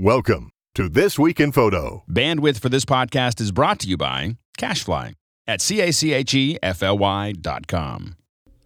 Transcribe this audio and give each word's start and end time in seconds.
Welcome 0.00 0.52
to 0.76 0.88
This 0.88 1.18
Week 1.18 1.40
in 1.40 1.50
Photo. 1.50 2.04
Bandwidth 2.08 2.60
for 2.60 2.68
this 2.68 2.84
podcast 2.84 3.40
is 3.40 3.50
brought 3.50 3.80
to 3.80 3.88
you 3.88 3.96
by 3.96 4.36
CacheFly 4.56 5.14
at 5.48 5.60
C-A-C-H-E-F-L-Y 5.60 7.32
dot 7.32 7.66
com. 7.66 8.17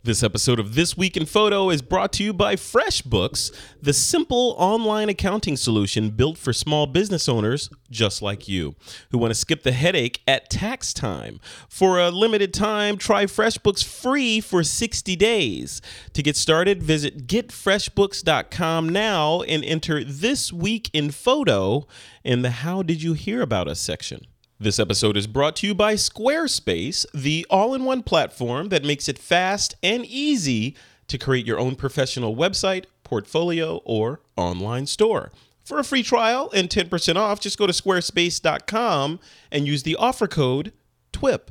This 0.05 0.25
episode 0.25 0.59
of 0.59 0.75
This 0.75 0.97
Week 0.97 1.17
in 1.17 1.27
Photo 1.27 1.71
is 1.71 1.81
brought 1.81 2.13
to 2.15 2.25
you 2.25 2.33
by 2.33 2.57
FreshBooks, 2.57 3.55
the 3.81 3.93
simple 3.93 4.57
online 4.59 5.09
accounting 5.09 5.57
solution 5.57 6.11
built 6.11 6.37
for 6.37 6.53
small 6.53 6.89
business 6.89 7.29
owners 7.29 7.71
just 7.89 8.21
like 8.21 8.49
you, 8.49 8.75
who 9.13 9.19
want 9.19 9.31
to 9.31 9.39
skip 9.39 9.63
the 9.63 9.71
headache 9.71 10.21
at 10.27 10.51
tax 10.51 10.93
time. 10.93 11.39
For 11.69 12.01
a 12.01 12.11
limited 12.11 12.53
time, 12.53 12.97
try 12.97 13.27
FreshBooks 13.27 13.85
free 13.85 14.41
for 14.41 14.65
60 14.65 15.15
days. 15.15 15.81
To 16.15 16.23
get 16.25 16.37
started, 16.37 16.83
visit 16.83 17.29
getfreshbooks.com 17.29 18.89
now 18.89 19.43
and 19.43 19.65
enter 19.65 20.03
This 20.03 20.53
Week 20.53 20.91
in 20.93 21.13
Photo 21.13 21.87
in 22.25 22.43
the 22.43 22.51
How 22.51 22.83
Did 22.83 23.05
You 23.05 23.13
Hear 23.13 23.41
About 23.41 23.69
Us 23.69 23.79
section. 23.79 24.27
This 24.63 24.79
episode 24.79 25.17
is 25.17 25.27
brought 25.27 25.57
to 25.57 25.67
you 25.67 25.75
by 25.75 25.95
Squarespace, 25.95 27.05
the 27.13 27.45
all 27.51 27.75
in 27.75 27.85
one 27.85 28.05
platform 28.05 28.69
that 28.69 28.85
makes 28.85 29.09
it 29.09 29.19
fast 29.19 29.75
and 29.83 30.07
easy 30.07 30.77
to 31.09 31.19
create 31.19 31.45
your 31.49 31.59
own 31.59 31.75
professional 31.75 32.37
website, 32.37 32.85
portfolio, 33.03 33.79
or 33.85 34.21
online 34.37 34.87
store. 34.87 35.33
For 35.65 35.81
a 35.81 35.85
free 35.85 36.05
trial 36.05 36.49
and 36.55 36.71
10% 36.71 37.17
off, 37.17 37.41
just 37.41 37.59
go 37.59 37.67
to 37.67 37.73
squarespace.com 37.73 39.19
and 39.51 39.67
use 39.67 39.83
the 39.83 39.97
offer 39.97 40.29
code 40.29 40.73
TWIP. 41.13 41.51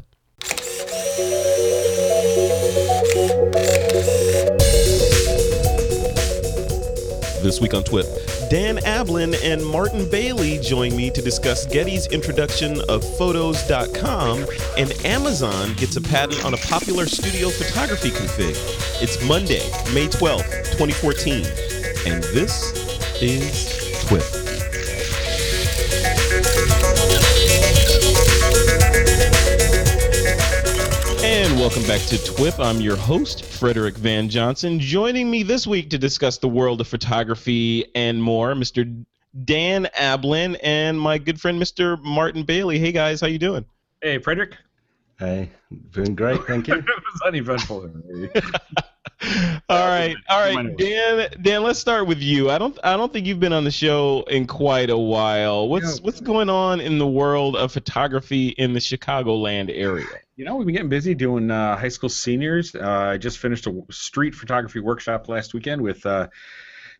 This 7.43 7.59
week 7.59 7.73
on 7.73 7.83
TWIP, 7.83 8.05
Dan 8.51 8.79
Ablan 8.79 9.33
and 9.45 9.65
Martin 9.65 10.09
Bailey 10.09 10.59
join 10.59 10.93
me 10.93 11.09
to 11.09 11.21
discuss 11.21 11.65
Getty's 11.65 12.07
introduction 12.07 12.81
of 12.89 13.01
Photos.com, 13.17 14.45
and 14.77 14.91
Amazon 15.05 15.73
gets 15.75 15.95
a 15.95 16.02
patent 16.02 16.43
on 16.43 16.53
a 16.53 16.58
popular 16.58 17.05
studio 17.05 17.47
photography 17.47 18.09
config. 18.09 18.58
It's 19.02 19.23
Monday, 19.25 19.61
May 19.93 20.08
12th, 20.08 20.52
2014, 20.77 21.45
and 22.11 22.25
this 22.35 22.73
is 23.21 24.03
TWIP. 24.03 24.41
And 31.42 31.59
welcome 31.59 31.81
back 31.88 32.02
to 32.02 32.17
TWIP. 32.17 32.64
I'm 32.64 32.81
your 32.81 32.95
host, 32.95 33.44
Frederick 33.44 33.97
Van 33.97 34.30
Johnson. 34.30 34.80
Joining 34.80 35.31
me 35.31 35.42
this 35.42 35.66
week 35.66 35.89
to 35.89 35.98
discuss 35.98 36.38
the 36.38 36.48
world 36.48 36.81
of 36.81 36.88
photography 36.88 37.83
and 37.95 38.22
more, 38.22 38.53
Mr. 38.53 39.03
Dan 39.44 39.88
Ablan 39.98 40.59
and 40.61 41.02
my 41.02 41.17
good 41.17 41.42
friend, 41.42 41.59
Mr. 41.59 42.00
Martin 42.03 42.44
Bailey. 42.44 42.78
Hey 42.78 42.92
guys, 42.92 43.22
how 43.22 43.25
you 43.25 43.39
doing? 43.39 43.66
Hey, 44.03 44.20
Frederick. 44.20 44.56
Hey, 45.17 45.50
doing 45.89 46.14
great, 46.14 46.44
thank 46.45 46.67
you. 46.67 46.75
it 46.78 46.86
was 46.86 47.22
uneventful. 47.25 47.89
all 49.67 49.88
right, 49.88 50.16
all 50.30 50.55
right, 50.55 50.78
Dan. 50.78 51.28
Dan, 51.42 51.64
let's 51.64 51.80
start 51.80 52.05
with 52.05 52.20
you. 52.20 52.52
I 52.52 52.59
don't, 52.59 52.78
I 52.83 52.95
don't 52.95 53.11
think 53.11 53.26
you've 53.26 53.39
been 53.39 53.53
on 53.53 53.64
the 53.64 53.72
show 53.72 54.23
in 54.30 54.45
quite 54.45 54.92
a 54.92 54.98
while. 54.98 55.67
What's, 55.67 55.98
Yeah. 55.98 56.03
what's 56.03 56.22
going 56.22 56.52
on 56.52 56.80
in 56.80 57.00
the 57.00 57.08
world 57.08 57.55
of 57.55 57.72
photography 57.72 58.50
in 58.50 58.73
the 58.73 58.80
Chicagoland 58.80 59.72
area? 59.73 60.05
You 60.42 60.45
know, 60.45 60.56
we've 60.56 60.66
been 60.66 60.73
getting 60.73 60.89
busy 60.89 61.14
doing 61.14 61.52
uh, 61.52 61.78
high 61.78 61.89
school 61.89 62.09
seniors. 62.09 62.73
Uh, 62.73 63.11
I 63.11 63.20
just 63.20 63.38
finished 63.38 63.67
a 63.67 63.80
street 63.92 64.34
photography 64.34 64.80
workshop 64.80 65.30
last 65.30 65.53
weekend 65.53 65.83
with 65.83 66.03
uh, 66.03 66.30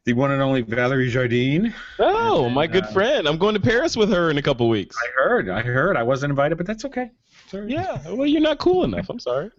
the 0.06 0.14
one 0.14 0.30
and 0.30 0.44
only 0.44 0.62
Valerie 0.62 1.10
Jardine. 1.10 1.74
Oh, 1.98 2.46
And, 2.46 2.54
my 2.54 2.68
good 2.68 2.84
uh, 2.84 2.92
friend. 2.92 3.28
I'm 3.28 3.40
going 3.40 3.56
to 3.56 3.60
Paris 3.60 3.98
with 3.98 4.12
her 4.12 4.30
in 4.30 4.38
a 4.38 4.44
couple 4.44 4.70
weeks. 4.70 4.96
I 4.96 5.24
heard, 5.24 5.50
I 5.50 5.64
heard. 5.64 5.98
I 5.98 6.04
wasn't 6.04 6.30
invited, 6.30 6.60
but 6.60 6.68
that's 6.68 6.86
okay. 6.86 7.10
Sorry. 7.48 7.72
Yeah, 7.74 8.00
well, 8.12 8.28
you're 8.28 8.42
not 8.42 8.60
cool 8.60 8.84
enough. 8.84 9.10
I'm 9.10 9.18
sorry. 9.18 9.50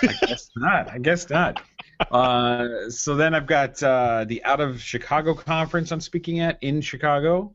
I 0.00 0.14
guess 0.22 0.48
not. 0.56 0.90
I 0.90 0.96
guess 0.96 1.28
not. 1.28 1.62
Uh, 2.10 2.88
so 2.88 3.14
then 3.14 3.34
I've 3.34 3.46
got 3.46 3.82
uh, 3.82 4.24
the 4.26 4.42
Out 4.42 4.62
of 4.62 4.80
Chicago 4.80 5.34
conference 5.34 5.92
I'm 5.92 6.00
speaking 6.00 6.40
at 6.40 6.56
in 6.62 6.80
Chicago, 6.80 7.54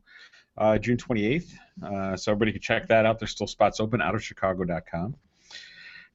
uh, 0.56 0.78
June 0.78 0.98
28th. 0.98 1.52
Uh, 1.84 2.16
so 2.16 2.30
everybody 2.30 2.52
can 2.52 2.60
check 2.60 2.86
that 2.86 3.06
out. 3.06 3.18
There's 3.18 3.32
still 3.32 3.48
spots 3.48 3.80
open. 3.80 3.98
OutofChicago.com. 3.98 5.16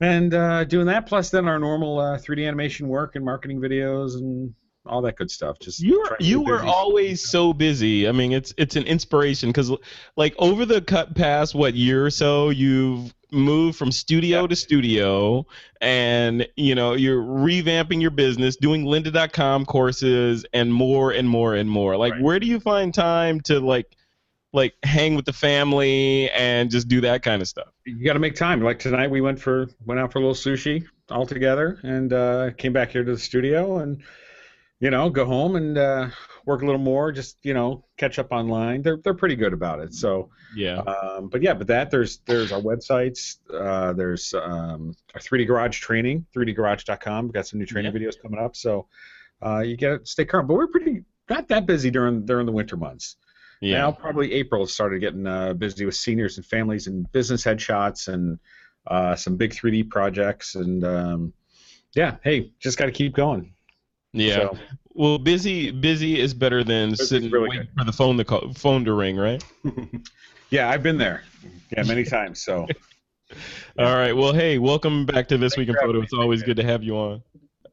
And 0.01 0.33
uh, 0.33 0.63
doing 0.63 0.85
that, 0.87 1.05
plus 1.07 1.29
then 1.29 1.47
our 1.47 1.59
normal 1.59 1.99
uh, 1.99 2.17
3D 2.17 2.47
animation 2.47 2.87
work 2.87 3.15
and 3.15 3.25
marketing 3.25 3.59
videos 3.59 4.15
and 4.15 4.53
all 4.85 5.01
that 5.01 5.17
good 5.17 5.29
stuff. 5.29 5.59
Just 5.59 5.81
You 5.81 6.03
to 6.17 6.23
you 6.23 6.41
were 6.41 6.63
always 6.63 7.21
so 7.29 7.51
busy. 7.53 8.07
I 8.07 8.13
mean, 8.13 8.31
it's 8.31 8.53
it's 8.57 8.75
an 8.77 8.83
inspiration 8.83 9.49
because, 9.49 9.71
like, 10.15 10.33
over 10.39 10.65
the 10.65 10.81
cut 10.81 11.15
past 11.15 11.53
what 11.53 11.73
year 11.75 12.05
or 12.05 12.09
so, 12.09 12.49
you've 12.49 13.13
moved 13.31 13.77
from 13.77 13.91
studio 13.91 14.41
Yeah. 14.41 14.47
to 14.47 14.55
studio, 14.55 15.45
and 15.81 16.47
you 16.55 16.75
know 16.75 16.93
you're 16.93 17.21
revamping 17.21 18.01
your 18.01 18.09
business, 18.11 18.55
doing 18.55 18.85
Lynda.com 18.85 19.65
courses, 19.65 20.45
and 20.53 20.73
more 20.73 21.11
and 21.11 21.29
more 21.29 21.55
and 21.55 21.69
more. 21.69 21.97
Like, 21.97 22.13
Right. 22.13 22.21
where 22.23 22.39
do 22.39 22.47
you 22.47 22.61
find 22.61 22.93
time 22.93 23.41
to 23.41 23.59
like, 23.59 23.97
like 24.53 24.73
hang 24.83 25.15
with 25.15 25.25
the 25.25 25.33
family 25.33 26.29
and 26.31 26.71
just 26.71 26.87
do 26.87 27.01
that 27.01 27.21
kind 27.23 27.41
of 27.41 27.47
stuff? 27.47 27.67
you 27.85 28.03
got 28.05 28.13
to 28.13 28.19
make 28.19 28.35
time. 28.35 28.61
Like 28.61 28.79
tonight, 28.79 29.09
we 29.11 29.21
went 29.21 29.39
for 29.39 29.67
went 29.85 29.99
out 29.99 30.11
for 30.11 30.19
a 30.19 30.21
little 30.21 30.35
sushi 30.35 30.85
all 31.09 31.25
together, 31.25 31.79
and 31.83 32.13
uh, 32.13 32.51
came 32.57 32.73
back 32.73 32.91
here 32.91 33.03
to 33.03 33.11
the 33.13 33.19
studio, 33.19 33.79
and 33.79 34.01
you 34.79 34.89
know, 34.89 35.09
go 35.09 35.25
home 35.25 35.55
and 35.57 35.77
uh, 35.77 36.07
work 36.45 36.61
a 36.61 36.65
little 36.65 36.79
more. 36.81 37.11
Just 37.11 37.37
you 37.43 37.53
know, 37.53 37.83
catch 37.97 38.17
up 38.19 38.31
online. 38.31 38.81
They're 38.81 38.97
they're 39.03 39.13
pretty 39.13 39.35
good 39.35 39.53
about 39.53 39.79
it. 39.81 39.93
So, 39.93 40.29
Yeah. 40.55 40.77
um, 40.79 41.29
but 41.29 41.41
yeah, 41.41 41.53
but 41.53 41.67
that 41.67 41.91
there's 41.91 42.19
there's 42.25 42.51
our 42.51 42.61
websites. 42.61 43.37
Uh, 43.53 43.93
there's 43.93 44.33
um, 44.33 44.95
our 45.13 45.19
3D 45.21 45.45
Garage 45.47 45.79
training, 45.79 46.25
3dgarage.com. 46.35 47.25
We've 47.25 47.33
got 47.33 47.45
some 47.47 47.59
new 47.59 47.65
training 47.65 47.91
videos 47.91 48.19
coming 48.21 48.39
up. 48.39 48.55
So, 48.55 48.87
uh, 49.45 49.59
you 49.59 49.75
got 49.77 49.99
to 49.99 50.05
stay 50.05 50.25
current. 50.25 50.47
But 50.47 50.53
we're 50.55 50.67
pretty 50.67 51.03
not 51.29 51.47
that 51.49 51.65
busy 51.65 51.91
during 51.91 52.25
during 52.25 52.45
the 52.45 52.51
winter 52.51 52.77
months. 52.77 53.17
Yeah. 53.61 53.79
Now 53.79 53.91
probably 53.91 54.33
April 54.33 54.65
started 54.67 54.99
getting 54.99 55.27
uh, 55.27 55.53
busy 55.53 55.85
with 55.85 55.95
seniors 55.95 56.37
and 56.37 56.45
families 56.45 56.87
and 56.87 57.11
business 57.11 57.43
headshots 57.43 58.07
and 58.07 58.39
uh, 58.87 59.15
some 59.15 59.35
big 59.35 59.51
3D 59.51 59.89
projects 59.89 60.55
and 60.55 60.83
um, 60.83 61.33
yeah, 61.95 62.15
hey, 62.23 62.51
just 62.59 62.77
got 62.77 62.85
to 62.85 62.91
keep 62.91 63.13
going. 63.13 63.53
yeah. 64.13 64.35
So, 64.35 64.57
Well, 64.93 65.17
busy 65.17 65.71
busy 65.71 66.19
is 66.19 66.33
better 66.33 66.63
than 66.63 66.95
sitting 66.95 67.29
really 67.31 67.49
waiting 67.49 67.67
for 67.77 67.83
the 67.83 67.91
phone 67.91 68.17
to 68.17 68.23
call, 68.23 68.53
phone 68.53 68.85
to 68.85 68.93
ring, 68.93 69.17
right? 69.17 69.43
yeah, 70.49 70.69
I've 70.69 70.83
been 70.83 70.97
there. 70.97 71.23
Yeah, 71.75 71.83
many 71.83 72.03
times. 72.17 72.41
So 72.41 72.67
All 73.77 73.95
right. 73.95 74.13
Well, 74.13 74.33
hey, 74.33 74.57
welcome 74.57 75.05
back 75.05 75.27
to 75.29 75.37
this 75.37 75.55
Thanks 75.55 75.57
week 75.57 75.69
in 75.69 75.75
photo. 75.75 75.99
me. 75.99 76.03
It's 76.03 76.13
always 76.13 76.43
good 76.43 76.57
to 76.57 76.63
have 76.63 76.83
you 76.83 76.95
on. 76.97 77.21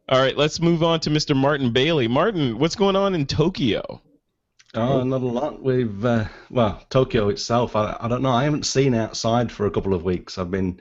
All 0.08 0.20
right, 0.20 0.36
let's 0.36 0.60
move 0.60 0.82
on 0.84 1.00
to 1.00 1.10
Mr. 1.10 1.34
Martin 1.34 1.72
Bailey. 1.72 2.06
Martin, 2.06 2.58
what's 2.58 2.76
going 2.76 2.94
on 2.94 3.14
in 3.14 3.26
Tokyo? 3.26 4.00
Oh, 4.76 5.02
not 5.02 5.22
a 5.22 5.26
lot. 5.26 5.62
We've 5.62 6.04
uh, 6.04 6.26
well, 6.50 6.84
Tokyo 6.90 7.30
itself. 7.30 7.74
I, 7.74 7.96
I 7.98 8.08
don't 8.08 8.22
know. 8.22 8.30
I 8.30 8.44
haven't 8.44 8.66
seen 8.66 8.94
outside 8.94 9.50
for 9.50 9.66
a 9.66 9.70
couple 9.70 9.94
of 9.94 10.04
weeks. 10.04 10.36
I've 10.36 10.50
been 10.50 10.80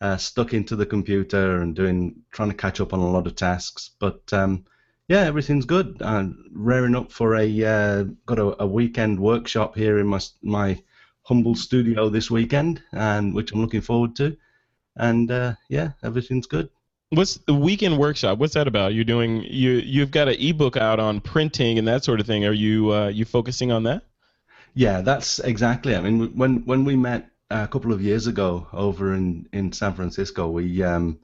uh, 0.00 0.18
stuck 0.18 0.52
into 0.52 0.76
the 0.76 0.86
computer 0.86 1.62
and 1.62 1.74
doing 1.74 2.22
trying 2.32 2.50
to 2.50 2.54
catch 2.54 2.80
up 2.80 2.92
on 2.92 3.00
a 3.00 3.10
lot 3.10 3.26
of 3.26 3.36
tasks. 3.36 3.90
But 3.98 4.30
um, 4.32 4.66
yeah, 5.08 5.22
everything's 5.22 5.64
good. 5.64 6.02
I'm 6.02 6.50
raring 6.52 6.94
up 6.94 7.10
for 7.12 7.36
a 7.36 7.64
uh, 7.64 8.04
got 8.26 8.38
a, 8.38 8.62
a 8.62 8.66
weekend 8.66 9.18
workshop 9.18 9.74
here 9.74 9.98
in 9.98 10.06
my 10.06 10.20
my 10.42 10.82
humble 11.22 11.54
studio 11.54 12.10
this 12.10 12.30
weekend, 12.30 12.82
and 12.92 13.34
which 13.34 13.52
I'm 13.52 13.60
looking 13.60 13.80
forward 13.80 14.16
to. 14.16 14.36
And 14.96 15.30
uh, 15.30 15.54
yeah, 15.70 15.92
everything's 16.02 16.46
good. 16.46 16.68
What's 17.10 17.34
the 17.38 17.54
weekend 17.54 17.98
workshop? 17.98 18.38
What's 18.38 18.54
that 18.54 18.68
about? 18.68 18.94
You're 18.94 19.02
doing 19.02 19.42
you 19.42 19.72
you've 19.72 20.12
got 20.12 20.28
an 20.28 20.36
ebook 20.38 20.76
out 20.76 21.00
on 21.00 21.20
printing 21.20 21.76
and 21.76 21.88
that 21.88 22.04
sort 22.04 22.20
of 22.20 22.26
thing. 22.26 22.44
Are 22.44 22.52
you 22.52 22.92
uh, 22.92 23.08
you 23.08 23.24
focusing 23.24 23.72
on 23.72 23.82
that? 23.82 24.04
Yeah, 24.74 25.00
that's 25.00 25.40
exactly. 25.40 25.96
I 25.96 26.00
mean, 26.02 26.36
when 26.36 26.64
when 26.66 26.84
we 26.84 26.94
met 26.94 27.28
a 27.50 27.66
couple 27.66 27.92
of 27.92 28.00
years 28.00 28.28
ago 28.28 28.68
over 28.72 29.12
in 29.12 29.48
in 29.52 29.72
San 29.72 29.94
Francisco, 29.94 30.48
we 30.50 30.84
um, 30.84 31.18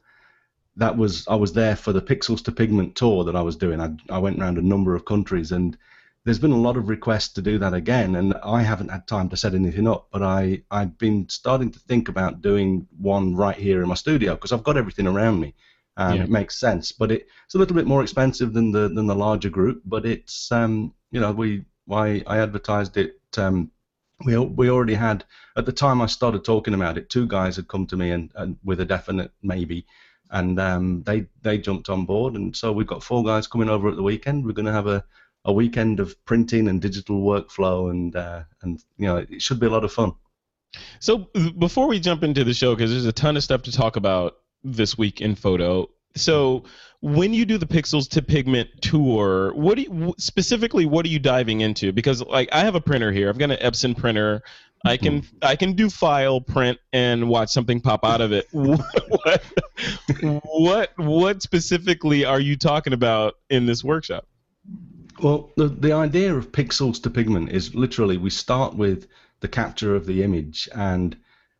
that 0.75 0.97
was 0.97 1.27
I 1.29 1.37
was 1.37 1.53
there 1.53 1.77
for 1.77 1.93
the 1.93 2.03
Pixels 2.03 2.43
to 2.47 2.53
Pigment 2.53 2.97
tour 2.97 3.23
that 3.23 3.37
I 3.37 3.43
was 3.43 3.55
doing. 3.55 3.81
I 3.81 3.95
I 4.11 4.19
went 4.19 4.41
around 4.41 4.59
a 4.59 4.63
number 4.63 4.97
of 4.97 5.05
countries, 5.05 5.53
and 5.53 5.79
there's 6.25 6.41
been 6.41 6.51
a 6.51 6.57
lot 6.57 6.77
of 6.77 6.89
requests 6.89 7.35
to 7.35 7.43
do 7.43 7.59
that 7.59 7.75
again, 7.75 8.17
and 8.17 8.35
I 8.43 8.63
haven't 8.63 8.91
had 8.91 9.07
time 9.07 9.29
to 9.29 9.37
set 9.37 9.55
anything 9.55 9.87
up. 9.87 10.09
But 10.11 10.25
I 10.25 10.63
I've 10.69 10.99
been 10.99 11.29
starting 11.29 11.71
to 11.71 11.79
think 11.79 12.09
about 12.09 12.43
doing 12.43 12.89
one 12.99 13.37
right 13.37 13.57
here 13.57 13.83
in 13.83 13.89
my 13.89 13.95
studio 13.95 14.35
because 14.35 14.51
I've 14.51 14.65
got 14.65 14.77
everything 14.77 15.07
around 15.07 15.39
me. 15.39 15.55
And 15.99 16.19
Yeah. 16.19 16.25
it 16.25 16.31
makes 16.31 16.61
sense, 16.61 16.93
but 16.93 17.11
it, 17.11 17.27
it's 17.47 17.55
a 17.55 17.59
little 17.59 17.75
bit 17.75 17.87
more 17.87 18.03
expensive 18.03 18.53
than 18.53 18.71
the 18.71 18.89
than 18.89 19.07
the 19.07 19.15
larger 19.15 19.49
group. 19.49 19.83
But 19.85 20.05
it's 20.05 20.53
um, 20.53 20.93
you 21.11 21.21
know 21.21 21.33
we 21.33 21.65
why 21.87 22.23
I 22.27 22.39
advertised 22.39 22.97
it 22.97 23.19
um, 23.39 23.71
we 24.25 24.37
we 24.39 24.71
already 24.71 24.95
had 24.95 25.25
at 25.57 25.67
the 25.67 25.73
time 25.73 26.01
I 26.01 26.07
started 26.07 26.45
talking 26.45 26.75
about 26.75 26.99
it. 26.99 27.11
Two 27.11 27.27
guys 27.27 27.57
had 27.57 27.69
come 27.69 27.87
to 27.87 27.97
me 27.97 28.11
and, 28.11 28.31
and 28.35 28.57
with 28.65 28.81
a 28.81 28.85
definite 28.85 29.31
maybe, 29.43 29.87
and 30.31 30.59
um, 30.59 31.03
they 31.05 31.27
they 31.43 31.59
jumped 31.59 31.89
on 31.89 32.07
board, 32.07 32.35
and 32.35 32.57
so 32.57 32.73
we've 32.73 32.87
got 32.87 33.03
four 33.03 33.25
guys 33.25 33.47
coming 33.47 33.69
over 33.69 33.89
at 33.89 33.97
the 33.97 34.03
weekend. 34.03 34.45
We're 34.45 34.53
going 34.53 34.67
to 34.67 34.73
have 34.73 34.87
a, 34.87 35.05
a 35.45 35.53
weekend 35.53 36.01
of 36.01 36.23
printing 36.25 36.69
and 36.69 36.81
digital 36.81 37.23
workflow, 37.23 37.91
and 37.91 38.17
uh, 38.17 38.45
and 38.63 38.83
you 38.97 39.07
know 39.07 39.17
it 39.17 39.43
should 39.43 39.61
be 39.61 39.67
a 39.67 39.71
lot 39.71 39.85
of 39.85 39.93
fun. 39.93 40.13
So 40.99 41.29
before 41.59 41.87
we 41.87 42.01
jump 42.01 42.23
into 42.23 42.45
the 42.45 42.55
show, 42.55 42.75
because 42.75 42.91
there's 42.91 43.07
a 43.07 43.13
ton 43.13 43.37
of 43.37 43.45
stuff 43.45 43.63
to 43.63 43.73
talk 43.73 43.97
about 43.97 44.37
this 44.67 44.99
week 44.99 45.21
in 45.21 45.35
photo. 45.35 45.89
So 46.17 46.65
when 47.01 47.35
you 47.35 47.45
do 47.45 47.59
the 47.59 47.67
Pixels 47.67 48.09
to 48.11 48.23
Pigment 48.23 48.69
tour, 48.81 49.53
what 49.55 49.77
do 49.77 49.83
you, 49.83 50.15
specifically 50.19 50.87
what 50.87 51.05
are 51.05 51.09
you 51.09 51.19
diving 51.19 51.61
into? 51.61 51.93
Because 51.93 52.23
like 52.23 52.49
I 52.53 52.61
have 52.61 52.75
a 52.75 52.81
printer 52.81 53.13
here. 53.13 53.29
I've 53.29 53.39
got 53.39 53.51
an 53.51 53.59
Epson 53.59 53.97
printer. 53.97 54.43
I 54.85 54.97
can 54.97 55.21
hmm. 55.21 55.37
I 55.43 55.57
can 55.57 55.73
do 55.73 55.91
file 55.91 56.41
print 56.41 56.79
and 56.93 57.29
watch 57.29 57.51
something 57.51 57.81
pop 57.81 58.05
out 58.05 58.21
of 58.21 58.33
it. 58.33 58.47
what, 58.53 59.43
what 60.21 60.93
what 60.97 61.43
specifically 61.43 62.25
are 62.25 62.41
you 62.41 62.57
talking 62.57 62.93
about 62.93 63.35
in 63.51 63.67
this 63.67 63.83
workshop? 63.83 64.27
Well, 65.23 65.51
the 65.57 65.69
the 65.69 65.93
idea 65.93 66.35
of 66.35 66.53
pixels 66.53 67.03
to 67.03 67.11
pigment 67.11 67.51
is 67.51 67.75
literally 67.75 68.17
we 68.17 68.31
start 68.31 68.75
with 68.75 69.07
the 69.41 69.49
capture 69.49 69.97
of 69.97 70.07
the 70.07 70.23
image, 70.23 70.69
and 70.75 71.17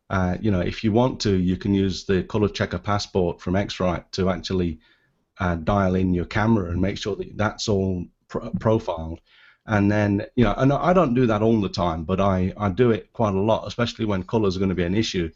uh, 0.09 0.37
you 0.39 0.51
know 0.51 0.61
if 0.61 0.83
you 0.83 0.91
want 0.91 1.19
to, 1.21 1.35
you 1.35 1.57
can 1.57 1.73
use 1.73 2.05
the 2.05 2.23
color 2.23 2.49
checker 2.49 2.79
passport 2.79 3.41
from 3.41 3.55
X-Rite 3.55 4.11
to 4.13 4.29
actually 4.29 4.79
uh, 5.39 5.55
dial 5.55 5.95
in 5.95 6.13
your 6.13 6.25
camera 6.25 6.69
and 6.71 6.81
make 6.81 6.97
sure 6.97 7.15
that 7.15 7.37
that's 7.37 7.67
all 7.69 8.05
pro- 8.27 8.51
profiled. 8.59 9.19
And 9.65 9.91
then, 9.91 10.25
you 10.35 10.45
know, 10.45 10.53
and 10.57 10.71
I 10.71 10.93
don't 10.93 11.13
do 11.13 11.27
that 11.27 11.41
all 11.41 11.59
the 11.59 11.69
time, 11.69 12.05
but 12.05 12.21
I, 12.21 12.53
I 12.57 12.69
do 12.69 12.91
it 12.91 13.11
quite 13.11 13.33
a 13.33 13.39
lot, 13.39 13.67
especially 13.67 14.05
when 14.05 14.23
colors 14.23 14.55
are 14.55 14.59
going 14.59 14.69
to 14.69 14.75
be 14.75 14.83
an 14.85 14.95
issue. 14.95 15.29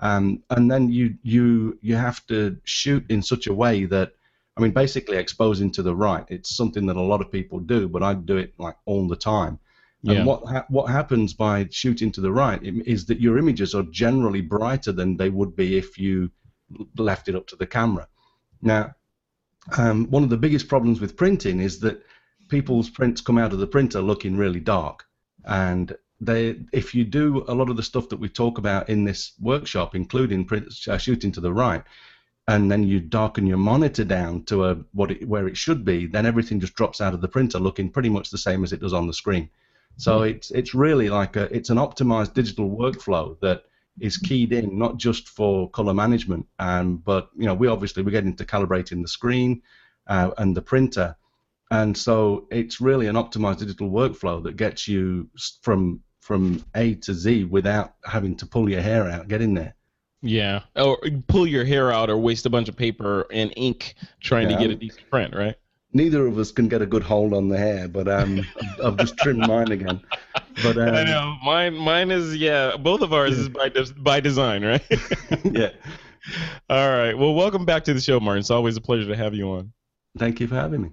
Um, 0.00 0.42
and 0.50 0.70
then 0.70 0.90
you 0.90 1.16
you 1.22 1.78
you 1.80 1.96
have 1.96 2.24
to 2.28 2.56
shoot 2.64 3.04
in 3.08 3.22
such 3.22 3.46
a 3.48 3.54
way 3.54 3.84
that 3.86 4.12
I 4.56 4.60
mean, 4.60 4.72
basically 4.72 5.16
exposing 5.16 5.70
to 5.72 5.82
the 5.82 5.94
right. 5.94 6.24
It's 6.28 6.56
something 6.56 6.86
that 6.86 6.96
a 6.96 7.00
lot 7.00 7.20
of 7.20 7.32
people 7.32 7.60
do, 7.60 7.88
but 7.88 8.02
I 8.02 8.14
do 8.14 8.36
it 8.36 8.54
like 8.58 8.76
all 8.86 9.08
the 9.08 9.16
time. 9.16 9.58
Yeah. 10.08 10.18
And 10.18 10.26
what 10.26 10.44
ha- 10.46 10.66
what 10.68 10.90
happens 10.90 11.34
by 11.34 11.68
shooting 11.70 12.10
to 12.12 12.20
the 12.20 12.32
right 12.32 12.60
is 12.62 13.06
that 13.06 13.20
your 13.20 13.38
images 13.38 13.74
are 13.74 13.82
generally 13.84 14.40
brighter 14.40 14.92
than 14.92 15.16
they 15.16 15.30
would 15.30 15.54
be 15.56 15.76
if 15.76 15.98
you 15.98 16.30
left 16.96 17.28
it 17.28 17.34
up 17.34 17.46
to 17.48 17.56
the 17.56 17.66
camera. 17.66 18.08
Now, 18.62 18.94
um, 19.76 20.06
one 20.10 20.22
of 20.22 20.30
the 20.30 20.36
biggest 20.36 20.68
problems 20.68 21.00
with 21.00 21.16
printing 21.16 21.60
is 21.60 21.80
that 21.80 22.02
people's 22.48 22.90
prints 22.90 23.20
come 23.20 23.38
out 23.38 23.52
of 23.52 23.58
the 23.58 23.66
printer 23.66 24.00
looking 24.00 24.36
really 24.36 24.60
dark, 24.60 25.04
and 25.44 25.96
they 26.20 26.56
if 26.72 26.94
you 26.94 27.04
do 27.04 27.44
a 27.48 27.54
lot 27.54 27.70
of 27.70 27.76
the 27.76 27.82
stuff 27.82 28.08
that 28.08 28.20
we 28.20 28.28
talk 28.28 28.58
about 28.58 28.88
in 28.88 29.04
this 29.04 29.32
workshop, 29.40 29.94
including 29.94 30.44
print, 30.44 30.72
uh, 30.88 30.98
shooting 30.98 31.32
to 31.32 31.40
the 31.40 31.52
right, 31.52 31.84
and 32.48 32.70
then 32.70 32.82
you 32.82 32.98
darken 32.98 33.46
your 33.46 33.58
monitor 33.58 34.04
down 34.04 34.42
to 34.44 34.64
a 34.64 34.74
what 34.92 35.10
it, 35.10 35.28
where 35.28 35.46
it 35.46 35.56
should 35.56 35.84
be, 35.84 36.06
then 36.06 36.26
everything 36.26 36.60
just 36.60 36.74
drops 36.74 37.00
out 37.00 37.14
of 37.14 37.20
the 37.20 37.28
printer 37.28 37.58
looking 37.58 37.90
pretty 37.90 38.08
much 38.08 38.30
the 38.30 38.38
same 38.38 38.64
as 38.64 38.72
it 38.72 38.80
does 38.80 38.94
on 38.94 39.06
the 39.06 39.12
screen. 39.12 39.50
So 39.98 40.22
it's 40.22 40.52
it's 40.52 40.74
really 40.74 41.10
like 41.10 41.34
a 41.34 41.54
it's 41.54 41.70
an 41.70 41.76
optimized 41.76 42.32
digital 42.32 42.70
workflow 42.70 43.38
that 43.40 43.64
is 44.00 44.16
keyed 44.16 44.52
in 44.52 44.78
not 44.78 44.96
just 44.96 45.28
for 45.28 45.68
color 45.70 45.92
management, 45.92 46.46
um, 46.60 46.98
but 46.98 47.30
you 47.36 47.46
know 47.46 47.54
we 47.54 47.66
obviously 47.66 48.04
we 48.04 48.12
get 48.12 48.24
into 48.24 48.44
calibrating 48.44 49.02
the 49.02 49.08
screen 49.08 49.60
uh, 50.06 50.30
and 50.38 50.56
the 50.56 50.62
printer, 50.62 51.16
and 51.72 51.96
so 51.96 52.46
it's 52.52 52.80
really 52.80 53.08
an 53.08 53.16
optimized 53.16 53.58
digital 53.58 53.90
workflow 53.90 54.40
that 54.44 54.56
gets 54.56 54.86
you 54.86 55.28
from 55.62 56.00
from 56.20 56.64
A 56.76 56.94
to 56.94 57.12
Z 57.12 57.44
without 57.44 57.94
having 58.04 58.36
to 58.36 58.46
pull 58.46 58.70
your 58.70 58.82
hair 58.82 59.08
out 59.10 59.26
getting 59.26 59.54
there. 59.54 59.74
Yeah, 60.22 60.62
or 60.76 60.98
pull 61.26 61.46
your 61.46 61.64
hair 61.64 61.92
out, 61.92 62.08
or 62.08 62.18
waste 62.18 62.46
a 62.46 62.50
bunch 62.50 62.68
of 62.68 62.76
paper 62.76 63.26
and 63.32 63.52
ink 63.56 63.94
trying 64.20 64.48
Yeah. 64.48 64.58
to 64.58 64.62
get 64.62 64.70
a 64.70 64.76
decent 64.76 65.10
print, 65.10 65.34
right? 65.34 65.56
Neither 65.92 66.26
of 66.26 66.38
us 66.38 66.52
can 66.52 66.68
get 66.68 66.82
a 66.82 66.86
good 66.86 67.02
hold 67.02 67.32
on 67.32 67.48
the 67.48 67.56
hair, 67.56 67.88
but 67.88 68.08
um, 68.08 68.44
I've- 68.84 68.96
just 68.96 69.16
trimmed 69.16 69.46
mine 69.46 69.72
again. 69.72 70.00
But 70.62 70.76
um, 70.76 70.88
I 70.94 71.04
know 71.04 71.36
mine. 71.44 71.74
Mine 71.76 72.10
is 72.10 72.36
yeah. 72.36 72.76
Both 72.76 73.00
of 73.00 73.12
ours 73.12 73.38
is 73.38 73.48
by 73.48 73.68
des- 73.68 73.94
by 73.96 74.20
design, 74.20 74.64
right? 74.64 74.84
yeah. 75.44 75.70
All 76.68 76.88
right. 76.90 77.16
Well, 77.16 77.32
welcome 77.34 77.64
back 77.64 77.84
to 77.84 77.94
the 77.94 78.00
show, 78.00 78.20
Martin. 78.20 78.40
It's 78.40 78.50
always 78.50 78.76
a 78.76 78.80
pleasure 78.80 79.06
to 79.08 79.16
have 79.16 79.34
you 79.34 79.48
on. 79.50 79.72
Thank 80.18 80.40
you 80.40 80.46
for 80.48 80.56
having 80.56 80.82
me. 80.82 80.90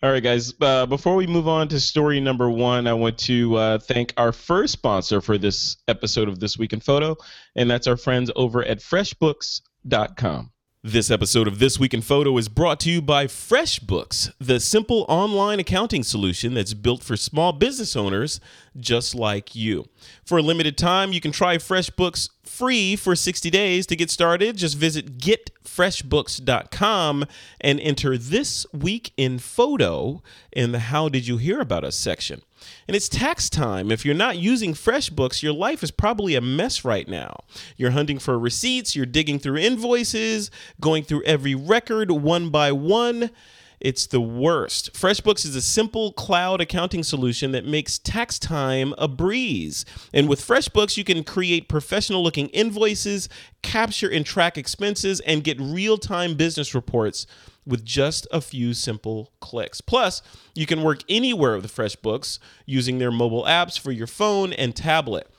All 0.00 0.10
right, 0.12 0.22
guys. 0.22 0.54
Uh, 0.60 0.86
before 0.86 1.16
we 1.16 1.26
move 1.26 1.48
on 1.48 1.66
to 1.68 1.80
story 1.80 2.20
number 2.20 2.48
one, 2.48 2.86
I 2.86 2.92
want 2.94 3.18
to 3.18 3.56
uh, 3.56 3.78
thank 3.78 4.14
our 4.16 4.30
first 4.32 4.72
sponsor 4.72 5.20
for 5.20 5.36
this 5.38 5.76
episode 5.88 6.28
of 6.28 6.38
This 6.38 6.56
Week 6.56 6.72
in 6.72 6.78
Photo, 6.78 7.16
and 7.56 7.68
that's 7.68 7.88
our 7.88 7.96
friends 7.96 8.30
over 8.36 8.64
at 8.64 8.78
FreshBooks.com. 8.78 10.52
This 10.84 11.10
episode 11.10 11.48
of 11.48 11.58
This 11.58 11.80
Week 11.80 11.92
in 11.92 12.02
Photo 12.02 12.38
is 12.38 12.48
brought 12.48 12.78
to 12.80 12.90
you 12.90 13.02
by 13.02 13.26
FreshBooks, 13.26 14.32
the 14.38 14.60
simple 14.60 15.04
online 15.08 15.58
accounting 15.58 16.04
solution 16.04 16.54
that's 16.54 16.72
built 16.72 17.02
for 17.02 17.16
small 17.16 17.52
business 17.52 17.96
owners 17.96 18.38
just 18.78 19.12
like 19.12 19.56
you. 19.56 19.88
For 20.24 20.38
a 20.38 20.42
limited 20.42 20.78
time, 20.78 21.12
you 21.12 21.20
can 21.20 21.32
try 21.32 21.56
FreshBooks 21.56 22.30
free 22.44 22.94
for 22.94 23.16
60 23.16 23.50
days. 23.50 23.88
To 23.88 23.96
get 23.96 24.08
started, 24.08 24.56
just 24.56 24.76
visit 24.76 25.18
getfreshbooks.com 25.18 27.24
and 27.60 27.80
enter 27.80 28.16
This 28.16 28.64
Week 28.72 29.12
in 29.16 29.40
Photo 29.40 30.22
in 30.52 30.70
the 30.70 30.78
How 30.78 31.08
Did 31.08 31.26
You 31.26 31.38
Hear 31.38 31.60
About 31.60 31.82
Us 31.82 31.96
section. 31.96 32.42
And 32.86 32.96
it's 32.96 33.08
tax 33.08 33.50
time. 33.50 33.90
If 33.90 34.04
you're 34.04 34.14
not 34.14 34.38
using 34.38 34.74
FreshBooks, 34.74 35.42
your 35.42 35.52
life 35.52 35.82
is 35.82 35.90
probably 35.90 36.34
a 36.34 36.40
mess 36.40 36.84
right 36.84 37.08
now. 37.08 37.44
You're 37.76 37.90
hunting 37.92 38.18
for 38.18 38.38
receipts, 38.38 38.96
you're 38.96 39.06
digging 39.06 39.38
through 39.38 39.58
invoices, 39.58 40.50
going 40.80 41.04
through 41.04 41.24
every 41.24 41.54
record 41.54 42.10
one 42.10 42.50
by 42.50 42.72
one. 42.72 43.30
It's 43.80 44.06
the 44.06 44.20
worst. 44.20 44.92
FreshBooks 44.94 45.44
is 45.44 45.54
a 45.54 45.62
simple 45.62 46.12
cloud 46.12 46.60
accounting 46.60 47.04
solution 47.04 47.52
that 47.52 47.64
makes 47.64 47.98
tax 47.98 48.38
time 48.38 48.92
a 48.98 49.06
breeze. 49.06 49.84
And 50.12 50.28
with 50.28 50.40
FreshBooks, 50.40 50.96
you 50.96 51.04
can 51.04 51.22
create 51.22 51.68
professional 51.68 52.22
looking 52.22 52.48
invoices, 52.48 53.28
capture 53.62 54.10
and 54.10 54.26
track 54.26 54.58
expenses, 54.58 55.20
and 55.20 55.44
get 55.44 55.60
real 55.60 55.96
time 55.96 56.34
business 56.34 56.74
reports 56.74 57.26
with 57.68 57.84
just 57.84 58.26
a 58.32 58.40
few 58.40 58.74
simple 58.74 59.30
clicks. 59.40 59.80
Plus, 59.80 60.22
you 60.54 60.66
can 60.66 60.82
work 60.82 61.02
anywhere 61.08 61.56
with 61.56 61.74
FreshBooks 61.74 62.38
using 62.66 62.98
their 62.98 63.12
mobile 63.12 63.44
apps 63.44 63.78
for 63.78 63.92
your 63.92 64.06
phone 64.06 64.52
and 64.54 64.74
tablet. 64.74 65.30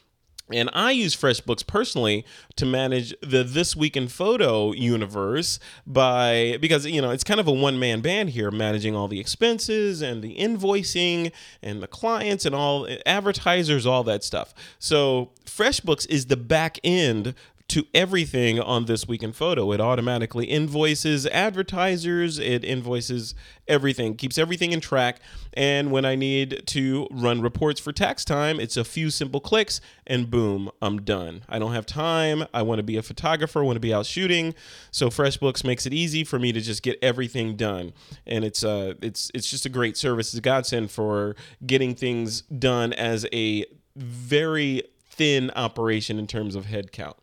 And 0.51 0.69
I 0.73 0.91
use 0.91 1.15
FreshBooks 1.15 1.65
personally 1.65 2.25
to 2.55 2.65
manage 2.65 3.13
the 3.21 3.43
This 3.43 3.75
Week 3.75 3.95
in 3.95 4.07
Photo 4.07 4.71
universe 4.71 5.59
by 5.85 6.57
because 6.59 6.87
you 6.87 7.01
know 7.01 7.11
it's 7.11 7.23
kind 7.23 7.39
of 7.39 7.47
a 7.47 7.51
one 7.51 7.77
man 7.77 8.01
band 8.01 8.31
here, 8.31 8.49
managing 8.49 8.95
all 8.95 9.07
the 9.07 9.19
expenses 9.19 10.01
and 10.01 10.23
the 10.23 10.35
invoicing 10.37 11.31
and 11.61 11.83
the 11.83 11.87
clients 11.87 12.45
and 12.45 12.55
all 12.55 12.87
advertisers, 13.05 13.85
all 13.85 14.03
that 14.05 14.23
stuff. 14.23 14.53
So 14.79 15.31
FreshBooks 15.45 16.09
is 16.09 16.27
the 16.27 16.37
back 16.37 16.79
end 16.83 17.35
to 17.69 17.85
everything 17.93 18.59
on 18.59 18.85
this 18.85 19.07
week 19.07 19.23
in 19.23 19.31
photo. 19.31 19.71
It 19.71 19.81
automatically 19.81 20.45
invoices 20.45 21.25
advertisers 21.27 22.39
it 22.39 22.63
invoices 22.63 23.35
everything 23.67 24.15
keeps 24.15 24.37
everything 24.37 24.71
in 24.71 24.81
track 24.81 25.19
and 25.53 25.91
when 25.91 26.05
i 26.05 26.15
need 26.15 26.63
to 26.65 27.07
run 27.11 27.41
reports 27.41 27.79
for 27.79 27.91
tax 27.91 28.25
time 28.25 28.59
it's 28.59 28.77
a 28.77 28.83
few 28.83 29.09
simple 29.09 29.39
clicks 29.39 29.79
and 30.07 30.29
boom 30.29 30.69
i'm 30.81 31.01
done. 31.01 31.43
I 31.47 31.59
don't 31.59 31.73
have 31.73 31.85
time 31.85 32.45
i 32.53 32.61
want 32.61 32.79
to 32.79 32.83
be 32.83 32.97
a 32.97 33.01
photographer 33.01 33.63
want 33.63 33.75
to 33.75 33.81
be 33.81 33.93
out 33.93 34.05
shooting 34.05 34.53
so 34.91 35.09
freshbooks 35.09 35.63
makes 35.63 35.85
it 35.85 35.93
easy 35.93 36.23
for 36.23 36.39
me 36.39 36.51
to 36.51 36.61
just 36.61 36.83
get 36.83 36.97
everything 37.01 37.55
done. 37.55 37.93
And 38.25 38.43
it's 38.43 38.63
uh 38.63 38.95
it's 39.01 39.31
it's 39.33 39.49
just 39.49 39.65
a 39.65 39.69
great 39.69 39.97
service 39.97 40.29
it's 40.29 40.37
a 40.37 40.41
godsend 40.41 40.91
for 40.91 41.35
getting 41.65 41.95
things 41.95 42.41
done 42.41 42.93
as 42.93 43.25
a 43.31 43.65
very 43.95 44.83
thin 45.09 45.51
operation 45.55 46.17
in 46.17 46.27
terms 46.27 46.55
of 46.55 46.65
head 46.65 46.91
count 46.91 47.17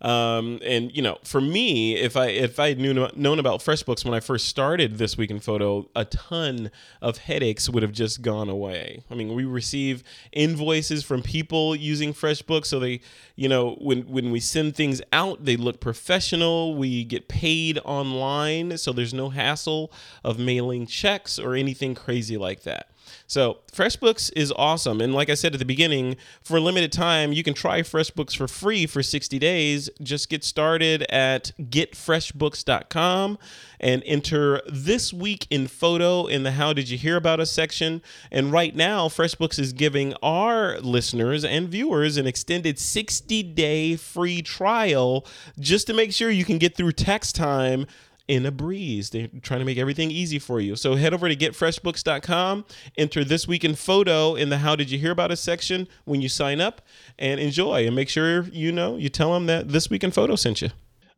um, 0.00 0.60
and 0.64 0.94
you 0.96 1.02
know, 1.02 1.18
for 1.24 1.40
me, 1.40 1.96
if 1.96 2.16
I 2.16 2.28
if 2.28 2.58
I 2.58 2.72
knew 2.72 2.94
known 3.14 3.38
about 3.38 3.60
FreshBooks 3.60 4.04
when 4.04 4.14
I 4.14 4.20
first 4.20 4.48
started 4.48 4.96
this 4.96 5.18
week 5.18 5.30
in 5.30 5.40
photo, 5.40 5.88
a 5.94 6.06
ton 6.06 6.70
of 7.02 7.18
headaches 7.18 7.68
would 7.68 7.82
have 7.82 7.92
just 7.92 8.22
gone 8.22 8.48
away. 8.48 9.02
I 9.10 9.14
mean, 9.14 9.34
we 9.34 9.44
receive 9.44 10.02
invoices 10.32 11.04
from 11.04 11.22
people 11.22 11.76
using 11.76 12.14
FreshBooks, 12.14 12.66
so 12.66 12.80
they, 12.80 13.00
you 13.36 13.48
know, 13.48 13.74
when 13.74 14.02
when 14.02 14.30
we 14.30 14.40
send 14.40 14.74
things 14.74 15.02
out, 15.12 15.44
they 15.44 15.56
look 15.56 15.80
professional. 15.80 16.74
We 16.74 17.04
get 17.04 17.28
paid 17.28 17.78
online, 17.84 18.78
so 18.78 18.92
there's 18.92 19.14
no 19.14 19.28
hassle 19.28 19.92
of 20.24 20.38
mailing 20.38 20.86
checks 20.86 21.38
or 21.38 21.54
anything 21.54 21.94
crazy 21.94 22.38
like 22.38 22.62
that. 22.62 22.88
So 23.30 23.58
FreshBooks 23.72 24.32
is 24.34 24.52
awesome. 24.56 25.00
And 25.00 25.14
like 25.14 25.30
I 25.30 25.34
said 25.34 25.52
at 25.52 25.60
the 25.60 25.64
beginning, 25.64 26.16
for 26.42 26.56
a 26.56 26.60
limited 26.60 26.90
time, 26.90 27.32
you 27.32 27.44
can 27.44 27.54
try 27.54 27.82
FreshBooks 27.82 28.36
for 28.36 28.48
free 28.48 28.86
for 28.86 29.04
60 29.04 29.38
days. 29.38 29.88
Just 30.02 30.28
get 30.28 30.42
started 30.42 31.06
at 31.08 31.52
getfreshbooks.com 31.60 33.38
and 33.78 34.02
enter 34.04 34.60
this 34.66 35.12
week 35.12 35.46
in 35.48 35.68
photo 35.68 36.26
in 36.26 36.42
the 36.42 36.50
How 36.50 36.72
Did 36.72 36.90
You 36.90 36.98
Hear 36.98 37.16
About 37.16 37.38
Us 37.38 37.52
section. 37.52 38.02
And 38.32 38.50
right 38.50 38.74
now, 38.74 39.06
FreshBooks 39.06 39.60
is 39.60 39.72
giving 39.72 40.12
our 40.24 40.80
listeners 40.80 41.44
and 41.44 41.68
viewers 41.68 42.16
an 42.16 42.26
extended 42.26 42.80
60 42.80 43.44
day 43.44 43.94
free 43.94 44.42
trial 44.42 45.24
just 45.56 45.86
to 45.86 45.94
make 45.94 46.12
sure 46.12 46.32
you 46.32 46.44
can 46.44 46.58
get 46.58 46.76
through 46.76 46.92
tax 46.92 47.30
time 47.30 47.86
in 48.30 48.46
a 48.46 48.52
breeze. 48.52 49.10
They're 49.10 49.28
trying 49.42 49.58
to 49.58 49.66
make 49.66 49.76
everything 49.76 50.12
easy 50.12 50.38
for 50.38 50.60
you. 50.60 50.76
So 50.76 50.94
head 50.94 51.12
over 51.12 51.28
to 51.28 51.34
getfreshbooks.com, 51.34 52.64
enter 52.96 53.24
this 53.24 53.48
week 53.48 53.64
in 53.64 53.74
photo 53.74 54.36
in 54.36 54.50
the 54.50 54.58
how 54.58 54.76
did 54.76 54.88
you 54.88 54.98
hear 54.98 55.10
about 55.10 55.32
us 55.32 55.40
section 55.40 55.88
when 56.04 56.22
you 56.22 56.28
sign 56.28 56.60
up 56.60 56.80
and 57.18 57.40
enjoy 57.40 57.86
and 57.86 57.96
make 57.96 58.08
sure 58.08 58.44
you 58.44 58.70
know 58.70 58.96
you 58.96 59.08
tell 59.08 59.34
them 59.34 59.46
that 59.46 59.70
this 59.70 59.90
week 59.90 60.04
in 60.04 60.12
photo 60.12 60.36
sent 60.36 60.62
you. 60.62 60.68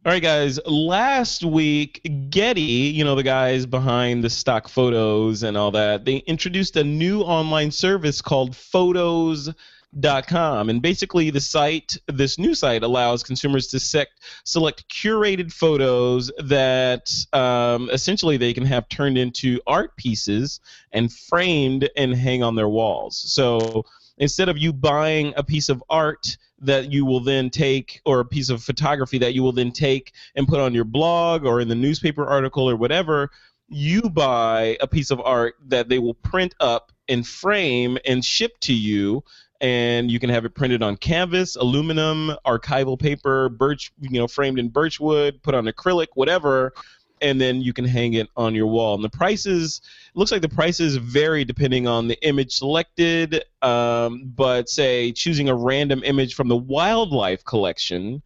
All 0.05 0.11
right, 0.11 0.23
guys. 0.23 0.59
Last 0.65 1.45
week, 1.45 2.01
Getty, 2.31 2.63
you 2.63 3.05
know, 3.05 3.15
the 3.15 3.23
guys 3.23 3.67
behind 3.67 4.25
the 4.25 4.31
stock 4.31 4.67
photos 4.67 5.43
and 5.43 5.55
all 5.55 5.71
that, 5.73 6.07
they 6.07 6.17
introduced 6.27 6.77
a 6.77 6.83
new 6.83 7.21
online 7.21 7.71
service 7.71 8.23
called 8.23 8.57
Photos.com. 9.95 10.71
And 10.71 10.81
basically, 10.81 11.31
the 11.31 11.41
site, 11.41 11.97
this 12.07 12.39
new 12.39 12.55
site, 12.55 12.83
allows 12.83 13.23
consumers 13.23 13.67
to 13.69 13.81
select 14.45 14.89
curated 14.89 15.53
photos 15.53 16.31
that 16.39 17.11
um, 17.33 17.91
essentially 17.91 18.37
they 18.37 18.55
can 18.55 18.65
have 18.65 18.89
turned 18.89 19.19
into 19.19 19.61
art 19.67 19.97
pieces 19.97 20.61
and 20.93 21.13
framed 21.13 21.89
and 21.97 22.15
hang 22.15 22.43
on 22.43 22.55
their 22.55 22.69
walls. 22.69 23.17
So 23.33 23.85
instead 24.19 24.49
of 24.49 24.59
you 24.59 24.73
buying 24.73 25.35
a 25.37 25.43
piece 25.43 25.69
of 25.69 25.83
art, 25.91 26.37
that 26.65 26.93
you 26.93 27.05
will 27.05 27.21
then 27.21 27.51
take, 27.51 28.01
or 28.07 28.21
a 28.21 28.25
piece 28.25 28.49
of 28.49 28.63
photography 28.63 29.19
that 29.19 29.35
you 29.35 29.43
will 29.43 29.53
then 29.53 29.73
take 29.73 30.13
and 30.37 30.47
put 30.47 30.61
on 30.61 30.73
your 30.73 30.85
blog 30.85 31.45
or 31.45 31.61
in 31.61 31.69
the 31.69 31.75
newspaper 31.75 32.25
article 32.25 32.71
or 32.71 32.77
whatever, 32.77 33.31
you 33.69 34.03
buy 34.03 34.77
a 34.81 34.87
piece 34.87 35.11
of 35.11 35.21
art 35.21 35.57
that 35.67 35.89
they 35.89 35.99
will 35.99 36.15
print 36.15 36.55
up 36.61 36.93
and 37.09 37.27
frame 37.27 37.99
and 38.07 38.25
ship 38.25 38.53
to 38.61 38.73
you 38.73 39.25
and 39.63 40.11
you 40.11 40.19
can 40.19 40.29
have 40.29 40.45
it 40.45 40.55
printed 40.55 40.83
on 40.83 40.97
canvas, 40.97 41.55
aluminum, 41.55 42.33
archival 42.45 42.99
paper, 42.99 43.49
birch, 43.49 43.93
you 44.01 44.19
know, 44.19 44.27
framed 44.27 44.59
in 44.59 44.69
birch 44.69 44.99
wood, 44.99 45.41
put 45.43 45.55
on 45.55 45.65
acrylic, 45.67 46.09
whatever, 46.15 46.75
and 47.23 47.41
then 47.41 47.63
you 47.63 47.73
can 47.73 47.85
hang 47.85 48.15
it 48.15 48.29
on 48.37 48.55
your 48.55 48.67
wall. 48.67 48.95
And 48.95 49.05
the 49.05 49.09
prices, 49.09 49.81
looks 50.15 50.33
like 50.33 50.43
the 50.43 50.49
prices 50.49 50.97
vary 50.97 51.45
depending 51.45 51.87
on 51.87 52.09
the 52.09 52.21
image 52.27 52.53
selected. 52.53 53.45
Um, 53.63 54.33
but 54.35 54.69
say 54.69 55.13
choosing 55.13 55.49
a 55.49 55.55
random 55.55 56.03
image 56.05 56.35
from 56.35 56.49
the 56.49 56.57
wildlife 56.57 57.45
collection 57.45 58.23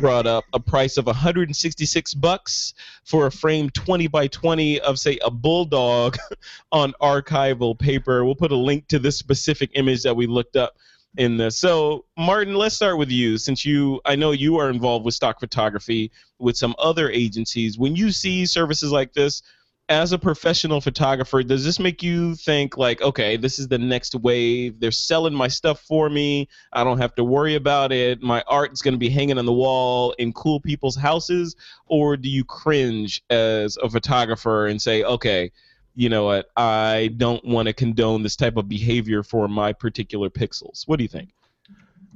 brought 0.00 0.26
up 0.26 0.44
a 0.52 0.60
price 0.60 0.96
of 0.96 1.06
166 1.06 2.14
bucks 2.14 2.74
for 3.04 3.26
a 3.26 3.30
frame 3.30 3.70
20 3.70 4.06
by 4.08 4.26
20 4.26 4.80
of 4.80 4.98
say 4.98 5.18
a 5.22 5.30
bulldog 5.30 6.16
on 6.72 6.94
archival 7.00 7.78
paper. 7.78 8.24
We'll 8.24 8.34
put 8.34 8.52
a 8.52 8.56
link 8.56 8.88
to 8.88 8.98
this 8.98 9.18
specific 9.18 9.70
image 9.74 10.02
that 10.02 10.16
we 10.16 10.26
looked 10.26 10.56
up 10.56 10.76
in 11.16 11.36
this. 11.36 11.56
So, 11.56 12.04
Martin, 12.16 12.54
let's 12.54 12.74
start 12.74 12.98
with 12.98 13.10
you 13.10 13.38
since 13.38 13.64
you 13.64 14.00
I 14.04 14.16
know 14.16 14.32
you 14.32 14.56
are 14.58 14.70
involved 14.70 15.04
with 15.04 15.14
stock 15.14 15.40
photography 15.40 16.10
with 16.38 16.56
some 16.56 16.74
other 16.78 17.10
agencies. 17.10 17.78
When 17.78 17.96
you 17.96 18.12
see 18.12 18.46
services 18.46 18.92
like 18.92 19.12
this 19.12 19.42
as 19.88 20.12
a 20.12 20.18
professional 20.18 20.82
photographer, 20.82 21.42
does 21.42 21.64
this 21.64 21.78
make 21.78 22.02
you 22.02 22.34
think 22.34 22.76
like, 22.76 23.00
okay, 23.00 23.38
this 23.38 23.58
is 23.58 23.68
the 23.68 23.78
next 23.78 24.14
wave. 24.14 24.78
They're 24.78 24.90
selling 24.90 25.32
my 25.32 25.48
stuff 25.48 25.80
for 25.80 26.10
me. 26.10 26.48
I 26.74 26.84
don't 26.84 26.98
have 26.98 27.14
to 27.14 27.24
worry 27.24 27.54
about 27.54 27.90
it. 27.90 28.20
My 28.20 28.44
art 28.46 28.72
is 28.72 28.82
going 28.82 28.92
to 28.92 28.98
be 28.98 29.08
hanging 29.08 29.38
on 29.38 29.46
the 29.46 29.52
wall 29.52 30.12
in 30.18 30.34
cool 30.34 30.60
people's 30.60 30.96
houses, 30.96 31.56
or 31.86 32.18
do 32.18 32.28
you 32.28 32.44
cringe 32.44 33.22
as 33.30 33.78
a 33.78 33.88
photographer 33.88 34.66
and 34.66 34.80
say, 34.80 35.04
okay, 35.04 35.50
you 35.98 36.08
know 36.08 36.22
what, 36.22 36.48
I 36.56 37.12
don't 37.16 37.44
want 37.44 37.66
to 37.66 37.72
condone 37.72 38.22
this 38.22 38.36
type 38.36 38.56
of 38.56 38.68
behavior 38.68 39.24
for 39.24 39.48
my 39.48 39.72
particular 39.72 40.30
pixels. 40.30 40.86
What 40.86 40.98
do 40.98 41.02
you 41.02 41.08
think? 41.08 41.30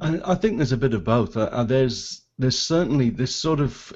I, 0.00 0.20
I 0.24 0.34
think 0.36 0.56
there's 0.56 0.70
a 0.70 0.76
bit 0.76 0.94
of 0.94 1.02
both. 1.02 1.36
Uh, 1.36 1.48
uh, 1.50 1.64
there's 1.64 2.22
there's 2.38 2.56
certainly 2.56 3.10
this 3.10 3.34
sort 3.34 3.58
of 3.58 3.92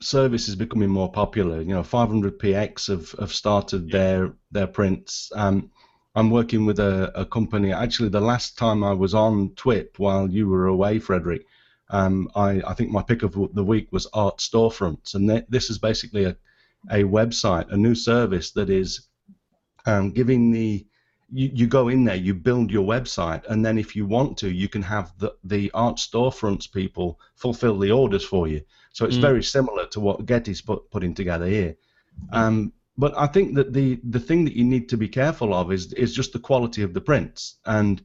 service 0.00 0.48
is 0.48 0.56
becoming 0.56 0.88
more 0.88 1.12
popular. 1.12 1.60
You 1.60 1.74
know, 1.74 1.82
500px 1.82 2.88
have, 2.88 3.12
have 3.20 3.32
started 3.32 3.84
yeah. 3.84 3.98
their 3.98 4.32
their 4.50 4.66
prints. 4.66 5.30
Um, 5.36 5.70
I'm 6.16 6.30
working 6.30 6.66
with 6.66 6.80
a, 6.80 7.12
a 7.14 7.24
company. 7.24 7.72
Actually, 7.72 8.08
the 8.08 8.20
last 8.20 8.58
time 8.58 8.82
I 8.82 8.94
was 8.94 9.14
on 9.14 9.50
TWIP 9.50 10.00
while 10.00 10.28
you 10.28 10.48
were 10.48 10.66
away, 10.66 10.98
Frederick, 10.98 11.46
um, 11.90 12.28
I, 12.34 12.62
I 12.66 12.74
think 12.74 12.90
my 12.90 13.04
pick 13.04 13.22
of 13.22 13.38
the 13.54 13.64
week 13.64 13.92
was 13.92 14.08
Art 14.12 14.38
Storefronts, 14.38 15.14
and 15.14 15.28
th- 15.28 15.46
this 15.48 15.70
is 15.70 15.78
basically 15.78 16.24
a 16.24 16.36
a 16.90 17.04
website, 17.04 17.70
a 17.70 17.76
new 17.76 17.94
service 17.94 18.52
that 18.52 18.70
is 18.70 19.06
um, 19.86 20.10
giving 20.12 20.50
the 20.50 20.86
you, 21.32 21.50
you 21.54 21.66
go 21.66 21.88
in 21.88 22.04
there, 22.04 22.16
you 22.16 22.34
build 22.34 22.70
your 22.70 22.86
website, 22.86 23.46
and 23.46 23.64
then 23.64 23.78
if 23.78 23.94
you 23.94 24.04
want 24.04 24.36
to, 24.38 24.50
you 24.50 24.68
can 24.68 24.82
have 24.82 25.12
the, 25.18 25.34
the 25.44 25.70
art 25.72 25.96
storefronts 25.96 26.70
people 26.70 27.20
fulfill 27.36 27.78
the 27.78 27.92
orders 27.92 28.24
for 28.24 28.48
you. 28.48 28.62
So 28.92 29.06
it's 29.06 29.16
mm. 29.16 29.20
very 29.20 29.42
similar 29.42 29.86
to 29.88 30.00
what 30.00 30.26
Getty's 30.26 30.60
put, 30.60 30.90
putting 30.90 31.14
together 31.14 31.46
here. 31.46 31.76
Um, 32.32 32.72
but 32.98 33.16
I 33.16 33.28
think 33.28 33.54
that 33.54 33.72
the, 33.72 34.00
the 34.02 34.20
thing 34.20 34.44
that 34.44 34.56
you 34.56 34.64
need 34.64 34.88
to 34.88 34.96
be 34.96 35.08
careful 35.08 35.54
of 35.54 35.72
is 35.72 35.92
is 35.94 36.14
just 36.14 36.32
the 36.32 36.38
quality 36.38 36.82
of 36.82 36.92
the 36.92 37.00
prints. 37.00 37.58
And 37.64 38.04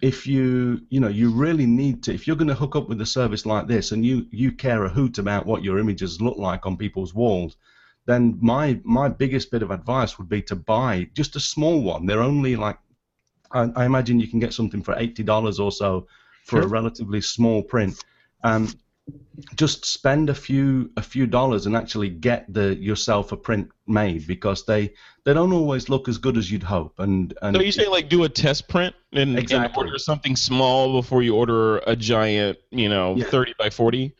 if 0.00 0.26
you 0.26 0.80
you 0.88 0.98
know 0.98 1.08
you 1.08 1.30
really 1.30 1.66
need 1.66 2.02
to 2.04 2.14
if 2.14 2.26
you're 2.26 2.36
going 2.36 2.48
to 2.48 2.54
hook 2.54 2.74
up 2.74 2.88
with 2.88 3.00
a 3.02 3.06
service 3.06 3.44
like 3.44 3.66
this 3.66 3.92
and 3.92 4.06
you 4.06 4.26
you 4.30 4.50
care 4.50 4.84
a 4.84 4.88
hoot 4.88 5.18
about 5.18 5.44
what 5.44 5.62
your 5.62 5.78
images 5.78 6.22
look 6.22 6.38
like 6.38 6.64
on 6.64 6.76
people's 6.76 7.12
walls, 7.12 7.56
then 8.06 8.38
my 8.40 8.80
my 8.82 9.08
biggest 9.08 9.50
bit 9.50 9.62
of 9.62 9.70
advice 9.70 10.18
would 10.18 10.28
be 10.28 10.42
to 10.42 10.56
buy 10.56 11.08
just 11.14 11.36
a 11.36 11.40
small 11.40 11.82
one. 11.82 12.06
They're 12.06 12.22
only 12.22 12.56
like 12.56 12.78
I, 13.52 13.68
I 13.76 13.84
imagine 13.84 14.20
you 14.20 14.28
can 14.28 14.40
get 14.40 14.54
something 14.54 14.82
for 14.82 14.94
eighty 14.98 15.22
dollars 15.22 15.60
or 15.60 15.72
so 15.72 16.06
for 16.44 16.56
sure. 16.56 16.62
a 16.62 16.66
relatively 16.66 17.20
small 17.20 17.62
print. 17.62 18.02
Um, 18.42 18.68
just 19.56 19.84
spend 19.84 20.30
a 20.30 20.34
few 20.34 20.90
a 20.96 21.02
few 21.02 21.26
dollars 21.26 21.66
and 21.66 21.76
actually 21.76 22.08
get 22.08 22.52
the 22.52 22.76
yourself 22.76 23.32
a 23.32 23.36
print 23.36 23.68
made 23.86 24.26
because 24.26 24.64
they 24.66 24.92
they 25.24 25.34
don't 25.34 25.52
always 25.52 25.88
look 25.88 26.08
as 26.08 26.18
good 26.18 26.36
as 26.36 26.50
you'd 26.50 26.62
hope. 26.62 26.98
And 26.98 27.34
and 27.42 27.56
so 27.56 27.62
you 27.62 27.72
say 27.72 27.88
like 27.88 28.08
do 28.08 28.24
a 28.24 28.28
test 28.28 28.68
print 28.68 28.94
and, 29.12 29.38
exactly. 29.38 29.66
and 29.66 29.76
order 29.76 29.98
something 29.98 30.36
small 30.36 31.00
before 31.00 31.22
you 31.22 31.34
order 31.34 31.78
a 31.78 31.96
giant, 31.96 32.58
you 32.70 32.88
know, 32.88 33.16
yeah. 33.16 33.24
thirty 33.24 33.54
by 33.58 33.70
forty. 33.70 34.14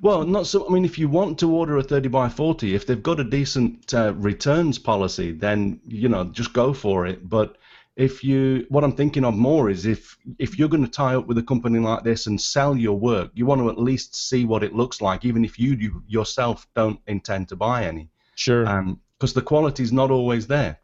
Well, 0.00 0.24
not 0.24 0.46
so. 0.46 0.66
I 0.68 0.72
mean, 0.72 0.84
if 0.84 0.98
you 0.98 1.08
want 1.08 1.38
to 1.40 1.50
order 1.50 1.76
a 1.76 1.82
30 1.82 2.08
by 2.08 2.28
40, 2.28 2.74
if 2.74 2.86
they've 2.86 3.02
got 3.02 3.20
a 3.20 3.24
decent 3.24 3.92
uh, 3.94 4.14
returns 4.14 4.78
policy, 4.78 5.32
then 5.32 5.80
you 5.86 6.08
know 6.08 6.24
just 6.24 6.52
go 6.52 6.72
for 6.72 7.06
it. 7.06 7.28
But 7.28 7.56
if 7.96 8.22
you, 8.22 8.64
what 8.68 8.84
I'm 8.84 8.92
thinking 8.92 9.24
of 9.24 9.34
more 9.34 9.68
is 9.68 9.84
if 9.84 10.16
if 10.38 10.58
you're 10.58 10.68
going 10.68 10.84
to 10.84 10.90
tie 10.90 11.16
up 11.16 11.26
with 11.26 11.36
a 11.38 11.42
company 11.42 11.80
like 11.80 12.04
this 12.04 12.26
and 12.26 12.40
sell 12.40 12.76
your 12.76 12.98
work, 12.98 13.30
you 13.34 13.44
want 13.44 13.60
to 13.60 13.70
at 13.70 13.78
least 13.78 14.14
see 14.14 14.44
what 14.44 14.62
it 14.62 14.74
looks 14.74 15.00
like, 15.00 15.24
even 15.24 15.44
if 15.44 15.58
you, 15.58 15.74
you 15.74 16.02
yourself 16.06 16.66
don't 16.76 17.00
intend 17.08 17.48
to 17.48 17.56
buy 17.56 17.84
any. 17.84 18.08
Sure. 18.36 18.62
Because 18.62 19.32
um, 19.32 19.34
the 19.34 19.42
quality 19.42 19.82
is 19.82 19.92
not 19.92 20.12
always 20.12 20.46
there, 20.46 20.78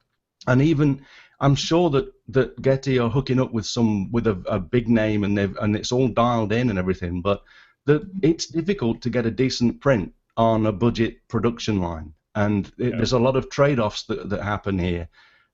and 0.49 0.61
even 0.61 1.04
I'm 1.40 1.54
sure 1.54 1.90
that 1.90 2.12
that 2.28 2.61
Getty 2.61 2.99
are 2.99 3.11
hooking 3.11 3.40
up 3.40 3.52
with 3.52 3.66
some 3.66 4.11
with 4.11 4.26
a, 4.26 4.42
a 4.46 4.58
big 4.58 4.88
name 4.88 5.25
and 5.25 5.37
they've 5.38 5.56
and 5.58 5.76
it's 5.76 5.92
all 5.92 6.08
dialed 6.08 6.52
in 6.52 6.70
and 6.70 6.78
everything, 6.78 7.23
but 7.23 7.42
that 7.86 8.02
it's 8.22 8.46
difficult 8.46 9.00
to 9.02 9.10
get 9.10 9.26
a 9.26 9.30
decent 9.30 9.80
print 9.80 10.12
on 10.36 10.66
a 10.66 10.72
budget 10.72 11.16
production 11.28 11.80
line, 11.80 12.12
and 12.34 12.72
it, 12.78 12.90
yeah. 12.90 12.96
there's 12.96 13.12
a 13.12 13.18
lot 13.18 13.36
of 13.36 13.50
trade-offs 13.50 14.04
that, 14.04 14.28
that 14.30 14.42
happen 14.42 14.78
here. 14.78 15.08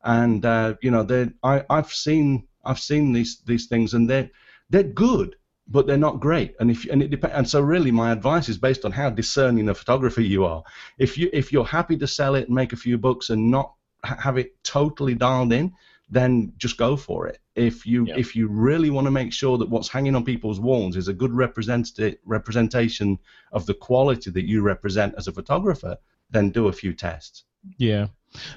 And 0.05 0.45
uh, 0.45 0.75
you 0.81 0.91
know, 0.91 1.31
I 1.43 1.65
I've 1.69 1.93
seen 1.93 2.49
I've 2.65 2.81
seen 2.81 3.13
these 3.13 3.43
these 3.47 3.67
things, 3.67 3.95
and 3.95 4.09
they're 4.09 4.31
they're 4.71 4.83
good, 4.83 5.37
but 5.69 5.87
they're 5.87 5.97
not 5.97 6.21
great. 6.21 6.55
And 6.61 6.71
if 6.71 6.87
and 6.87 7.03
it 7.03 7.11
depends. 7.11 7.37
And 7.37 7.49
so 7.49 7.61
really, 7.61 7.91
my 7.91 8.13
advice 8.13 8.49
is 8.49 8.59
based 8.59 8.85
on 8.85 8.93
how 8.93 9.11
discerning 9.11 9.69
a 9.69 9.75
photographer 9.75 10.23
you 10.23 10.45
are. 10.45 10.63
If 10.99 11.19
you 11.19 11.29
if 11.33 11.53
you're 11.53 11.65
happy 11.65 11.97
to 11.99 12.07
sell 12.07 12.35
it 12.35 12.47
and 12.47 12.55
make 12.55 12.73
a 12.73 12.77
few 12.77 12.99
bucks 12.99 13.31
and 13.31 13.51
not 13.51 13.75
have 14.03 14.39
it 14.39 14.63
totally 14.65 15.15
dialed 15.15 15.53
in, 15.53 15.73
then 16.11 16.53
just 16.59 16.77
go 16.77 16.97
for 16.97 17.29
it. 17.29 17.39
If 17.55 17.87
you 17.87 18.07
yeah. 18.07 18.17
if 18.17 18.35
you 18.35 18.49
really 18.49 18.91
want 18.91 19.07
to 19.07 19.11
make 19.11 19.33
sure 19.33 19.57
that 19.59 19.69
what's 19.69 19.89
hanging 19.89 20.17
on 20.17 20.25
people's 20.25 20.61
walls 20.61 20.97
is 20.97 21.09
a 21.09 21.13
good 21.13 21.33
representative 21.33 22.17
representation 22.25 23.19
of 23.53 23.67
the 23.67 23.75
quality 23.75 24.31
that 24.31 24.47
you 24.47 24.63
represent 24.63 25.15
as 25.17 25.29
a 25.29 25.33
photographer, 25.33 25.97
then 26.31 26.51
do 26.51 26.69
a 26.69 26.73
few 26.73 26.93
tests. 26.93 27.45
Yeah, 27.77 28.09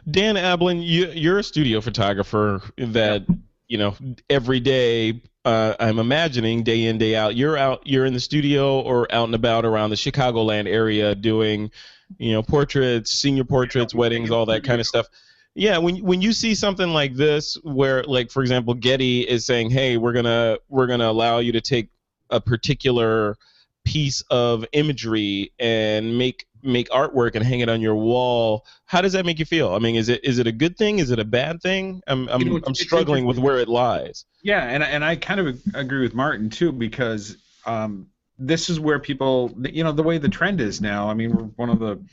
Dan 0.09 0.35
Ablan, 0.35 0.83
you, 0.83 1.07
you're 1.11 1.39
a 1.39 1.43
studio 1.43 1.81
photographer 1.81 2.61
that 2.77 3.25
you 3.67 3.77
know 3.77 3.95
every 4.29 4.59
day. 4.59 5.21
Uh, 5.45 5.75
I'm 5.77 5.99
imagining 5.99 6.63
day 6.63 6.85
in 6.85 6.97
day 6.97 7.17
out. 7.17 7.35
You're 7.35 7.57
out. 7.57 7.85
You're 7.85 8.05
in 8.05 8.13
the 8.13 8.19
studio 8.21 8.79
or 8.79 9.13
out 9.13 9.25
and 9.25 9.35
about 9.35 9.65
around 9.65 9.89
the 9.89 9.97
Chicagoland 9.97 10.69
area 10.69 11.15
doing, 11.15 11.69
you 12.17 12.31
know, 12.31 12.41
portraits, 12.41 13.11
senior 13.11 13.43
portraits, 13.43 13.93
weddings, 13.93 14.31
all 14.31 14.45
that 14.45 14.63
kind 14.63 14.79
of 14.79 14.87
stuff. 14.87 15.07
Yeah, 15.55 15.77
when 15.77 15.97
when 15.97 16.21
you 16.21 16.33
see 16.33 16.55
something 16.55 16.89
like 16.89 17.15
this, 17.15 17.55
where 17.63 18.03
like 18.03 18.31
for 18.31 18.41
example, 18.41 18.73
Getty 18.73 19.21
is 19.21 19.45
saying, 19.45 19.69
"Hey, 19.69 19.97
we're 19.97 20.13
gonna 20.13 20.57
we're 20.67 20.87
gonna 20.87 21.09
allow 21.09 21.39
you 21.39 21.51
to 21.51 21.61
take 21.61 21.89
a 22.31 22.41
particular 22.41 23.37
piece 23.83 24.21
of 24.31 24.65
imagery 24.71 25.51
and 25.59 26.17
make 26.17 26.47
make 26.63 26.89
artwork 26.89 27.35
and 27.35 27.45
hang 27.45 27.59
it 27.59 27.69
on 27.69 27.81
your 27.81 27.95
wall." 27.95 28.65
How 28.85 29.01
does 29.01 29.13
that 29.13 29.27
make 29.27 29.37
you 29.37 29.45
feel? 29.45 29.73
I 29.73 29.79
mean, 29.79 29.95
is 29.95 30.09
it 30.09 30.25
is 30.25 30.39
it 30.39 30.47
a 30.47 30.51
good 30.51 30.75
thing? 30.75 30.97
Is 30.97 31.11
it 31.11 31.19
a 31.19 31.25
bad 31.25 31.61
thing? 31.61 32.01
I'm 32.07 32.27
I'm, 32.29 32.41
you 32.41 32.49
know, 32.49 32.59
I'm 32.65 32.73
struggling 32.73 33.25
with 33.25 33.37
where 33.37 33.59
it 33.59 33.67
lies. 33.67 34.25
Yeah, 34.41 34.63
and 34.63 34.81
and 34.81 35.05
I 35.05 35.15
kind 35.17 35.39
of 35.39 35.61
agree 35.75 36.01
with 36.01 36.15
Martin 36.15 36.49
too 36.49 36.71
because 36.71 37.37
um, 37.67 38.07
this 38.39 38.71
is 38.71 38.79
where 38.79 38.97
people, 38.97 39.55
you 39.71 39.83
know, 39.83 39.91
the 39.91 40.03
way 40.03 40.17
the 40.17 40.29
trend 40.29 40.61
is 40.61 40.81
now. 40.81 41.09
I 41.09 41.13
mean, 41.13 41.31
we're 41.31 41.43
one 41.43 41.69
of 41.69 41.77
the 41.77 42.03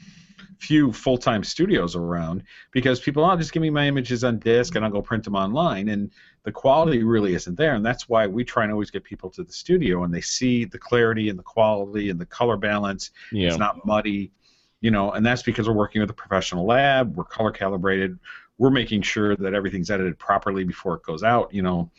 few 0.61 0.93
full-time 0.93 1.43
studios 1.43 1.97
around 1.97 2.43
because 2.71 3.01
people, 3.01 3.25
oh, 3.25 3.35
just 3.35 3.53
give 3.53 3.63
me 3.63 3.71
my 3.71 3.89
images 3.89 4.23
on 4.25 4.39
disk 4.39 4.75
and 4.75 4.85
I'll 4.85 4.91
go 4.91 5.01
print 5.01 5.25
them 5.25 5.35
online, 5.35 5.89
and 5.89 6.11
the 6.43 6.53
quality 6.53 7.03
really 7.03 7.35
isn't 7.35 7.57
there, 7.57 7.75
and 7.75 7.85
that's 7.85 8.09
why 8.09 8.27
we 8.27 8.45
try 8.45 8.65
and 8.65 8.73
always 8.73 8.91
get 8.91 9.03
people 9.03 9.31
to 9.31 9.43
the 9.43 9.53
studio 9.53 10.05
and 10.05 10.13
they 10.13 10.21
see 10.21 10.67
the 10.67 10.79
clarity 10.79 11.31
and 11.31 11.39
the 11.39 11.43
quality 11.43 12.11
and 12.11 12.21
the 12.21 12.27
color 12.27 12.57
balance. 12.57 13.11
Yeah. 13.33 13.49
It's 13.49 13.59
not 13.59 13.85
muddy, 13.87 14.33
you 14.81 14.91
know, 14.91 15.13
and 15.13 15.25
that's 15.25 15.43
because 15.43 15.67
we're 15.67 15.75
working 15.75 16.03
with 16.03 16.11
a 16.11 16.15
professional 16.15 16.67
lab. 16.67 17.17
We're 17.17 17.25
color 17.25 17.53
calibrated. 17.53 18.19
We're 18.59 18.71
making 18.71 19.03
sure 19.03 19.37
that 19.37 19.55
everything's 19.55 19.91
edited 19.91 20.19
properly 20.19 20.65
before 20.65 20.95
it 20.97 21.03
goes 21.03 21.23
out. 21.23 21.53
You 21.55 21.63
know, 21.63 21.91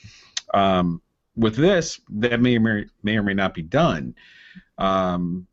um, 0.53 1.01
with 1.36 1.56
this, 1.56 2.00
that 2.10 2.39
may 2.39 2.58
or 2.58 2.60
may, 2.60 2.86
may 3.01 3.18
or 3.18 3.24
may 3.24 3.34
not 3.34 3.53
be 3.53 3.63
done. 3.63 4.15
Um, 4.77 5.48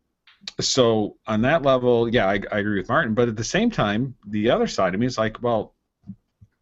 so 0.60 1.16
on 1.26 1.42
that 1.42 1.62
level, 1.62 2.12
yeah, 2.12 2.26
I, 2.26 2.40
I 2.50 2.58
agree 2.58 2.78
with 2.78 2.88
Martin. 2.88 3.14
But 3.14 3.28
at 3.28 3.36
the 3.36 3.44
same 3.44 3.70
time, 3.70 4.14
the 4.26 4.50
other 4.50 4.66
side 4.66 4.94
of 4.94 5.00
me 5.00 5.06
is 5.06 5.18
like, 5.18 5.42
well, 5.42 5.74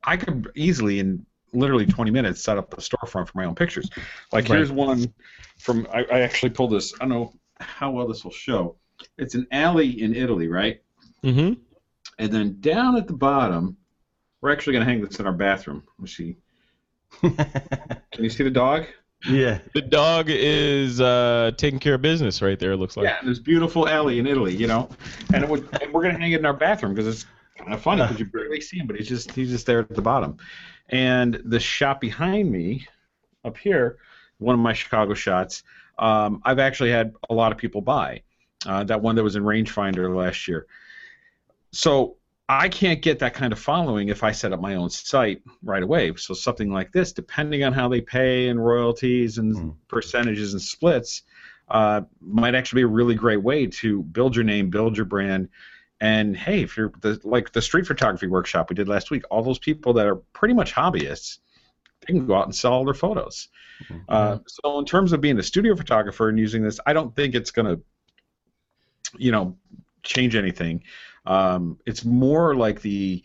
I 0.04 0.16
could 0.16 0.50
easily 0.54 1.00
in 1.00 1.24
literally 1.52 1.86
20 1.86 2.10
minutes 2.10 2.42
set 2.42 2.58
up 2.58 2.72
a 2.74 2.76
storefront 2.76 3.28
for 3.28 3.32
my 3.34 3.44
own 3.44 3.54
pictures. 3.54 3.88
Like 4.32 4.48
Right. 4.48 4.56
here's 4.56 4.70
one 4.72 5.12
from 5.58 5.86
I, 5.92 6.04
I 6.04 6.20
actually 6.20 6.50
pulled 6.50 6.72
this. 6.72 6.94
I 6.94 6.98
don't 7.00 7.08
know 7.08 7.32
how 7.60 7.90
well 7.90 8.06
this 8.06 8.24
will 8.24 8.32
show. 8.32 8.76
It's 9.18 9.34
an 9.34 9.46
alley 9.50 10.02
in 10.02 10.14
Italy, 10.14 10.48
right? 10.48 10.82
Mm-hmm. 11.24 11.60
And 12.18 12.32
then 12.32 12.60
down 12.60 12.96
at 12.96 13.06
the 13.06 13.14
bottom, 13.14 13.76
we're 14.40 14.52
actually 14.52 14.74
going 14.74 14.86
to 14.86 14.92
hang 14.92 15.02
this 15.02 15.18
in 15.18 15.26
our 15.26 15.32
bathroom. 15.32 15.82
Let's 15.98 16.16
see. 16.16 16.36
Can 17.20 17.44
you 18.18 18.30
see 18.30 18.44
the 18.44 18.50
dog? 18.50 18.84
Yeah. 19.28 19.58
The 19.74 19.82
dog 19.82 20.26
is 20.28 21.00
uh, 21.00 21.52
taking 21.56 21.78
care 21.78 21.94
of 21.94 22.02
business 22.02 22.42
right 22.42 22.58
there. 22.58 22.72
It 22.72 22.76
looks 22.76 22.96
like. 22.96 23.04
Yeah, 23.04 23.18
this 23.24 23.38
beautiful 23.38 23.88
alley 23.88 24.18
in 24.18 24.26
Italy, 24.26 24.54
you 24.54 24.66
know, 24.66 24.88
and 25.32 25.42
it 25.42 25.48
would, 25.48 25.68
and 25.80 25.92
we're 25.92 26.02
gonna 26.02 26.18
hang 26.18 26.32
it 26.32 26.40
in 26.40 26.46
our 26.46 26.52
bathroom 26.52 26.94
because 26.94 27.06
it's 27.06 27.26
kind 27.56 27.72
of 27.72 27.80
funny 27.80 28.02
because 28.02 28.18
you 28.18 28.26
barely 28.26 28.60
see 28.60 28.78
him, 28.78 28.86
but 28.86 28.96
he's 28.96 29.08
just 29.08 29.32
he's 29.32 29.50
just 29.50 29.66
there 29.66 29.80
at 29.80 29.94
the 29.94 30.02
bottom. 30.02 30.36
And 30.88 31.40
the 31.44 31.58
shot 31.58 32.00
behind 32.00 32.50
me, 32.50 32.86
up 33.44 33.56
here, 33.56 33.98
one 34.38 34.54
of 34.54 34.60
my 34.60 34.72
Chicago 34.72 35.14
shots, 35.14 35.62
um, 35.98 36.42
I've 36.44 36.58
actually 36.58 36.90
had 36.90 37.14
a 37.28 37.34
lot 37.34 37.52
of 37.52 37.58
people 37.58 37.80
buy. 37.80 38.22
Uh, 38.64 38.84
that 38.84 39.00
one 39.00 39.14
that 39.16 39.22
was 39.22 39.36
in 39.36 39.42
Rangefinder 39.42 40.14
last 40.14 40.48
year. 40.48 40.66
So 41.72 42.15
I 42.48 42.68
can't 42.68 43.02
get 43.02 43.18
that 43.18 43.34
kind 43.34 43.52
of 43.52 43.58
following 43.58 44.08
if 44.08 44.22
I 44.22 44.30
set 44.30 44.52
up 44.52 44.60
my 44.60 44.76
own 44.76 44.88
site 44.88 45.42
right 45.64 45.82
away. 45.82 46.14
So 46.16 46.32
something 46.32 46.70
like 46.70 46.92
this, 46.92 47.12
depending 47.12 47.64
on 47.64 47.72
how 47.72 47.88
they 47.88 48.00
pay 48.00 48.48
and 48.48 48.64
royalties 48.64 49.38
and 49.38 49.56
Hmm. 49.56 49.70
percentages 49.88 50.52
and 50.52 50.62
splits, 50.62 51.22
uh, 51.68 52.02
might 52.20 52.54
actually 52.54 52.82
be 52.82 52.84
a 52.84 52.88
really 52.88 53.16
great 53.16 53.42
way 53.42 53.66
to 53.66 54.02
build 54.04 54.36
your 54.36 54.44
name, 54.44 54.70
build 54.70 54.96
your 54.96 55.06
brand. 55.06 55.48
And 56.00 56.36
hey, 56.36 56.62
if 56.62 56.76
you're 56.76 56.92
the, 57.00 57.20
like 57.24 57.52
the 57.52 57.62
street 57.62 57.86
photography 57.86 58.28
workshop 58.28 58.70
we 58.70 58.74
did 58.76 58.86
last 58.86 59.10
week, 59.10 59.24
all 59.30 59.42
those 59.42 59.58
people 59.58 59.94
that 59.94 60.06
are 60.06 60.16
pretty 60.32 60.54
much 60.54 60.72
hobbyists, 60.72 61.38
they 62.00 62.12
can 62.12 62.26
go 62.26 62.36
out 62.36 62.44
and 62.44 62.54
sell 62.54 62.72
all 62.74 62.84
their 62.84 62.94
photos. 62.94 63.48
Uh, 64.08 64.38
so 64.46 64.78
in 64.78 64.84
terms 64.84 65.12
of 65.12 65.20
being 65.20 65.38
a 65.38 65.42
studio 65.42 65.74
photographer 65.74 66.28
and 66.28 66.38
using 66.38 66.62
this, 66.62 66.78
I 66.86 66.92
don't 66.92 67.14
think 67.16 67.34
it's 67.34 67.50
going 67.50 67.66
to, 67.76 67.82
you 69.16 69.32
know, 69.32 69.56
change 70.02 70.36
anything. 70.36 70.82
Um, 71.26 71.78
it's 71.86 72.04
more 72.04 72.54
like 72.54 72.80
the 72.80 73.22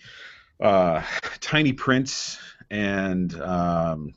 uh, 0.60 1.04
tiny 1.40 1.74
prints 1.74 2.40
and 2.70 3.40
um, 3.42 4.14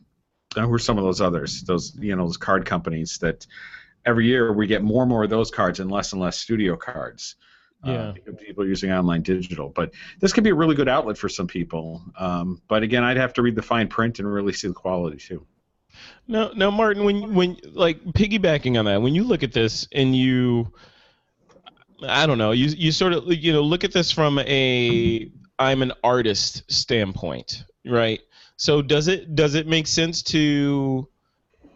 who 0.55 0.73
are 0.73 0.79
some 0.79 0.99
of 0.99 1.05
those 1.05 1.21
others? 1.21 1.63
Those 1.63 1.97
you 2.01 2.15
know 2.17 2.27
those 2.27 2.37
card 2.37 2.65
companies 2.65 3.19
that 3.19 3.47
every 4.07 4.27
year 4.27 4.53
we 4.53 4.67
get 4.67 4.83
more 4.83 5.03
and 5.03 5.09
more 5.11 5.25
of 5.25 5.31
those 5.31 5.51
cards 5.51 5.81
and 5.81 5.91
less 5.91 6.13
and 6.13 6.21
less 6.21 6.39
studio 6.39 6.77
cards. 6.77 7.37
uh, 7.85 7.91
Yeah. 7.91 8.13
because 8.13 8.35
people 8.37 8.67
using 8.67 8.91
online 8.93 9.23
digital, 9.23 9.69
but 9.71 9.93
this 10.21 10.33
could 10.33 10.45
be 10.45 10.51
a 10.51 10.55
really 10.55 10.75
good 10.75 10.89
outlet 10.89 11.19
for 11.19 11.29
some 11.29 11.47
people. 11.47 12.03
Um, 12.19 12.63
but 12.69 12.83
again, 12.83 13.05
I'd 13.05 13.17
have 13.19 13.35
to 13.35 13.43
read 13.43 13.57
the 13.57 13.63
fine 13.63 13.89
print 13.89 14.19
and 14.21 14.33
really 14.33 14.53
see 14.53 14.69
the 14.69 14.75
quality 14.75 15.19
too. 15.19 15.45
No, 16.27 16.53
no, 16.57 16.71
Martin. 16.71 17.05
When 17.05 17.35
when 17.35 17.57
like 17.73 18.03
piggybacking 18.05 18.79
on 18.79 18.85
that, 18.87 19.03
when 19.03 19.15
you 19.15 19.25
look 19.25 19.43
at 19.43 19.53
this 19.53 19.87
and 19.93 20.15
you, 20.17 20.73
I 22.09 22.27
don't 22.27 22.39
know, 22.39 22.53
you 22.53 22.67
you 22.67 22.93
sort 22.93 23.13
of 23.13 23.25
you 23.33 23.53
know 23.53 23.63
look 23.63 23.85
at 23.85 23.93
this 23.93 24.11
from 24.11 24.39
a 24.41 25.31
I'm 25.59 25.83
an 25.83 25.93
artist 26.03 26.65
standpoint, 26.71 27.65
right? 27.87 28.21
So 28.57 28.83
does 28.83 29.09
it 29.09 29.35
does 29.35 29.55
it 29.55 29.67
make 29.67 29.87
sense 29.87 30.23
to 30.25 31.09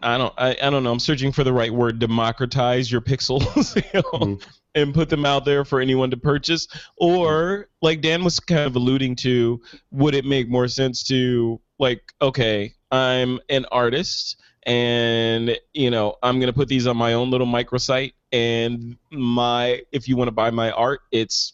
I 0.01 0.17
don't 0.17 0.33
I, 0.37 0.55
I 0.61 0.69
don't 0.69 0.83
know 0.83 0.91
I'm 0.91 0.99
searching 0.99 1.31
for 1.31 1.43
the 1.43 1.53
right 1.53 1.73
word 1.73 1.99
democratize 1.99 2.91
your 2.91 3.01
pixels 3.01 3.75
you 3.93 4.01
know, 4.01 4.19
Mhm. 4.19 4.43
and 4.75 4.93
put 4.93 5.09
them 5.09 5.25
out 5.25 5.43
there 5.45 5.65
for 5.65 5.81
anyone 5.81 6.09
to 6.11 6.17
purchase 6.17 6.67
or 6.95 7.67
like 7.81 8.01
Dan 8.01 8.23
was 8.23 8.39
kind 8.39 8.61
of 8.61 8.75
alluding 8.75 9.17
to 9.17 9.61
would 9.91 10.15
it 10.15 10.23
make 10.25 10.47
more 10.49 10.67
sense 10.69 11.03
to 11.05 11.59
like 11.79 12.01
okay 12.21 12.73
I'm 12.91 13.39
an 13.49 13.65
artist 13.71 14.37
and 14.63 15.57
you 15.73 15.89
know 15.91 16.15
I'm 16.23 16.39
going 16.39 16.51
to 16.51 16.57
put 16.57 16.67
these 16.69 16.87
on 16.87 16.95
my 16.97 17.13
own 17.13 17.29
little 17.29 17.47
microsite 17.47 18.13
and 18.31 18.97
my 19.11 19.81
if 19.91 20.07
you 20.07 20.15
want 20.15 20.27
to 20.27 20.31
buy 20.31 20.49
my 20.51 20.71
art 20.71 21.01
it's 21.11 21.53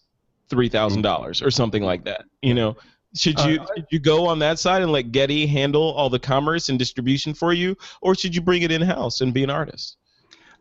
$3000 0.49 1.45
or 1.45 1.51
something 1.51 1.83
like 1.83 2.05
that 2.05 2.25
you 2.41 2.53
know? 2.53 2.75
Should 3.15 3.39
you 3.41 3.61
Uh, 3.61 3.65
should 3.75 3.85
you 3.91 3.99
go 3.99 4.27
on 4.27 4.39
that 4.39 4.59
side 4.59 4.81
and 4.81 4.91
let 4.91 5.11
Getty 5.11 5.47
handle 5.47 5.93
all 5.93 6.09
the 6.09 6.19
commerce 6.19 6.67
and 6.69 6.77
distribution 6.77 7.33
for 7.33 7.53
you 7.53 7.77
or 8.01 8.13
should 8.13 8.35
you 8.35 8.41
bring 8.41 8.61
it 8.61 8.71
in 8.71 8.81
house 8.81 9.21
and 9.21 9.33
be 9.33 9.43
an 9.43 9.49
artist? 9.49 9.97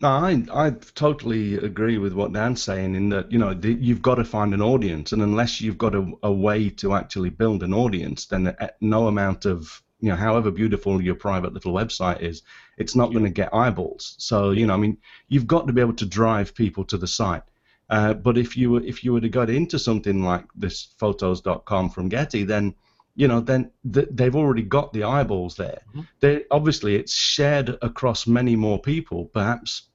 No, 0.01 0.09
I 0.09 0.45
I 0.53 0.71
totally 0.95 1.55
agree 1.55 1.99
with 1.99 2.13
what 2.13 2.33
Dan's 2.33 2.63
saying 2.63 2.95
in 2.95 3.09
that 3.11 3.31
you 3.31 3.39
know 3.39 3.55
the, 3.55 3.73
you've 3.73 4.03
got 4.03 4.17
to 4.17 4.25
find 4.25 4.53
an 4.53 4.61
audience, 4.61 5.13
and 5.13 5.23
unless 5.23 5.61
you've 5.61 5.79
got 5.79 5.95
a, 5.95 6.13
a 6.23 6.33
way 6.33 6.69
to 6.71 6.95
actually 6.95 7.31
build 7.31 7.63
an 7.63 7.73
audience, 7.73 8.27
then 8.27 8.49
uh, 8.49 8.69
no 8.81 9.07
amount 9.07 9.47
of 9.47 9.83
you 10.05 10.11
know 10.11 10.17
however 10.17 10.51
beautiful 10.51 11.01
your 11.01 11.15
private 11.15 11.55
little 11.55 11.73
website 11.73 12.21
is, 12.21 12.43
it's 12.77 12.95
not 12.95 13.13
going 13.13 13.25
to 13.25 13.31
get 13.31 13.55
eyeballs. 13.55 14.17
So 14.19 14.51
you 14.51 14.67
know, 14.67 14.75
I 14.75 14.77
mean, 14.77 14.99
you've 15.29 15.47
got 15.47 15.67
to 15.67 15.73
be 15.73 15.81
able 15.81 15.95
to 15.95 16.07
drive 16.21 16.55
people 16.55 16.85
to 16.85 16.99
the 16.99 17.07
site. 17.07 17.45
Uh, 17.89 18.13
but 18.13 18.37
if 18.37 18.55
you 18.55 18.71
were 18.73 18.83
if 18.83 19.03
you 19.03 19.15
were 19.15 19.21
to 19.23 19.31
get 19.31 19.49
into 19.49 19.79
something 19.79 20.23
like 20.23 20.45
this 20.55 20.89
photos.com 20.99 21.89
from 21.89 22.11
Getty, 22.11 22.45
then 22.45 22.75
you 23.17 23.29
know 23.29 23.41
then 23.41 23.71
th- 23.95 24.09
they've 24.11 24.37
already 24.37 24.63
got 24.63 24.93
the 24.93 25.05
eyeballs 25.05 25.57
there. 25.57 25.81
They 26.21 26.45
obviously 26.51 26.97
it's 26.97 27.15
shared 27.15 27.79
across 27.81 28.27
many 28.27 28.57
more 28.57 28.79
people. 28.79 29.27
Perhaps 29.33 29.89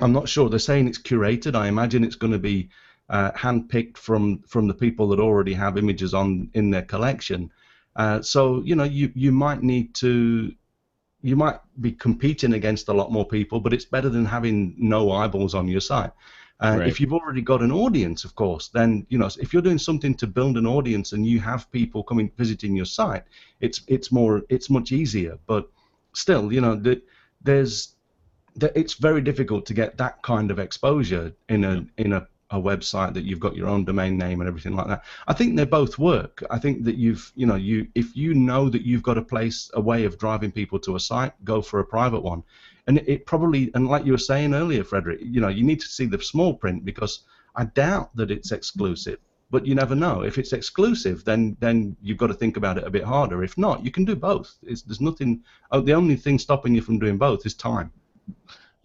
I'm 0.00 0.12
not 0.12 0.28
sure. 0.28 0.50
They're 0.50 0.58
saying 0.58 0.86
it's 0.86 1.00
curated. 1.00 1.54
I 1.54 1.68
imagine 1.68 2.04
it's 2.04 2.16
going 2.16 2.34
to 2.34 2.38
be 2.38 2.68
uh, 3.08 3.30
handpicked 3.32 3.96
from 3.96 4.42
from 4.46 4.68
the 4.68 4.74
people 4.74 5.08
that 5.08 5.20
already 5.20 5.54
have 5.54 5.78
images 5.78 6.12
on 6.12 6.50
in 6.52 6.70
their 6.70 6.82
collection. 6.82 7.50
Uh, 7.96 8.20
so 8.22 8.62
you 8.64 8.76
know 8.76 8.84
you 8.84 9.10
you 9.14 9.32
might 9.32 9.62
need 9.62 9.94
to 9.94 10.52
you 11.22 11.34
might 11.34 11.58
be 11.80 11.92
competing 11.92 12.52
against 12.52 12.88
a 12.88 12.92
lot 12.92 13.10
more 13.10 13.26
people, 13.26 13.58
but 13.58 13.72
it's 13.72 13.86
better 13.86 14.08
than 14.08 14.24
having 14.24 14.74
no 14.78 15.10
eyeballs 15.10 15.54
on 15.54 15.66
your 15.66 15.80
site. 15.80 16.12
Uh, 16.62 16.76
Right. 16.78 16.88
If 16.88 17.00
you've 17.00 17.12
already 17.12 17.42
got 17.42 17.62
an 17.62 17.70
audience, 17.70 18.24
of 18.24 18.34
course, 18.34 18.68
then 18.68 19.06
you 19.08 19.18
know 19.18 19.28
if 19.40 19.52
you're 19.52 19.62
doing 19.62 19.78
something 19.78 20.14
to 20.16 20.26
build 20.26 20.56
an 20.56 20.66
audience 20.66 21.12
and 21.12 21.26
you 21.26 21.40
have 21.40 21.70
people 21.70 22.02
coming 22.02 22.30
visiting 22.36 22.76
your 22.76 22.86
site, 22.86 23.24
it's 23.60 23.82
it's 23.88 24.10
more 24.12 24.42
it's 24.48 24.70
much 24.70 24.92
easier. 24.92 25.38
But 25.46 25.68
still, 26.14 26.52
you 26.52 26.60
know, 26.60 26.74
the, 26.74 27.02
there's 27.42 27.96
that 28.56 28.72
it's 28.74 28.94
very 28.94 29.20
difficult 29.20 29.66
to 29.66 29.74
get 29.74 29.98
that 29.98 30.22
kind 30.22 30.50
of 30.50 30.58
exposure 30.58 31.32
in 31.48 31.64
a 31.64 31.86
in 31.98 32.12
a, 32.14 32.26
a 32.50 32.60
website 32.60 33.12
that 33.14 33.24
you've 33.24 33.40
got 33.40 33.56
your 33.56 33.66
own 33.66 33.84
domain 33.84 34.16
name 34.16 34.40
and 34.40 34.48
everything 34.48 34.76
like 34.76 34.86
that. 34.86 35.04
I 35.26 35.32
think 35.32 35.56
they 35.56 35.64
both 35.64 35.98
work. 35.98 36.44
I 36.50 36.58
think 36.58 36.84
that 36.84 36.96
you've 36.96 37.32
you 37.34 37.46
know 37.46 37.56
you 37.56 37.88
if 37.94 38.16
you 38.16 38.34
know 38.34 38.68
that 38.68 38.82
you've 38.82 39.02
got 39.02 39.18
a 39.18 39.22
place 39.22 39.70
a 39.74 39.80
way 39.80 40.04
of 40.04 40.18
driving 40.18 40.52
people 40.52 40.78
to 40.80 40.96
a 40.96 41.00
site, 41.00 41.32
go 41.44 41.60
for 41.60 41.80
a 41.80 41.84
private 41.84 42.22
one. 42.22 42.44
And 42.86 42.98
it, 42.98 43.26
probably 43.26 43.70
and 43.74 43.88
like 43.88 44.04
you 44.06 44.12
were 44.12 44.18
saying 44.18 44.54
earlier, 44.54 44.84
Frederick, 44.84 45.20
you 45.22 45.40
know 45.40 45.48
you 45.48 45.64
need 45.64 45.80
to 45.80 45.88
see 45.88 46.06
the 46.06 46.22
small 46.22 46.54
print 46.54 46.84
because 46.84 47.24
I 47.56 47.64
doubt 47.64 48.14
that 48.16 48.30
it's 48.30 48.52
exclusive. 48.52 49.18
But 49.48 49.64
you 49.64 49.76
never 49.76 49.94
know. 49.94 50.22
If 50.22 50.38
it's 50.38 50.52
exclusive, 50.52 51.24
then 51.24 51.56
then 51.60 51.96
you've 52.00 52.18
got 52.18 52.28
to 52.28 52.34
think 52.34 52.56
about 52.56 52.78
it 52.78 52.84
a 52.84 52.90
bit 52.90 53.04
harder. 53.04 53.42
If 53.42 53.58
not, 53.58 53.84
you 53.84 53.90
can 53.90 54.04
do 54.04 54.16
both. 54.16 54.56
It's, 54.62 54.82
there's 54.82 55.00
nothing. 55.00 55.42
Oh, 55.72 55.80
the 55.80 55.94
only 55.94 56.16
thing 56.16 56.38
stopping 56.38 56.74
you 56.74 56.82
from 56.82 56.98
doing 56.98 57.18
both 57.18 57.46
is 57.46 57.54
time. 57.54 57.92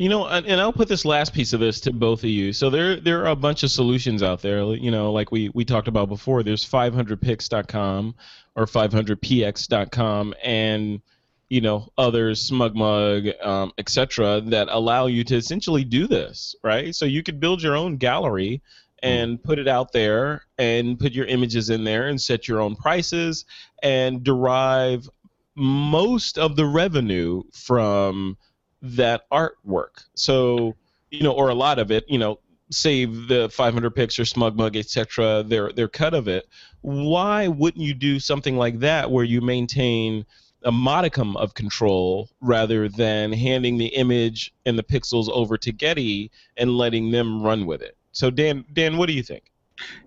You 0.01 0.09
know, 0.09 0.25
and, 0.25 0.47
and 0.47 0.59
I'll 0.59 0.73
put 0.73 0.87
this 0.87 1.05
last 1.05 1.31
piece 1.31 1.53
of 1.53 1.59
this 1.59 1.79
to 1.81 1.93
both 1.93 2.23
of 2.23 2.29
you. 2.31 2.53
So 2.53 2.71
there 2.71 2.95
there 2.95 3.23
are 3.23 3.29
a 3.29 3.35
bunch 3.35 3.61
of 3.61 3.69
solutions 3.69 4.23
out 4.23 4.41
there. 4.41 4.63
You 4.73 4.89
know, 4.89 5.11
like 5.11 5.31
we 5.31 5.49
we 5.49 5.63
talked 5.63 5.87
about 5.87 6.09
before. 6.09 6.41
There's 6.41 6.67
500pix.com 6.67 8.15
or 8.55 8.65
500px.com, 8.65 10.33
and 10.43 11.01
you 11.49 11.61
know 11.61 11.87
others, 11.99 12.49
SmugMug, 12.49 13.45
um, 13.45 13.73
etc., 13.77 14.41
that 14.45 14.69
allow 14.71 15.05
you 15.05 15.23
to 15.23 15.35
essentially 15.35 15.83
do 15.83 16.07
this, 16.07 16.55
right? 16.63 16.95
So 16.95 17.05
you 17.05 17.21
could 17.21 17.39
build 17.39 17.61
your 17.61 17.75
own 17.75 17.97
gallery 17.97 18.63
and 19.03 19.43
put 19.43 19.59
it 19.59 19.67
out 19.67 19.91
there 19.91 20.45
and 20.57 20.97
put 20.97 21.11
your 21.11 21.27
images 21.27 21.69
in 21.69 21.83
there 21.83 22.07
and 22.07 22.19
set 22.19 22.47
your 22.47 22.59
own 22.59 22.75
prices 22.75 23.45
and 23.83 24.23
derive 24.23 25.07
most 25.55 26.39
of 26.39 26.55
the 26.55 26.65
revenue 26.65 27.43
from 27.53 28.35
that 28.82 29.30
artwork. 29.32 30.04
So, 30.15 30.76
you 31.10 31.24
know, 31.24 31.32
or 31.32 31.50
a 31.50 31.56
lot 31.56 31.80
of 31.80 31.91
it, 31.91 32.06
you 32.08 32.17
know, 32.17 32.39
save 32.72 33.28
the 33.28 33.50
500px 33.50 34.17
or 34.17 34.24
SmugMug, 34.24 34.76
etc. 34.76 35.44
Their 35.44 35.72
their 35.72 35.88
cut 35.88 36.13
of 36.13 36.28
it. 36.28 36.48
Why 36.82 37.48
wouldn't 37.48 37.84
you 37.84 37.94
do 37.94 38.20
something 38.20 38.58
like 38.58 38.80
that 38.80 39.12
where 39.12 39.26
you 39.26 39.41
maintain 39.41 40.26
a 40.63 40.72
modicum 40.72 41.36
of 41.38 41.54
control 41.54 42.30
rather 42.39 42.88
than 42.88 43.34
handing 43.34 43.78
the 43.78 43.88
image 43.88 44.54
and 44.65 44.78
the 44.78 44.84
pixels 44.84 45.30
over 45.30 45.58
to 45.58 45.72
Getty 45.72 46.32
and 46.58 46.78
letting 46.78 47.12
them 47.12 47.41
run 47.44 47.65
with 47.65 47.82
it? 47.82 47.98
So 48.13 48.30
Dan, 48.30 48.65
Dan, 48.74 48.98
what 48.98 49.08
do 49.08 49.13
you 49.13 49.24
think? 49.24 49.50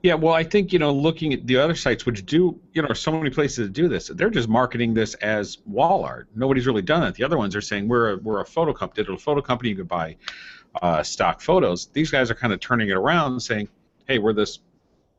Yeah, 0.02 0.14
well, 0.14 0.34
I 0.34 0.44
think 0.44 0.72
you 0.72 0.78
know, 0.78 0.92
looking 0.92 1.32
at 1.32 1.46
the 1.46 1.56
other 1.56 1.74
sites 1.74 2.06
which 2.06 2.24
do, 2.26 2.58
you 2.72 2.82
know, 2.82 2.92
so 2.92 3.12
many 3.12 3.30
places 3.30 3.66
that 3.68 3.72
do 3.72 3.88
this, 3.88 4.08
they're 4.08 4.30
just 4.30 4.48
marketing 4.48 4.94
this 4.94 5.14
as 5.14 5.58
wall 5.66 6.04
art. 6.04 6.28
Nobody's 6.34 6.66
really 6.66 6.82
done 6.82 7.02
it. 7.02 7.14
The 7.14 7.24
other 7.24 7.38
ones 7.38 7.56
are 7.56 7.60
saying 7.60 7.88
we're 7.88 8.12
a, 8.12 8.16
we're 8.18 8.40
a 8.40 8.46
photo 8.46 8.72
company, 8.72 9.02
digital 9.02 9.18
photo 9.18 9.40
company. 9.40 9.70
You 9.70 9.76
could 9.76 9.88
buy 9.88 10.16
uh, 10.82 11.02
stock 11.02 11.40
photos. 11.40 11.86
These 11.86 12.10
guys 12.10 12.30
are 12.30 12.34
kind 12.34 12.52
of 12.52 12.60
turning 12.60 12.88
it 12.88 12.96
around 12.96 13.32
and 13.32 13.42
saying, 13.42 13.68
hey, 14.06 14.18
we're 14.18 14.32
this 14.32 14.60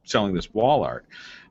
selling 0.04 0.34
this 0.34 0.54
wall 0.54 0.84
art. 0.84 1.06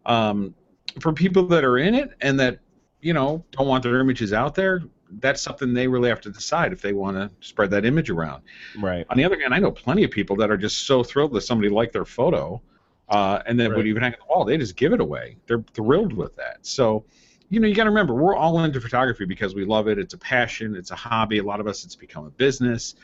Um, 0.07 0.55
for 1.01 1.13
people 1.13 1.47
that 1.49 1.65
are 1.65 1.79
in 1.79 1.95
it 1.95 2.13
and 2.21 2.39
that 2.39 2.61
you 3.01 3.13
know 3.13 3.45
don't 3.51 3.67
want 3.67 3.83
their 3.83 4.01
images 4.01 4.33
out 4.33 4.55
there, 4.55 4.83
that's 5.21 5.41
something 5.41 5.75
they 5.75 5.87
really 5.87 6.09
have 6.09 6.21
to 6.23 6.31
decide 6.31 6.73
if 6.73 6.81
they 6.81 6.93
want 6.93 7.17
to 7.17 7.31
spread 7.47 7.71
that 7.71 7.85
image 7.85 8.11
around. 8.11 8.43
Right. 8.79 9.07
On 9.11 9.17
the 9.17 9.25
other 9.25 9.39
hand, 9.39 9.55
I 9.55 9.59
know 9.59 9.71
plenty 9.71 10.05
of 10.05 10.11
people 10.11 10.37
that 10.37 10.51
are 10.51 10.57
just 10.57 10.87
so 10.87 11.03
thrilled 11.03 11.33
that 11.35 11.43
somebody 11.43 11.69
liked 11.69 11.93
their 11.93 12.05
photo, 12.05 12.61
uh, 13.09 13.43
and 13.47 13.59
then 13.59 13.71
Right. 13.71 13.77
would 13.79 13.87
even 13.87 14.03
hang 14.03 14.13
on 14.15 14.19
the 14.27 14.35
wall. 14.35 14.45
They 14.45 14.57
just 14.57 14.77
give 14.77 14.93
it 14.93 15.01
away. 15.01 15.37
They're 15.47 15.65
thrilled 15.75 16.13
with 16.13 16.35
that. 16.37 16.59
So, 16.63 17.05
you 17.51 17.61
know, 17.61 17.69
you 17.69 17.75
got 17.75 17.85
to 17.85 17.91
remember, 17.91 18.15
we're 18.15 18.35
all 18.35 18.59
into 18.65 18.81
photography 18.81 19.25
because 19.25 19.55
we 19.55 19.65
love 19.65 19.89
it. 19.89 19.99
It's 19.99 20.15
a 20.15 20.19
passion. 20.19 20.75
It's 20.75 20.91
a 20.91 20.97
hobby. 20.97 21.39
A 21.39 21.43
lot 21.43 21.61
of 21.61 21.67
us, 21.67 21.85
it's 21.85 21.95
become 21.97 22.27
a 22.27 22.31
business. 22.31 22.95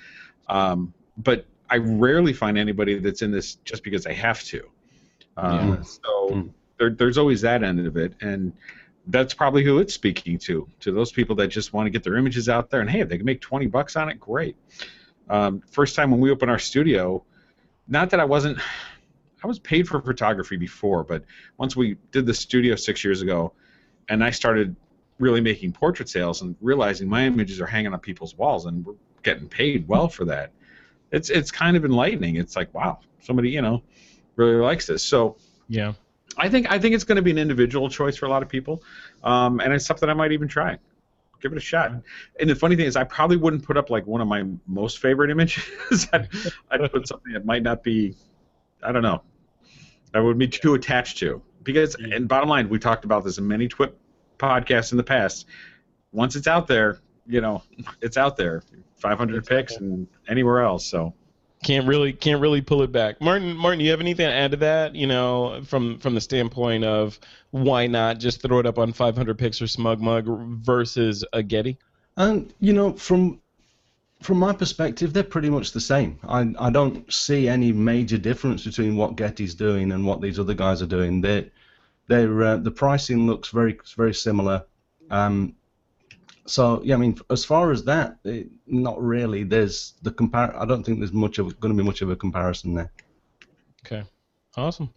Um, 0.49 0.93
but 1.19 1.47
I 1.69 1.77
rarely 1.77 2.33
find 2.33 2.59
anybody 2.59 2.99
that's 2.99 3.23
in 3.23 3.31
this 3.31 3.57
just 3.65 3.85
because 3.85 4.03
they 4.05 4.15
have 4.15 4.43
to. 4.45 4.63
Uh, 5.37 5.53
Yeah. 5.53 5.83
So 5.83 6.29
Mm. 6.31 6.51
there, 6.79 6.91
there's 6.91 7.19
always 7.19 7.41
that 7.43 7.63
end 7.63 7.87
of 7.87 7.97
it, 7.97 8.15
and 8.21 8.53
that's 9.07 9.35
probably 9.35 9.65
who 9.65 9.79
it's 9.79 9.95
speaking 9.95 10.39
to 10.39 10.69
to 10.79 10.93
those 10.93 11.11
people 11.11 11.35
that 11.37 11.49
just 11.49 11.73
want 11.73 11.87
to 11.87 11.91
get 11.91 12.03
their 12.05 12.17
images 12.17 12.49
out 12.49 12.69
there 12.71 12.81
and 12.83 12.91
hey 12.91 13.01
if 13.01 13.09
they 13.09 13.17
can 13.17 13.25
make 13.25 13.41
20 13.41 13.67
bucks 13.67 13.97
on 13.97 14.09
it 14.11 14.21
great 14.21 14.57
um, 15.31 15.63
first 15.71 15.97
time 15.97 16.11
when 16.11 16.21
we 16.21 16.31
opened 16.31 16.51
our 16.51 16.59
studio 16.59 17.23
not 17.89 18.11
that 18.11 18.21
i 18.21 18.25
wasn't 18.25 18.59
i 19.43 19.47
was 19.47 19.59
paid 19.59 19.87
for 19.89 20.01
photography 20.01 20.57
before 20.57 21.05
but 21.05 21.25
once 21.59 21.77
we 21.77 21.97
did 22.13 22.27
the 22.27 22.35
studio 22.35 22.75
six 22.75 23.05
years 23.05 23.23
ago 23.23 23.53
and 24.09 24.23
i 24.23 24.31
started 24.31 24.75
really 25.19 25.41
making 25.41 25.73
portrait 25.73 26.09
sales 26.09 26.43
and 26.43 26.57
realizing 26.61 27.09
my 27.09 27.27
images 27.27 27.61
are 27.61 27.67
hanging 27.67 27.93
on 27.93 28.01
people's 28.01 28.37
walls 28.37 28.67
and 28.67 28.85
we're 28.85 28.95
getting 29.23 29.49
paid 29.49 29.87
well 29.87 30.09
for 30.09 30.25
that 30.25 30.53
it's 31.13 31.29
it's 31.31 31.51
kind 31.51 31.77
of 31.77 31.85
enlightening 31.85 32.37
it's 32.37 32.57
like 32.57 32.73
wow 32.75 32.99
somebody 33.21 33.51
you 33.51 33.61
know 33.61 33.83
really 34.37 34.55
likes 34.55 34.87
this 34.87 35.03
so 35.03 35.37
Yeah. 35.71 35.93
I 36.37 36.49
think 36.49 36.71
I 36.71 36.79
think 36.79 36.95
it's 36.95 37.05
going 37.05 37.17
to 37.17 37.23
be 37.23 37.31
an 37.31 37.39
individual 37.39 37.89
choice 37.89 38.17
for 38.17 38.27
a 38.27 38.29
lot 38.29 38.43
of 38.43 38.49
people, 38.49 38.83
um, 39.25 39.61
and 39.61 39.73
it's 39.73 39.87
something 39.87 40.09
I 40.09 40.15
might 40.15 40.33
even 40.33 40.49
try. 40.49 40.79
Give 41.41 41.53
it 41.53 41.59
a 41.59 41.61
shot. 41.61 41.93
And 42.39 42.51
the 42.51 42.55
funny 42.55 42.77
thing 42.77 42.87
is, 42.87 42.97
I 42.97 43.05
probably 43.05 43.37
wouldn't 43.37 43.65
put 43.65 43.77
up 43.77 43.89
like 43.91 44.07
one 44.07 44.21
of 44.21 44.29
my 44.29 44.45
most 44.67 44.99
favorite 44.99 45.31
images. 45.31 46.09
I'd, 46.13 46.29
I'd 46.71 46.93
put 46.93 47.09
something 47.09 47.33
that 47.33 47.45
might 47.47 47.63
not 47.63 47.83
be, 47.83 48.15
I 48.83 48.93
don't 48.93 49.03
know, 49.03 49.23
I 50.15 50.21
would 50.21 50.39
be 50.39 50.49
too 50.49 50.75
attached 50.75 51.19
to. 51.19 51.43
Because, 51.63 51.95
and 51.95 52.27
bottom 52.27 52.49
line, 52.49 52.69
we 52.69 52.79
talked 52.79 53.05
about 53.05 53.25
this 53.25 53.39
in 53.39 53.47
many 53.47 53.69
TWIP 53.69 53.95
podcasts 54.39 54.93
in 54.93 54.97
the 54.97 55.05
past. 55.05 55.47
Once 56.13 56.35
it's 56.37 56.47
out 56.47 56.67
there, 56.67 57.01
you 57.27 57.41
know, 57.41 57.63
it's 58.01 58.17
out 58.17 58.37
there. 58.37 58.63
500px 59.03 59.79
and 59.79 60.07
anywhere 60.29 60.61
else. 60.61 60.87
So. 60.87 61.15
Can't 61.63 61.87
really 61.87 62.15
can't 62.15 62.41
really 62.41 62.63
pull 62.63 62.81
it 62.81 62.91
back. 62.91 63.21
Martin, 63.21 63.55
Martin, 63.55 63.81
you 63.81 63.91
have 63.91 64.01
anything 64.01 64.27
to 64.27 64.33
add 64.33 64.53
to 64.53 64.57
that? 64.59 64.95
You 64.95 65.07
know, 65.07 65.61
from 65.67 65.99
from 65.99 66.15
the 66.15 66.21
standpoint 66.23 66.85
of 66.85 67.21
why 67.51 67.87
not 67.87 68.19
just 68.19 68.41
throw 68.41 68.61
it 68.61 68.67
up 68.67 68.79
on 68.79 68.95
500px 68.95 69.61
or 69.61 69.67
SmugMug 69.67 70.63
versus 70.63 71.23
a 71.35 71.43
Getty? 71.43 71.77
And 72.17 72.51
you 72.61 72.73
know, 72.73 72.95
from 72.95 73.43
from 74.21 74.39
my 74.39 74.53
perspective, 74.53 75.13
they're 75.13 75.23
pretty 75.23 75.51
much 75.51 75.73
the 75.73 75.81
same. 75.81 76.19
I 76.29 76.53
I 76.59 76.71
don't 76.71 77.11
see 77.13 77.49
any 77.49 77.73
major 77.73 78.19
difference 78.19 78.65
between 78.65 78.97
what 78.97 79.17
Getty's 79.17 79.55
doing 79.55 79.93
and 79.93 80.07
what 80.07 80.21
these 80.21 80.39
other 80.39 80.55
guys 80.55 80.83
are 80.83 80.87
doing. 80.87 81.21
They 81.21 81.51
they're 82.07 82.43
uh, 82.43 82.57
the 82.59 82.71
pricing 82.71 83.27
looks 83.27 83.49
very 83.49 83.79
very 83.97 84.15
similar. 84.15 84.65
Um, 85.11 85.55
so 86.47 86.83
yeah, 86.85 86.97
I 86.97 86.99
mean, 86.99 87.19
as 87.31 87.45
far 87.45 87.71
as 87.71 87.85
that, 87.85 88.19
it, 88.25 88.49
not 88.67 89.01
really. 89.03 89.45
There's 89.45 89.95
the 90.03 90.11
compar. 90.11 90.55
I 90.55 90.67
don't 90.67 90.85
think 90.85 90.99
there's 90.99 91.13
much 91.13 91.39
of 91.39 91.59
going 91.61 91.75
to 91.75 91.83
be 91.83 91.87
much 91.87 92.03
of 92.03 92.11
a 92.11 92.17
comparison 92.17 92.75
there. 92.75 92.93
Okay. 93.87 94.05
Awesome. 94.61 94.91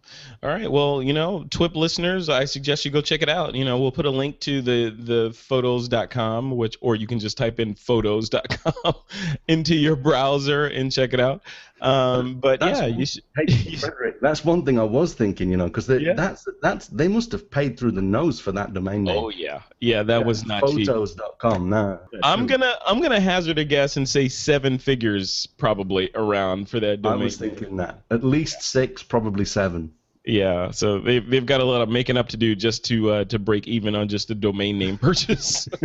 All 0.44 0.50
right. 0.50 0.70
Well, 0.72 1.02
you 1.02 1.14
know, 1.14 1.46
TWIP 1.50 1.76
listeners, 1.76 2.30
I 2.30 2.46
suggest 2.46 2.86
you 2.86 2.92
go 2.92 3.02
check 3.02 3.22
it 3.22 3.30
out. 3.30 3.56
You 3.56 3.66
know, 3.66 3.80
we'll 3.80 3.92
put 3.92 4.06
a 4.06 4.10
link 4.12 4.40
to 4.42 4.62
the 4.62 4.90
the 4.98 5.34
photos.com, 5.34 6.52
which 6.52 6.78
or 6.82 6.96
you 6.96 7.08
can 7.08 7.20
just 7.20 7.38
type 7.38 7.60
in 7.60 7.76
photos.com 7.76 8.94
into 9.48 9.76
your 9.76 9.96
browser 9.96 10.66
and 10.68 10.92
check 10.92 11.14
it 11.14 11.20
out. 11.20 11.42
Um, 11.82 12.36
but 12.36 12.62
That's 12.62 12.80
yeah, 12.80 12.88
one- 12.88 13.00
you 13.00 13.06
should. 13.06 13.24
Hey, 13.36 13.76
Frederick, 13.76 14.20
that's 14.22 14.46
one 14.46 14.64
thing 14.64 14.80
I 14.80 14.84
was 14.84 15.14
thinking. 15.14 15.50
You 15.52 15.58
know, 15.58 15.66
because 15.68 15.90
Yeah. 15.90 16.14
that's 16.14 16.48
that's 16.62 16.88
they 16.88 17.10
must 17.10 17.32
have 17.34 17.52
paid 17.52 17.78
through 17.78 17.92
the 17.92 18.02
nose 18.02 18.40
for 18.40 18.54
that 18.54 18.74
domain 18.74 19.04
name. 19.04 19.18
Oh 19.18 19.30
yeah, 19.30 19.62
yeah, 19.82 20.02
that 20.04 20.26
was 20.26 20.46
not 20.46 20.66
cheap. 20.68 20.88
Photos.com. 20.88 21.70
No. 21.70 22.00
I'm 22.24 22.48
gonna 22.48 22.74
I'm 22.86 23.02
gonna 23.02 23.20
hazard 23.20 23.58
a 23.58 23.66
guess 23.66 23.98
and 23.98 24.08
say 24.08 24.30
seven 24.30 24.78
figures 24.78 25.46
probably 25.58 26.10
around 26.16 26.70
for 26.70 26.80
that 26.80 27.00
I 27.00 27.02
domain. 27.02 27.24
was 27.26 27.36
thinking 27.38 27.76
that. 27.78 28.02
At 28.12 28.24
least 28.24 28.62
six, 28.62 29.04
probably 29.04 29.44
seven. 29.54 29.94
Yeah, 30.26 30.72
so 30.72 31.00
they've 31.00 31.28
they've 31.30 31.46
got 31.46 31.60
a 31.60 31.66
lot 31.66 31.82
of 31.82 31.90
making 31.90 32.16
up 32.16 32.30
to 32.30 32.38
do 32.38 32.56
just 32.56 32.86
to 32.86 33.10
uh, 33.12 33.24
to 33.26 33.38
break 33.40 33.68
even 33.68 33.94
on 33.94 34.08
just 34.08 34.30
the 34.30 34.36
domain 34.36 34.80
name 34.80 34.98
purchase. 34.98 35.68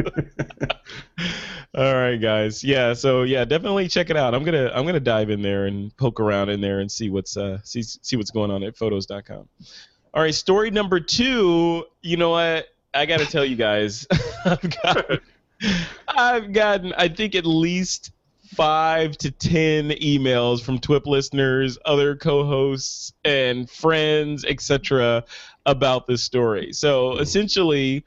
All 1.74 1.94
right, 1.94 2.16
guys. 2.16 2.62
Yeah, 2.62 2.94
so 2.94 3.24
yeah, 3.24 3.44
definitely 3.44 3.88
check 3.88 4.10
it 4.10 4.16
out. 4.16 4.36
I'm 4.36 4.44
gonna 4.44 4.70
I'm 4.72 4.86
gonna 4.86 5.00
dive 5.00 5.30
in 5.30 5.42
there 5.42 5.66
and 5.66 5.94
poke 5.96 6.20
around 6.20 6.50
in 6.50 6.60
there 6.60 6.78
and 6.78 6.90
see 6.90 7.10
what's 7.10 7.36
uh 7.36 7.58
see 7.64 7.82
see 7.82 8.16
what's 8.16 8.30
going 8.30 8.52
on 8.52 8.62
at 8.62 8.76
photos.com. 8.76 9.48
All 10.14 10.22
right, 10.22 10.34
story 10.34 10.70
number 10.70 11.00
two. 11.00 11.84
You 12.02 12.16
know 12.16 12.30
what? 12.30 12.68
I 12.94 13.06
got 13.06 13.20
to 13.20 13.26
tell 13.26 13.44
you 13.44 13.56
guys, 13.56 14.06
I've 14.44 14.82
got 14.82 15.20
I've 16.08 16.52
gotten 16.52 16.92
I 16.94 17.08
think 17.08 17.34
at 17.34 17.44
least 17.44 18.12
five 18.58 19.16
to 19.16 19.30
ten 19.30 19.90
emails 19.90 20.60
from 20.60 20.80
TWIP 20.80 21.06
listeners, 21.06 21.78
other 21.84 22.16
co-hosts, 22.16 23.12
and 23.24 23.70
friends, 23.70 24.44
etc., 24.44 25.22
about 25.64 26.08
this 26.08 26.24
story. 26.24 26.72
So 26.72 27.18
essentially, 27.18 28.04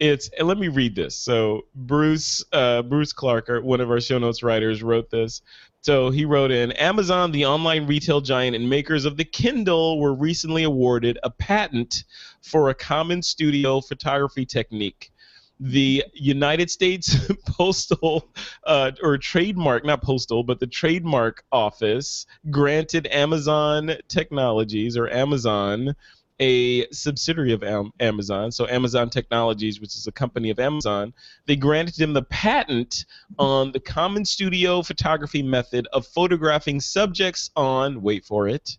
it's 0.00 0.28
and 0.36 0.48
let 0.48 0.58
me 0.58 0.66
read 0.66 0.96
this. 0.96 1.16
So 1.16 1.66
Bruce 1.76 2.44
uh, 2.52 2.82
Bruce 2.82 3.12
Clark, 3.12 3.48
one 3.62 3.80
of 3.80 3.88
our 3.88 4.00
show 4.00 4.18
notes 4.18 4.42
writers, 4.42 4.82
wrote 4.82 5.10
this. 5.10 5.42
So 5.82 6.10
he 6.10 6.24
wrote 6.24 6.50
in 6.50 6.72
Amazon, 6.72 7.30
the 7.30 7.46
online 7.46 7.86
retail 7.86 8.20
giant 8.20 8.56
and 8.56 8.68
makers 8.68 9.04
of 9.04 9.16
the 9.16 9.24
Kindle, 9.24 10.00
were 10.00 10.14
recently 10.14 10.64
awarded 10.64 11.18
a 11.22 11.30
patent 11.30 12.02
for 12.42 12.68
a 12.68 12.74
common 12.74 13.22
studio 13.22 13.80
photography 13.80 14.44
technique. 14.44 15.12
The 15.60 16.04
United 16.12 16.70
States 16.70 17.16
Postal 17.46 18.28
uh, 18.64 18.92
or 19.02 19.18
trademark, 19.18 19.84
not 19.84 20.02
postal, 20.02 20.42
but 20.42 20.60
the 20.60 20.66
trademark 20.66 21.44
office 21.52 22.26
granted 22.50 23.06
Amazon 23.10 23.92
Technologies 24.08 24.96
or 24.96 25.08
Amazon 25.08 25.94
a 26.40 26.90
subsidiary 26.90 27.52
of 27.52 27.62
Am- 27.62 27.92
Amazon, 28.00 28.50
so 28.50 28.66
Amazon 28.66 29.08
Technologies, 29.08 29.80
which 29.80 29.94
is 29.94 30.06
a 30.06 30.12
company 30.12 30.50
of 30.50 30.58
Amazon, 30.58 31.12
they 31.46 31.56
granted 31.56 31.98
him 31.98 32.12
the 32.12 32.22
patent 32.22 33.04
on 33.38 33.72
the 33.72 33.80
common 33.80 34.24
studio 34.24 34.82
photography 34.82 35.42
method 35.42 35.86
of 35.92 36.06
photographing 36.06 36.80
subjects 36.80 37.50
on, 37.54 38.02
wait 38.02 38.24
for 38.24 38.48
it, 38.48 38.78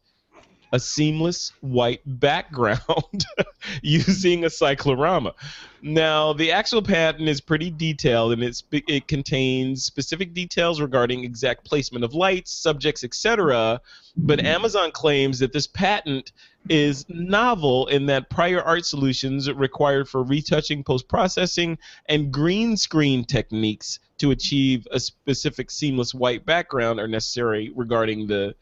a 0.75 0.79
seamless 0.79 1.53
white 1.61 2.01
background 2.05 3.25
using 3.81 4.43
a 4.43 4.49
cyclorama. 4.49 5.33
Now, 5.81 6.33
the 6.33 6.51
actual 6.51 6.81
patent 6.81 7.29
is 7.29 7.39
pretty 7.39 7.71
detailed 7.71 8.33
and 8.33 8.43
it's, 8.43 8.61
it 8.71 9.07
contains 9.07 9.85
specific 9.85 10.33
details 10.33 10.81
regarding 10.81 11.23
exact 11.23 11.63
placement 11.63 12.03
of 12.03 12.13
lights, 12.13 12.51
subjects, 12.51 13.05
etc. 13.05 13.79
But 14.17 14.39
mm-hmm. 14.39 14.47
Amazon 14.47 14.91
claims 14.91 15.39
that 15.39 15.53
this 15.53 15.65
patent 15.65 16.33
is 16.67 17.05
novel 17.07 17.87
in 17.87 18.07
that 18.07 18.29
prior 18.29 18.61
art 18.61 18.85
solutions 18.85 19.49
required 19.49 20.09
for 20.09 20.23
retouching, 20.23 20.83
post 20.83 21.07
processing, 21.07 21.77
and 22.09 22.33
green 22.33 22.75
screen 22.75 23.23
techniques 23.23 23.99
to 24.17 24.31
achieve 24.31 24.87
a 24.91 24.99
specific 24.99 25.71
seamless 25.71 26.13
white 26.13 26.45
background 26.45 26.99
are 26.99 27.07
necessary 27.07 27.71
regarding 27.75 28.27
the 28.27 28.55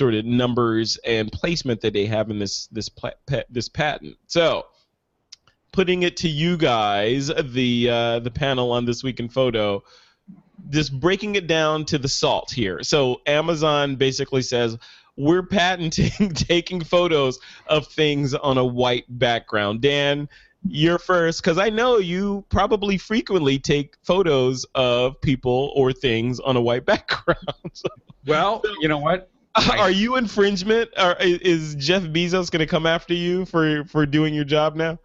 sort 0.00 0.14
of 0.14 0.24
numbers 0.24 0.96
and 1.04 1.30
placement 1.30 1.82
that 1.82 1.92
they 1.92 2.06
have 2.06 2.30
in 2.30 2.38
this 2.38 2.68
this 2.68 2.88
pla- 2.88 3.10
pa- 3.26 3.42
this 3.50 3.68
patent. 3.68 4.16
So, 4.28 4.64
putting 5.72 6.04
it 6.04 6.16
to 6.18 6.28
you 6.28 6.56
guys, 6.56 7.26
the 7.28 7.90
uh, 7.90 8.18
the 8.20 8.30
panel 8.30 8.72
on 8.72 8.86
this 8.86 9.02
week 9.02 9.20
in 9.20 9.28
photo, 9.28 9.82
just 10.70 10.98
breaking 10.98 11.34
it 11.34 11.46
down 11.46 11.84
to 11.84 11.98
the 11.98 12.08
salt 12.08 12.50
here. 12.50 12.82
So 12.82 13.20
Amazon 13.26 13.96
basically 13.96 14.40
says, 14.40 14.78
we're 15.16 15.42
patenting 15.42 16.30
taking 16.34 16.82
photos 16.82 17.38
of 17.66 17.86
things 17.88 18.32
on 18.32 18.56
a 18.56 18.64
white 18.64 19.04
background. 19.10 19.82
Dan, 19.82 20.30
you're 20.66 20.98
first 20.98 21.42
because 21.42 21.58
I 21.58 21.68
know 21.68 21.98
you 21.98 22.46
probably 22.48 22.96
frequently 22.96 23.58
take 23.58 23.96
photos 24.02 24.64
of 24.74 25.20
people 25.20 25.72
or 25.74 25.92
things 25.92 26.40
on 26.40 26.56
a 26.56 26.60
white 26.62 26.84
background. 26.86 27.82
Well, 28.26 28.62
you 28.80 28.88
know 28.88 28.98
what? 28.98 29.30
Are 29.54 29.90
you 29.90 30.16
infringement? 30.16 30.90
Or 30.96 31.16
is 31.18 31.74
Jeff 31.74 32.02
Bezos 32.02 32.50
going 32.50 32.60
to 32.60 32.66
come 32.66 32.86
after 32.86 33.14
you 33.14 33.44
for 33.44 33.84
for 33.84 34.06
doing 34.06 34.34
your 34.34 34.44
job 34.44 34.76
now? 34.76 34.98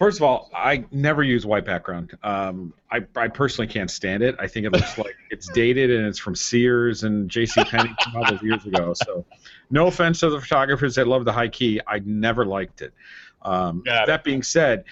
First 0.00 0.18
of 0.18 0.22
all, 0.22 0.48
I 0.54 0.86
never 0.90 1.22
use 1.22 1.44
white 1.44 1.66
background. 1.66 2.16
Um, 2.22 2.72
I, 2.90 3.04
I 3.16 3.28
personally 3.28 3.66
can't 3.66 3.90
stand 3.90 4.22
it. 4.22 4.34
I 4.38 4.46
think 4.46 4.64
it 4.64 4.72
looks 4.72 4.96
like 4.96 5.14
it's 5.28 5.46
dated 5.52 5.90
and 5.90 6.06
it's 6.06 6.18
from 6.18 6.34
Sears 6.34 7.04
and 7.04 7.28
J.C. 7.28 7.62
Penney 7.64 7.94
from 8.02 8.16
all 8.16 8.24
those 8.30 8.42
years 8.42 8.64
ago. 8.64 8.94
So, 8.94 9.26
no 9.70 9.88
offense 9.88 10.20
to 10.20 10.30
the 10.30 10.40
photographers 10.40 10.94
that 10.94 11.06
love 11.06 11.26
the 11.26 11.32
high 11.32 11.48
key, 11.48 11.82
I 11.86 11.98
never 11.98 12.46
liked 12.46 12.80
it. 12.80 12.94
Um, 13.42 13.82
it. 13.84 14.06
that 14.06 14.24
being 14.24 14.42
said, 14.42 14.84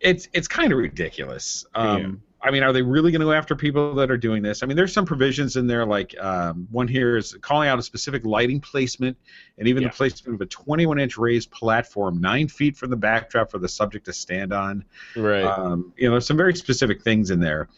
it's 0.00 0.28
it's 0.32 0.48
kind 0.48 0.72
of 0.72 0.78
ridiculous. 0.78 1.66
Um, 1.74 1.98
Yeah. 1.98 2.12
I 2.44 2.50
mean, 2.50 2.62
are 2.62 2.74
they 2.74 2.82
really 2.82 3.10
going 3.10 3.20
to 3.20 3.26
go 3.26 3.32
after 3.32 3.56
people 3.56 3.94
that 3.94 4.10
are 4.10 4.18
doing 4.18 4.42
this? 4.42 4.62
I 4.62 4.66
mean, 4.66 4.76
there's 4.76 4.92
some 4.92 5.06
provisions 5.06 5.56
in 5.56 5.66
there, 5.66 5.86
like 5.86 6.14
um, 6.20 6.68
one 6.70 6.86
here 6.86 7.16
is 7.16 7.34
calling 7.40 7.68
out 7.70 7.78
a 7.78 7.82
specific 7.82 8.26
lighting 8.26 8.60
placement 8.60 9.16
and 9.56 9.66
even 9.66 9.82
Yeah. 9.82 9.88
the 9.88 9.94
placement 9.94 10.34
of 10.34 10.40
a 10.42 10.46
21 10.46 11.00
inch 11.00 11.16
raised 11.16 11.50
platform 11.50 12.20
nine 12.20 12.48
feet 12.48 12.76
from 12.76 12.90
the 12.90 12.96
backdrop 12.96 13.50
for 13.50 13.58
the 13.58 13.68
subject 13.68 14.04
to 14.06 14.12
stand 14.12 14.52
on. 14.52 14.84
Right. 15.16 15.42
Um, 15.42 15.94
you 15.96 16.04
know, 16.04 16.12
there's 16.12 16.26
some 16.26 16.36
very 16.36 16.54
specific 16.54 17.02
things 17.02 17.30
in 17.30 17.40
there. 17.40 17.68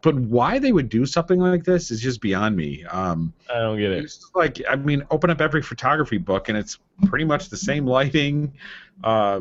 But 0.00 0.14
why 0.14 0.58
they 0.60 0.70
would 0.70 0.90
do 0.90 1.06
something 1.06 1.40
like 1.40 1.64
this 1.64 1.90
is 1.90 2.00
just 2.00 2.20
beyond 2.20 2.54
me. 2.56 2.84
Um, 2.84 3.32
I 3.52 3.58
don't 3.58 3.78
get 3.78 3.90
it. 3.90 4.12
like, 4.34 4.62
I 4.68 4.76
mean, 4.76 5.02
open 5.10 5.30
up 5.30 5.40
every 5.40 5.62
photography 5.62 6.18
book 6.18 6.48
and 6.48 6.56
it's 6.56 6.78
pretty 7.06 7.24
much 7.24 7.48
the 7.48 7.56
same 7.56 7.84
lighting, 7.86 8.52
uh, 9.02 9.40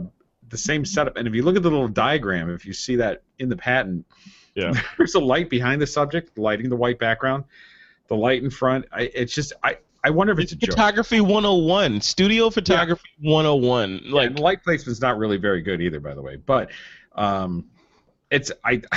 the 0.50 0.58
same 0.58 0.84
setup. 0.86 1.18
And 1.18 1.28
if 1.28 1.36
you 1.36 1.44
look 1.44 1.58
at 1.58 1.64
the 1.64 1.70
little 1.70 1.90
diagram, 1.90 2.50
if 2.50 2.66
you 2.66 2.74
see 2.74 2.96
that 2.96 3.22
in 3.40 3.50
the 3.50 3.58
patent, 3.58 4.06
Yeah. 4.56 4.74
there's 4.98 5.16
a 5.16 5.20
light 5.20 5.50
behind 5.50 5.82
the 5.82 5.88
subject, 5.88 6.38
lighting 6.38 6.70
the 6.70 6.76
white 6.76 7.00
background, 7.00 7.44
the 8.08 8.16
light 8.16 8.44
in 8.44 8.50
front. 8.50 8.86
I, 8.92 9.04
it's 9.14 9.34
just, 9.34 9.54
I, 9.64 9.78
I 10.04 10.10
wonder 10.10 10.34
if 10.34 10.40
it's, 10.40 10.52
It's 10.52 10.64
a 10.64 10.66
joke. 10.68 10.76
photography 10.76 11.22
101, 11.22 12.02
studio 12.02 12.50
photography 12.50 13.10
101. 13.22 14.02
Like 14.06 14.12
Like 14.12 14.36
the 14.36 14.42
light 14.42 14.64
placement's 14.64 15.02
not 15.02 15.18
really 15.18 15.38
very 15.38 15.62
good 15.62 15.82
either, 15.82 16.00
by 16.00 16.14
the 16.14 16.22
way. 16.22 16.36
But 16.36 16.72
um, 17.16 17.66
it's 18.30 18.52
I. 18.66 18.82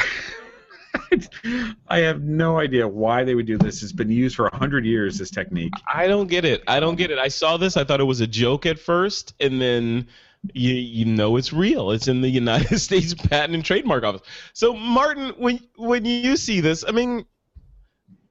I 1.88 1.98
have 1.98 2.22
no 2.22 2.58
idea 2.58 2.88
why 2.88 3.22
they 3.22 3.34
would 3.34 3.46
do 3.46 3.58
this. 3.58 3.82
It's 3.82 3.92
been 3.92 4.10
used 4.10 4.34
for 4.34 4.46
a 4.46 4.56
hundred 4.56 4.84
years. 4.84 5.18
This 5.18 5.30
technique. 5.30 5.72
I 5.92 6.06
don't 6.06 6.26
get 6.26 6.44
it. 6.44 6.62
I 6.66 6.80
don't 6.80 6.96
get 6.96 7.10
it. 7.10 7.18
I 7.18 7.28
saw 7.28 7.56
this. 7.56 7.76
I 7.76 7.84
thought 7.84 8.00
it 8.00 8.04
was 8.04 8.20
a 8.20 8.26
joke 8.26 8.66
at 8.66 8.78
first, 8.78 9.34
and 9.38 9.60
then 9.60 10.06
you 10.52 10.74
you 10.74 11.04
know 11.04 11.36
it's 11.36 11.52
real. 11.52 11.90
It's 11.90 12.08
in 12.08 12.20
the 12.20 12.28
United 12.28 12.78
States 12.80 13.14
Patent 13.14 13.54
and 13.54 13.64
Trademark 13.64 14.04
Office. 14.04 14.22
So 14.52 14.74
Martin, 14.74 15.30
when 15.38 15.60
when 15.76 16.04
you 16.04 16.36
see 16.36 16.60
this, 16.60 16.84
I 16.86 16.92
mean, 16.92 17.24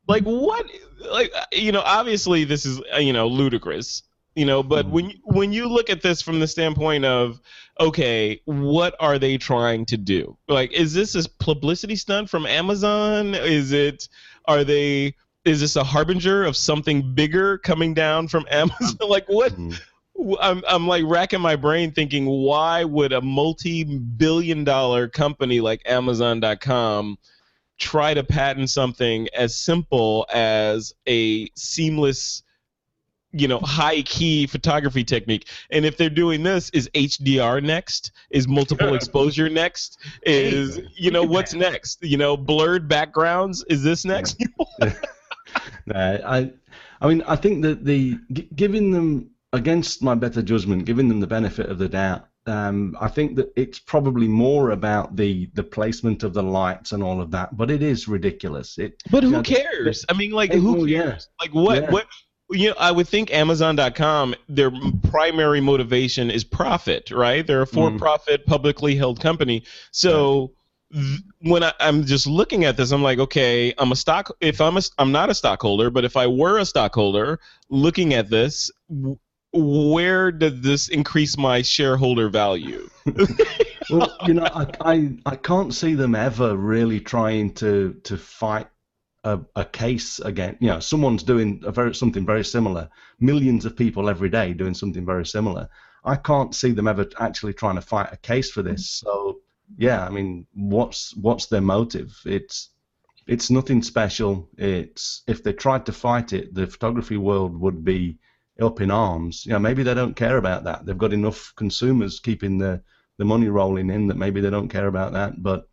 like 0.07 0.23
what? 0.23 0.65
Like 1.11 1.31
you 1.51 1.71
know, 1.71 1.81
obviously 1.81 2.43
this 2.43 2.65
is 2.65 2.81
uh, 2.93 2.97
you 2.97 3.13
know 3.13 3.27
ludicrous. 3.27 4.03
You 4.35 4.45
know, 4.45 4.61
but 4.63 4.85
when 4.89 5.11
you- 5.11 5.19
when 5.23 5.53
you 5.53 5.67
look 5.69 5.89
at 5.89 6.01
this 6.01 6.21
from 6.21 6.39
the 6.41 6.47
standpoint 6.47 7.05
of 7.05 7.39
okay, 7.79 8.41
what 8.45 8.95
are 8.99 9.17
they 9.17 9.37
trying 9.37 9.85
to 9.87 9.97
do? 9.97 10.37
Like, 10.49 10.71
is 10.73 10.93
this 10.93 11.15
a 11.15 11.29
publicity 11.39 11.95
stunt 11.95 12.29
from 12.29 12.45
Amazon? 12.45 13.33
Is 13.35 13.71
it? 13.71 14.09
Are 14.45 14.63
they? 14.63 15.15
Is 15.45 15.61
this 15.61 15.75
a 15.75 15.83
harbinger 15.83 16.43
of 16.43 16.57
something 16.57 17.13
bigger 17.13 17.57
coming 17.59 17.93
down 17.93 18.27
from 18.27 18.45
Amazon? 18.51 18.97
like, 19.07 19.27
what? 19.27 19.53
I'm, 20.39 20.63
I'm 20.67 20.87
like 20.87 21.03
racking 21.05 21.41
my 21.41 21.55
brain 21.55 21.91
thinking, 21.91 22.25
why 22.25 22.83
would 22.83 23.13
a 23.13 23.21
multi-billion 23.21 24.63
dollar 24.63 25.07
company 25.07 25.59
like 25.61 25.81
Amazon.com 25.85 27.17
try 27.77 28.13
to 28.13 28.23
patent 28.23 28.69
something 28.69 29.27
as 29.35 29.55
simple 29.55 30.25
as 30.33 30.93
a 31.05 31.49
seamless, 31.55 32.43
you 33.33 33.49
know, 33.49 33.59
high 33.59 34.01
key 34.03 34.47
photography 34.47 35.03
technique? 35.03 35.47
And 35.69 35.85
if 35.85 35.97
they're 35.97 36.09
doing 36.09 36.43
this, 36.43 36.69
is 36.69 36.89
HDR 36.93 37.61
next? 37.61 38.11
Is 38.29 38.47
multiple 38.47 38.93
exposure 38.95 39.49
next? 39.49 39.99
Is 40.23 40.79
you 40.95 41.11
know 41.11 41.23
what's 41.23 41.53
next? 41.53 42.01
You 42.01 42.17
know, 42.17 42.37
blurred 42.37 42.87
backgrounds? 42.87 43.65
Is 43.69 43.83
this 43.83 44.05
next? 44.05 44.41
No, 45.85 46.19
I, 46.25 46.51
I 46.99 47.07
mean, 47.07 47.21
I 47.23 47.35
think 47.35 47.61
that 47.61 47.85
the 47.85 48.17
gi- 48.31 48.49
giving 48.55 48.91
them 48.91 49.29
against 49.55 50.03
my 50.03 50.13
better 50.13 50.41
judgment, 50.41 50.85
giving 50.85 51.07
them 51.07 51.21
the 51.21 51.27
benefit 51.27 51.69
of 51.69 51.77
the 51.77 51.89
doubt. 51.89 52.27
Um, 52.45 52.95
I 53.01 53.07
think 53.07 53.37
that 53.37 53.51
it's 53.55 53.79
probably 53.79 54.27
more 54.27 54.69
about 54.69 55.15
the 55.15 55.49
the 55.55 55.63
placement 55.63 56.21
of 56.23 56.33
the 56.33 56.43
lights 56.43 56.91
and 56.91 57.01
all 57.01 57.19
of 57.19 57.31
that, 57.31 57.57
but 57.57 57.71
it 57.71 57.81
is 57.81 58.07
ridiculous. 58.07 58.77
It, 58.77 59.01
But 59.09 59.23
who 59.23 59.31
know, 59.31 59.41
cares? 59.41 60.05
I 60.09 60.13
mean, 60.13 60.31
like, 60.31 60.53
who 60.53 60.85
yeah. 60.85 61.03
cares? 61.03 61.29
Like, 61.41 61.55
what? 61.55 61.83
Yeah. 61.83 61.89
What? 61.89 62.05
You 62.51 62.69
know, 62.69 62.75
I 62.77 62.91
would 62.91 63.07
think 63.07 63.33
Amazon.com, 63.33 64.35
their 64.47 64.71
primary 65.09 65.61
motivation 65.61 66.29
is 66.29 66.43
profit, 66.43 67.09
right? 67.09 67.45
They're 67.47 67.63
a 67.63 67.67
for-profit, 67.67 68.45
publicly 68.45 68.95
held 68.95 69.19
company. 69.19 69.63
So 69.89 70.51
th- 70.93 71.21
when 71.39 71.63
I, 71.63 71.73
I'm 71.79 72.05
just 72.05 72.27
looking 72.27 72.63
at 72.65 72.77
this, 72.77 72.91
I'm 72.91 73.01
like, 73.01 73.17
okay, 73.17 73.73
I'm 73.79 73.91
a 73.91 73.95
stock. 73.95 74.29
If 74.41 74.61
I'm 74.61 74.77
a, 74.77 74.81
I'm 74.99 75.11
not 75.11 75.31
a 75.31 75.33
stockholder, 75.33 75.89
but 75.89 76.05
if 76.05 76.15
I 76.15 76.27
were 76.27 76.59
a 76.59 76.65
stockholder, 76.65 77.39
looking 77.69 78.13
at 78.13 78.29
this, 78.29 78.69
where 79.55 80.31
does 80.31 80.61
this 80.61 80.87
increase 80.89 81.37
my 81.37 81.61
shareholder 81.61 82.29
value? 82.29 82.89
well, 83.89 84.15
you 84.27 84.33
know, 84.33 84.43
I, 84.43 84.67
I 84.81 85.17
I 85.25 85.35
can't 85.35 85.73
see 85.73 85.95
them 85.95 86.15
ever 86.15 86.55
really 86.55 86.99
trying 86.99 87.53
to 87.55 87.93
to 88.03 88.17
fight 88.17 88.67
a, 89.23 89.39
a 89.55 89.65
case 89.65 90.19
again. 90.19 90.57
You 90.59 90.67
know, 90.67 90.79
someone's 90.79 91.23
doing 91.23 91.61
a 91.65 91.71
very 91.71 91.95
something 91.95 92.25
very 92.25 92.45
similar. 92.45 92.89
Millions 93.19 93.65
of 93.65 93.75
people 93.75 94.09
every 94.09 94.29
day 94.29 94.53
doing 94.53 94.73
something 94.73 95.05
very 95.05 95.25
similar. 95.25 95.69
I 96.03 96.15
can't 96.15 96.53
see 96.53 96.71
them 96.71 96.87
ever 96.87 97.07
actually 97.19 97.53
trying 97.53 97.75
to 97.75 97.81
fight 97.81 98.09
a 98.11 98.17
case 98.17 98.51
for 98.51 98.61
this. 98.61 98.89
So 98.89 99.39
yeah, 99.77 100.05
I 100.05 100.09
mean, 100.09 100.45
what's 100.53 101.15
what's 101.15 101.47
their 101.47 101.61
motive? 101.61 102.15
It's 102.25 102.69
it's 103.27 103.49
nothing 103.49 103.81
special. 103.81 104.49
It's 104.57 105.23
if 105.27 105.43
they 105.43 105.53
tried 105.53 105.85
to 105.87 105.91
fight 105.91 106.33
it, 106.33 106.53
the 106.53 106.67
photography 106.67 107.17
world 107.17 107.59
would 107.59 107.83
be 107.83 108.19
up 108.61 108.81
in 108.81 108.91
arms. 108.91 109.45
You 109.45 109.53
know, 109.53 109.59
maybe 109.59 109.83
they 109.83 109.93
don't 109.93 110.15
care 110.15 110.37
about 110.37 110.63
that. 110.63 110.85
They've 110.85 110.97
got 110.97 111.13
enough 111.13 111.53
consumers 111.55 112.19
keeping 112.19 112.57
the 112.57 112.81
the 113.17 113.25
money 113.25 113.47
rolling 113.47 113.89
in 113.89 114.07
that 114.07 114.17
maybe 114.17 114.41
they 114.41 114.49
don't 114.49 114.67
care 114.67 114.87
about 114.87 115.13
that. 115.13 115.41
But 115.41 115.67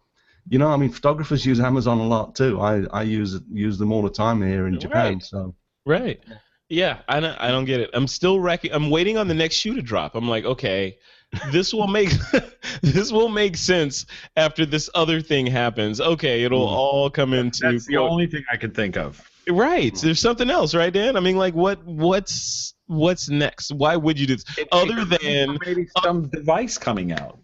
you 0.48 0.58
know, 0.58 0.68
I 0.68 0.76
mean, 0.76 0.90
photographers 0.90 1.46
use 1.46 1.60
Amazon 1.60 1.98
a 1.98 2.06
lot 2.06 2.34
too. 2.34 2.60
I, 2.60 2.84
I 2.92 3.02
use 3.02 3.40
use 3.50 3.78
them 3.78 3.92
all 3.92 4.02
the 4.02 4.10
time 4.10 4.42
here 4.42 4.66
in 4.66 4.78
Japan. 4.80 5.14
Right. 5.14 5.22
So 5.22 5.54
Right. 5.86 6.20
Yeah, 6.68 7.00
I 7.06 7.20
don't, 7.20 7.38
I 7.38 7.50
don't 7.50 7.66
get 7.66 7.80
it. 7.80 7.90
I'm 7.92 8.06
still 8.06 8.40
racking. 8.40 8.72
I'm 8.72 8.88
waiting 8.88 9.18
on 9.18 9.28
the 9.28 9.34
next 9.34 9.56
shoe 9.56 9.74
to 9.74 9.82
drop. 9.82 10.14
I'm 10.14 10.28
like, 10.28 10.44
okay, 10.44 10.96
this 11.50 11.74
will 11.74 11.86
make 11.86 12.10
this 12.82 13.12
will 13.12 13.28
make 13.28 13.56
sense 13.56 14.06
after 14.36 14.64
this 14.64 14.88
other 14.94 15.20
thing 15.20 15.46
happens. 15.46 16.00
Okay, 16.00 16.44
it'll 16.44 16.66
Mhm. 16.66 16.72
all 16.72 17.10
come 17.10 17.34
into 17.34 17.60
That's 17.62 17.86
the 17.86 17.98
only 17.98 18.26
thing 18.26 18.44
I 18.50 18.56
can 18.56 18.70
think 18.70 18.96
of. 18.96 19.20
Right. 19.48 19.92
Hmm. 19.92 20.06
There's 20.06 20.20
something 20.20 20.50
else, 20.50 20.74
right, 20.74 20.92
Dan? 20.92 21.16
I 21.16 21.20
mean, 21.20 21.36
like, 21.36 21.54
what 21.54 21.84
what's 21.84 22.74
what's 22.86 23.28
next? 23.28 23.72
Why 23.72 23.96
would 23.96 24.18
you 24.18 24.26
do 24.26 24.36
this? 24.36 24.44
Other 24.70 25.04
than 25.04 25.58
maybe 25.64 25.88
uh, 25.96 26.02
some 26.02 26.28
device 26.28 26.78
coming 26.78 27.12
out. 27.12 27.38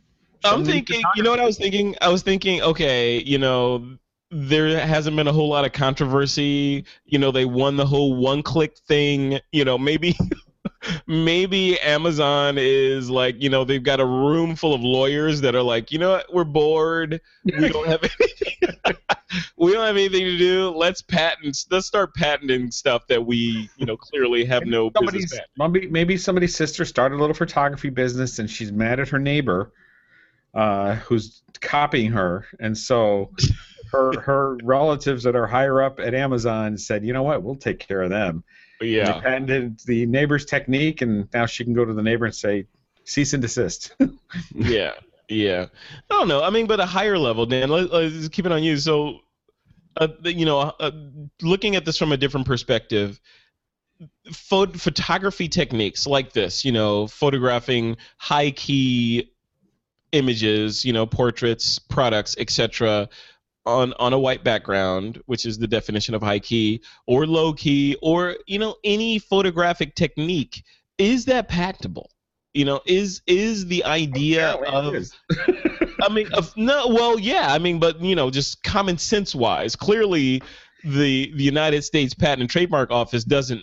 I'm 0.45 0.65
thinking, 0.65 1.03
you 1.17 1.23
know 1.23 1.31
what 1.31 1.41
I 1.41 1.45
was 1.45 1.59
thinking? 1.59 1.97
I 2.01 2.09
was 2.09 2.23
thinking, 2.23 2.63
okay, 2.63 3.19
you 3.19 3.39
know, 3.39 3.99
there 4.31 4.79
hasn't 4.87 5.17
been 5.17 5.27
a 5.27 5.33
whole 5.33 5.49
lot 5.49 5.65
of 5.65 5.73
controversy. 5.73 6.85
You 7.05 7.19
know, 7.19 7.33
they 7.33 7.45
won 7.45 7.77
the 7.77 7.87
whole 7.87 8.15
one 8.15 8.43
click 8.43 8.77
thing. 8.87 9.41
You 9.53 9.65
know, 9.65 9.77
maybe 9.77 10.17
maybe 11.07 11.79
Amazon 11.81 12.57
is 12.59 13.11
like, 13.11 13.41
you 13.43 13.49
know, 13.49 13.65
they've 13.65 13.83
got 13.83 14.01
a 14.01 14.07
room 14.07 14.55
full 14.57 14.75
of 14.75 14.83
lawyers 14.83 15.41
that 15.41 15.55
are 15.55 15.63
like, 15.63 15.91
you 15.93 15.99
know 15.99 16.11
what, 16.11 16.33
we're 16.33 16.45
bored. 16.45 17.21
We 17.45 17.69
don't 17.73 17.89
have 17.89 18.03
anything 18.03 18.77
we 19.57 19.73
don't 19.73 19.87
have 19.87 19.97
anything 19.97 20.25
to 20.25 20.39
do. 20.39 20.71
Let's 20.71 21.03
patent 21.03 21.67
let's 21.71 21.87
start 21.87 22.15
patenting 22.15 22.71
stuff 22.71 23.07
that 23.09 23.25
we, 23.25 23.69
you 23.77 23.87
know, 23.87 23.97
clearly 23.97 24.45
have 24.45 24.65
no 24.65 24.91
business 24.91 25.39
maybe, 25.57 25.89
maybe 25.89 26.17
somebody's 26.17 26.55
sister 26.55 26.85
started 26.85 27.17
a 27.17 27.19
little 27.21 27.35
photography 27.35 27.91
business 27.91 28.39
and 28.39 28.51
she's 28.51 28.73
mad 28.73 29.01
at 29.01 29.09
her 29.09 29.19
neighbor 29.19 29.73
uh, 30.55 30.97
who's 30.97 31.43
copying 31.61 32.13
her. 32.13 32.47
And 32.61 32.77
so 32.77 33.31
her 33.93 34.21
her 34.21 34.57
relatives 34.63 35.23
that 35.25 35.37
are 35.37 35.47
higher 35.47 35.83
up 35.83 36.01
at 36.01 36.15
Amazon 36.15 36.77
said, 36.77 37.05
you 37.05 37.13
know 37.13 37.23
what, 37.23 37.43
we'll 37.43 37.57
take 37.57 37.79
care 37.79 38.03
of 38.03 38.11
them. 38.11 38.45
Yeah. 38.81 39.13
They 39.13 39.21
patented 39.21 39.81
the 39.87 40.07
neighbor's 40.07 40.45
technique, 40.45 41.03
and 41.03 41.29
now 41.33 41.47
she 41.47 41.65
can 41.65 41.75
go 41.75 41.85
to 41.85 41.93
the 41.93 42.03
neighbor 42.03 42.27
and 42.27 42.35
say, 42.35 42.67
cease 43.05 43.33
and 43.33 43.43
desist. 43.43 43.93
yeah, 44.55 44.93
yeah. 45.29 45.67
I 46.11 46.15
don't 46.15 46.29
know. 46.29 46.43
I 46.43 46.51
mean, 46.51 46.67
but 46.67 46.79
a 46.79 46.87
higher 46.87 47.19
level, 47.19 47.45
Dan. 47.47 47.71
Let, 47.71 47.93
let's 47.93 48.29
keep 48.29 48.47
it 48.47 48.53
on 48.53 48.63
you. 48.63 48.77
So, 48.77 49.21
uh, 49.99 50.09
you 50.25 50.47
know, 50.47 50.61
uh, 50.61 50.91
looking 51.43 51.77
at 51.77 51.85
this 51.85 51.99
from 51.99 52.13
a 52.13 52.17
different 52.17 52.47
perspective, 52.47 53.21
pho- 54.33 54.67
photography 54.67 55.49
techniques 55.49 56.07
like 56.07 56.33
this, 56.33 56.65
you 56.65 56.73
know, 56.73 57.07
photographing 57.07 57.97
high 58.19 58.51
key 58.53 59.33
images, 60.13 60.85
you 60.85 60.93
know, 60.93 61.07
portraits, 61.07 61.79
products, 61.79 62.37
etc. 62.39 63.09
on 63.67 63.93
on 63.95 64.13
a 64.13 64.19
white 64.19 64.45
background, 64.45 65.21
which 65.27 65.45
is 65.45 65.59
the 65.59 65.67
definition 65.67 66.15
of 66.15 66.23
high 66.23 66.39
key, 66.39 66.81
or 67.07 67.27
low 67.27 67.53
key, 67.53 67.97
or 68.01 68.37
you 68.47 68.59
know, 68.59 68.77
any 68.85 69.19
photographic 69.19 69.95
technique, 69.95 70.63
is 70.99 71.25
that 71.27 71.49
patentable? 71.49 72.11
You 72.55 72.65
know, 72.65 72.81
is 72.87 73.23
is 73.27 73.67
the 73.67 73.85
idea 73.85 74.55
Apparently 74.55 74.99
it 74.99 75.13
of. 75.39 75.79
I 76.01 76.09
mean, 76.09 76.29
no, 76.57 76.89
well, 76.89 77.19
yeah, 77.19 77.53
I 77.53 77.59
mean, 77.59 77.79
but 77.79 78.01
you 78.01 78.15
know, 78.15 78.31
just 78.31 78.63
common 78.63 78.99
sense 78.99 79.35
wise, 79.35 79.75
clearly, 79.77 80.43
the 80.85 81.33
the 81.35 81.43
United 81.43 81.83
States 81.83 82.15
Patent 82.15 82.43
and 82.43 82.51
Trademark 82.51 82.91
Office 82.91 83.25
doesn't 83.25 83.63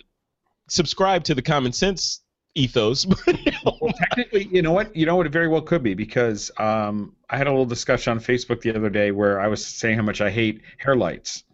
subscribe 0.68 1.24
to 1.24 1.34
the 1.34 1.42
common 1.42 1.72
sense 1.72 2.22
ethos. 2.54 3.06
well, 3.64 3.92
technically, 3.98 4.48
you 4.50 4.62
know 4.62 4.72
what? 4.72 4.94
You 4.94 5.06
know 5.06 5.16
what? 5.16 5.26
It 5.26 5.32
very 5.32 5.48
well 5.48 5.62
could 5.62 5.82
be 5.82 5.94
because 5.94 6.50
um, 6.58 7.14
I 7.30 7.36
had 7.36 7.46
a 7.46 7.50
little 7.50 7.66
discussion 7.66 8.12
on 8.12 8.20
Facebook 8.20 8.60
the 8.60 8.74
other 8.74 8.90
day 8.90 9.10
where 9.10 9.40
I 9.40 9.48
was 9.48 9.64
saying 9.64 9.96
how 9.96 10.02
much 10.04 10.20
I 10.20 10.30
hate 10.30 10.62
hair 10.78 10.96
lights 10.96 11.44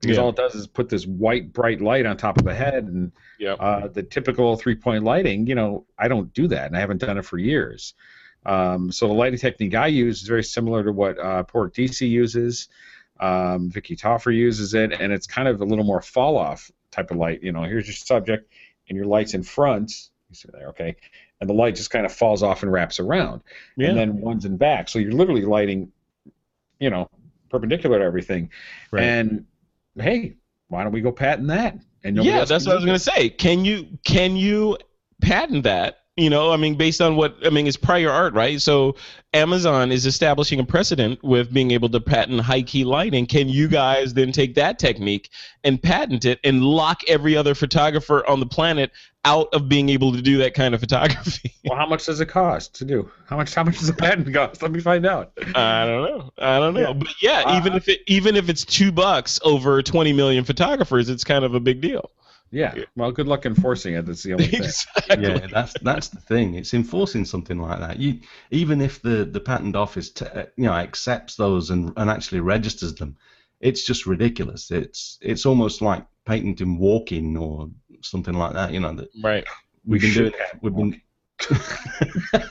because 0.00 0.16
Yeah. 0.16 0.24
all 0.24 0.30
it 0.30 0.36
does 0.36 0.54
is 0.54 0.66
put 0.66 0.88
this 0.88 1.06
white, 1.06 1.52
bright 1.52 1.80
light 1.80 2.06
on 2.06 2.16
top 2.16 2.36
of 2.38 2.44
the 2.44 2.54
head, 2.54 2.84
and 2.84 3.12
Yep. 3.38 3.56
uh, 3.60 3.88
the 3.88 4.02
typical 4.02 4.56
three-point 4.56 5.04
lighting. 5.04 5.46
You 5.46 5.54
know, 5.54 5.86
I 5.98 6.08
don't 6.08 6.32
do 6.34 6.48
that, 6.48 6.66
and 6.66 6.76
I 6.76 6.80
haven't 6.80 7.00
done 7.00 7.18
it 7.18 7.24
for 7.24 7.38
years. 7.38 7.94
Um, 8.44 8.90
so 8.90 9.06
the 9.06 9.14
lighting 9.14 9.38
technique 9.38 9.74
I 9.74 9.86
use 9.86 10.22
is 10.22 10.28
very 10.28 10.44
similar 10.44 10.82
to 10.84 10.92
what 10.92 11.18
uh, 11.18 11.42
Pork 11.44 11.74
DC 11.74 12.08
uses. 12.08 12.68
Um, 13.20 13.70
Vicky 13.70 13.94
Toffer 13.94 14.36
uses 14.36 14.74
it, 14.74 14.92
and 14.92 15.12
it's 15.12 15.26
kind 15.26 15.46
of 15.46 15.60
a 15.60 15.64
little 15.64 15.84
more 15.84 16.02
fall-off 16.02 16.70
type 16.90 17.10
of 17.10 17.18
light. 17.18 17.42
You 17.42 17.52
know, 17.52 17.62
here's 17.62 17.86
your 17.86 17.94
subject, 17.94 18.52
and 18.88 18.96
your 18.96 19.06
light's 19.06 19.34
in 19.34 19.42
front. 19.44 20.10
You 20.28 20.34
see 20.34 20.48
there, 20.52 20.68
okay, 20.68 20.96
and 21.40 21.48
the 21.48 21.54
light 21.54 21.76
just 21.76 21.90
kind 21.90 22.04
of 22.04 22.12
falls 22.12 22.42
off 22.42 22.62
and 22.62 22.72
wraps 22.72 22.98
around, 22.98 23.42
Yeah. 23.76 23.90
and 23.90 23.98
then 23.98 24.20
one's 24.20 24.44
in 24.44 24.56
back. 24.56 24.88
So 24.88 24.98
you're 24.98 25.12
literally 25.12 25.42
lighting, 25.44 25.92
you 26.80 26.90
know, 26.90 27.08
perpendicular 27.48 27.98
to 27.98 28.04
everything. 28.04 28.50
Right. 28.90 29.04
And 29.04 29.46
hey, 30.00 30.34
why 30.68 30.82
don't 30.82 30.92
we 30.92 31.00
go 31.00 31.12
patent 31.12 31.48
that? 31.48 31.78
And 32.02 32.16
yeah, 32.24 32.44
that's 32.44 32.66
what 32.66 32.72
I 32.72 32.76
was 32.76 32.84
gonna 32.84 32.98
say. 32.98 33.28
Can 33.28 33.64
you 33.64 33.86
can 34.04 34.36
you 34.36 34.78
patent 35.20 35.62
that? 35.64 35.98
You 36.16 36.28
know, 36.28 36.52
I 36.52 36.58
mean, 36.58 36.74
based 36.74 37.00
on 37.00 37.16
what 37.16 37.36
I 37.42 37.48
mean, 37.48 37.66
it's 37.66 37.78
prior 37.78 38.10
art, 38.10 38.34
right? 38.34 38.60
So 38.60 38.96
Amazon 39.32 39.90
is 39.90 40.04
establishing 40.04 40.60
a 40.60 40.64
precedent 40.64 41.22
with 41.24 41.54
being 41.54 41.70
able 41.70 41.88
to 41.88 42.00
patent 42.00 42.42
high 42.42 42.60
key 42.60 42.84
lighting. 42.84 43.24
Can 43.24 43.48
you 43.48 43.66
guys 43.66 44.12
then 44.12 44.30
take 44.30 44.54
that 44.56 44.78
technique 44.78 45.30
and 45.64 45.82
patent 45.82 46.26
it 46.26 46.38
and 46.44 46.62
lock 46.62 47.00
every 47.08 47.34
other 47.34 47.54
photographer 47.54 48.28
on 48.28 48.40
the 48.40 48.46
planet 48.46 48.90
out 49.24 49.48
of 49.54 49.70
being 49.70 49.88
able 49.88 50.12
to 50.12 50.20
do 50.20 50.36
that 50.36 50.52
kind 50.52 50.74
of 50.74 50.80
photography? 50.80 51.54
Well, 51.64 51.78
how 51.78 51.86
much 51.86 52.04
does 52.06 52.20
it 52.20 52.26
cost 52.26 52.74
to 52.74 52.84
do? 52.84 53.08
How 53.28 53.36
much? 53.36 53.54
How 53.54 53.62
much 53.62 53.78
does 53.78 53.88
a 53.88 53.94
patent 53.94 54.34
cost? 54.34 54.60
Let 54.62 54.72
me 54.72 54.80
find 54.80 55.06
out. 55.06 55.30
I 55.54 55.86
don't 55.86 56.02
know. 56.04 56.30
I 56.38 56.58
don't 56.58 56.74
know. 56.74 56.80
Yeah. 56.80 56.92
But 56.92 57.08
yeah, 57.22 57.42
Uh, 57.46 57.56
even 57.56 57.72
if 57.74 57.88
it 57.88 58.00
even 58.08 58.34
if 58.36 58.48
it's 58.50 58.64
two 58.64 58.90
bucks 58.92 59.38
over 59.44 59.80
20 59.80 60.12
million 60.12 60.44
photographers, 60.44 61.08
it's 61.08 61.22
kind 61.24 61.44
of 61.44 61.54
a 61.54 61.60
big 61.60 61.80
deal. 61.80 62.10
Yeah. 62.52 62.74
Well, 62.96 63.10
good 63.12 63.26
luck 63.26 63.46
enforcing 63.46 63.94
it. 63.94 64.04
That's 64.06 64.22
the 64.22 64.34
only 64.34 64.46
thing. 64.48 64.62
exactly. 64.62 65.22
yeah, 65.26 65.46
that's 65.50 65.74
that's 65.82 66.08
the 66.08 66.20
thing. 66.20 66.54
It's 66.54 66.74
enforcing 66.74 67.24
something 67.24 67.58
like 67.58 67.80
that. 67.80 67.98
You 67.98 68.20
even 68.50 68.80
if 68.80 69.00
the 69.02 69.24
the 69.24 69.40
patent 69.40 69.74
office 69.74 70.10
t- 70.10 70.26
uh, 70.26 70.44
you 70.56 70.64
know 70.66 70.72
accepts 70.74 71.36
those 71.36 71.70
and 71.70 71.92
and 71.96 72.10
actually 72.10 72.40
registers 72.40 72.94
them, 72.94 73.16
it's 73.60 73.84
just 73.84 74.06
ridiculous. 74.06 74.70
It's 74.70 75.18
it's 75.22 75.46
almost 75.46 75.80
like 75.82 76.04
patenting 76.26 76.78
walking 76.78 77.36
or 77.36 77.70
something 78.02 78.34
like 78.34 78.52
that. 78.52 78.72
You 78.72 78.80
know 78.80 78.94
that 78.96 79.08
Right. 79.24 79.44
we've 79.86 80.00
been 80.02 80.10
should 80.10 80.32
doing. 80.32 80.34
have 80.52 80.58
We've 80.62 80.76
been. 80.76 81.00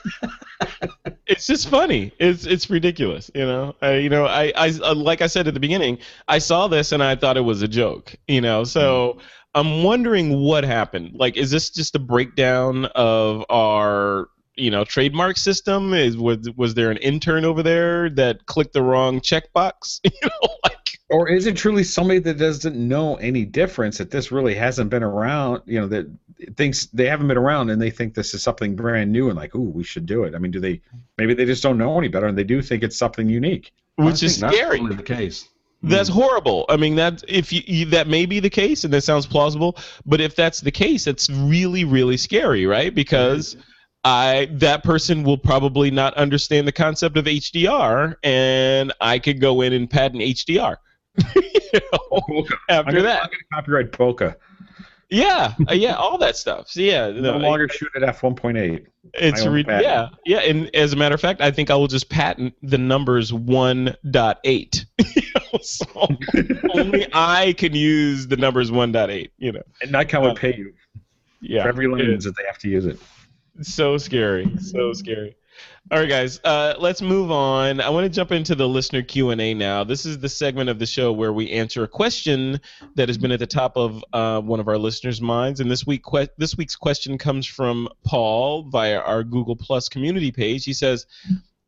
it's 1.26 1.46
just 1.46 1.68
funny. 1.68 2.12
It's 2.18 2.44
it's 2.46 2.68
ridiculous, 2.70 3.30
you 3.34 3.44
know. 3.46 3.74
I, 3.80 3.94
you 3.96 4.08
know, 4.10 4.26
I, 4.26 4.52
I 4.56 4.68
uh, 4.82 4.94
like 4.94 5.22
I 5.22 5.26
said 5.26 5.48
at 5.48 5.54
the 5.54 5.60
beginning, 5.60 5.98
I 6.28 6.38
saw 6.38 6.68
this 6.68 6.92
and 6.92 7.02
I 7.02 7.16
thought 7.16 7.36
it 7.36 7.40
was 7.42 7.62
a 7.62 7.68
joke, 7.68 8.14
you 8.28 8.40
know. 8.40 8.64
So 8.64 9.18
I'm 9.54 9.82
wondering 9.82 10.40
what 10.40 10.64
happened. 10.64 11.12
Like, 11.14 11.36
is 11.36 11.50
this 11.50 11.70
just 11.70 11.94
a 11.94 11.98
breakdown 11.98 12.86
of 12.94 13.44
our 13.50 14.28
you 14.56 14.70
know 14.70 14.84
trademark 14.84 15.36
system? 15.36 15.94
Is 15.94 16.16
was 16.16 16.50
was 16.56 16.74
there 16.74 16.90
an 16.90 16.96
intern 16.98 17.44
over 17.44 17.62
there 17.62 18.10
that 18.10 18.46
clicked 18.46 18.72
the 18.72 18.82
wrong 18.82 19.20
checkbox? 19.20 20.00
you 20.04 20.10
know, 20.22 20.48
like 20.64 20.98
Or 21.10 21.28
is 21.28 21.46
it 21.46 21.56
truly 21.56 21.84
somebody 21.84 22.18
that 22.20 22.38
doesn't 22.38 22.76
know 22.76 23.16
any 23.16 23.44
difference 23.44 23.98
that 23.98 24.10
this 24.10 24.32
really 24.32 24.54
hasn't 24.54 24.90
been 24.90 25.02
around? 25.02 25.62
You 25.66 25.80
know 25.80 25.88
that 25.88 26.06
thinks 26.56 26.86
they 26.86 27.06
haven't 27.06 27.28
been 27.28 27.36
around 27.36 27.70
and 27.70 27.80
they 27.80 27.90
think 27.90 28.14
this 28.14 28.34
is 28.34 28.42
something 28.42 28.74
brand 28.74 29.12
new 29.12 29.28
and 29.28 29.36
like, 29.36 29.54
ooh, 29.54 29.70
we 29.70 29.84
should 29.84 30.06
do 30.06 30.24
it. 30.24 30.34
I 30.34 30.38
mean, 30.38 30.50
do 30.50 30.60
they? 30.60 30.80
Maybe 31.18 31.34
they 31.34 31.44
just 31.44 31.62
don't 31.62 31.78
know 31.78 31.98
any 31.98 32.08
better 32.08 32.26
and 32.26 32.36
they 32.36 32.44
do 32.44 32.62
think 32.62 32.82
it's 32.82 32.96
something 32.96 33.28
unique. 33.28 33.72
I 33.98 34.04
which 34.04 34.22
is 34.22 34.36
scary. 34.36 34.78
probably 34.78 34.96
the 34.96 35.02
case. 35.02 35.48
That's 35.82 36.08
hmm. 36.08 36.14
horrible. 36.14 36.64
I 36.68 36.76
mean, 36.76 36.94
that 36.96 37.22
if 37.28 37.52
you, 37.52 37.62
you 37.66 37.86
that 37.86 38.06
may 38.06 38.26
be 38.26 38.40
the 38.40 38.50
case, 38.50 38.84
and 38.84 38.92
that 38.94 39.02
sounds 39.02 39.26
plausible. 39.26 39.76
But 40.06 40.20
if 40.20 40.36
that's 40.36 40.60
the 40.60 40.70
case, 40.70 41.06
it's 41.06 41.28
really, 41.30 41.84
really 41.84 42.16
scary, 42.16 42.66
right? 42.66 42.94
Because 42.94 43.56
I 44.04 44.48
that 44.52 44.84
person 44.84 45.22
will 45.22 45.38
probably 45.38 45.90
not 45.90 46.14
understand 46.14 46.68
the 46.68 46.72
concept 46.72 47.16
of 47.16 47.24
HDR, 47.24 48.16
and 48.22 48.92
I 49.00 49.18
could 49.18 49.40
go 49.40 49.60
in 49.60 49.72
and 49.72 49.88
patent 49.88 50.22
HDR. 50.22 50.76
you 51.36 51.80
know, 51.92 52.22
I'm 52.22 52.44
after 52.68 52.92
gonna, 52.92 53.02
that, 53.02 53.22
I'm 53.22 53.30
gonna 53.30 53.44
copyright 53.52 53.92
Bokeh. 53.92 54.36
Yeah, 55.12 55.54
uh, 55.70 55.74
yeah, 55.74 55.94
all 55.94 56.16
that 56.18 56.36
stuff. 56.36 56.68
So 56.68 56.80
yeah, 56.80 57.10
No 57.10 57.38
no, 57.38 57.48
longer 57.48 57.68
shoot 57.68 57.90
at 57.94 58.02
f1.8. 58.02 58.86
it's 59.14 59.44
re- 59.46 59.62
patent. 59.62 59.84
yeah, 59.84 60.08
yeah. 60.24 60.38
And 60.38 60.74
as 60.74 60.92
a 60.92 60.96
matter 60.96 61.14
of 61.14 61.20
fact, 61.20 61.40
I 61.40 61.50
think 61.50 61.70
I 61.70 61.74
will 61.76 61.86
just 61.88 62.08
patent 62.08 62.54
the 62.62 62.78
numbers 62.78 63.30
1.8. 63.32 64.84
You 65.14 65.22
know, 65.34 65.58
so 65.60 65.86
only 66.74 67.06
I 67.12 67.52
can 67.54 67.74
use 67.74 68.26
the 68.26 68.36
numbers 68.36 68.70
1.8. 68.70 69.30
You 69.38 69.52
know, 69.52 69.62
And 69.82 69.92
Nikon 69.92 70.22
would 70.22 70.36
pay 70.36 70.54
you 70.56 70.72
yeah. 71.40 71.62
for 71.62 71.68
every 71.68 71.88
lens 71.88 72.24
that 72.24 72.36
they 72.36 72.44
have 72.46 72.58
to 72.58 72.68
use 72.68 72.86
it. 72.86 72.98
So 73.60 73.98
scary, 73.98 74.50
so 74.58 74.92
scary. 74.94 75.36
All 75.90 75.98
right, 75.98 76.08
guys, 76.08 76.40
uh, 76.44 76.74
let's 76.78 77.02
move 77.02 77.30
on. 77.30 77.80
I 77.80 77.90
want 77.90 78.04
to 78.04 78.08
jump 78.08 78.32
into 78.32 78.54
the 78.54 78.68
listener 78.68 79.02
Q 79.02 79.30
and 79.30 79.40
A 79.40 79.52
now. 79.52 79.84
This 79.84 80.06
is 80.06 80.18
the 80.18 80.28
segment 80.28 80.70
of 80.70 80.78
the 80.78 80.86
show 80.86 81.12
where 81.12 81.32
we 81.32 81.50
answer 81.50 81.82
a 81.82 81.88
question 81.88 82.60
that 82.94 83.08
has 83.08 83.18
been 83.18 83.32
at 83.32 83.40
the 83.40 83.46
top 83.46 83.76
of 83.76 84.02
uh, 84.12 84.40
one 84.40 84.60
of 84.60 84.68
our 84.68 84.78
listeners' 84.78 85.20
minds. 85.20 85.60
And 85.60 85.70
this 85.70 85.86
week, 85.86 86.02
que- 86.04 86.28
this 86.38 86.56
week's 86.56 86.76
question 86.76 87.18
comes 87.18 87.46
from 87.46 87.88
Paul 88.04 88.70
via 88.70 89.00
our 89.00 89.22
Google 89.24 89.56
Plus 89.56 89.88
community 89.88 90.30
page. 90.30 90.64
He 90.64 90.72
says, 90.72 91.04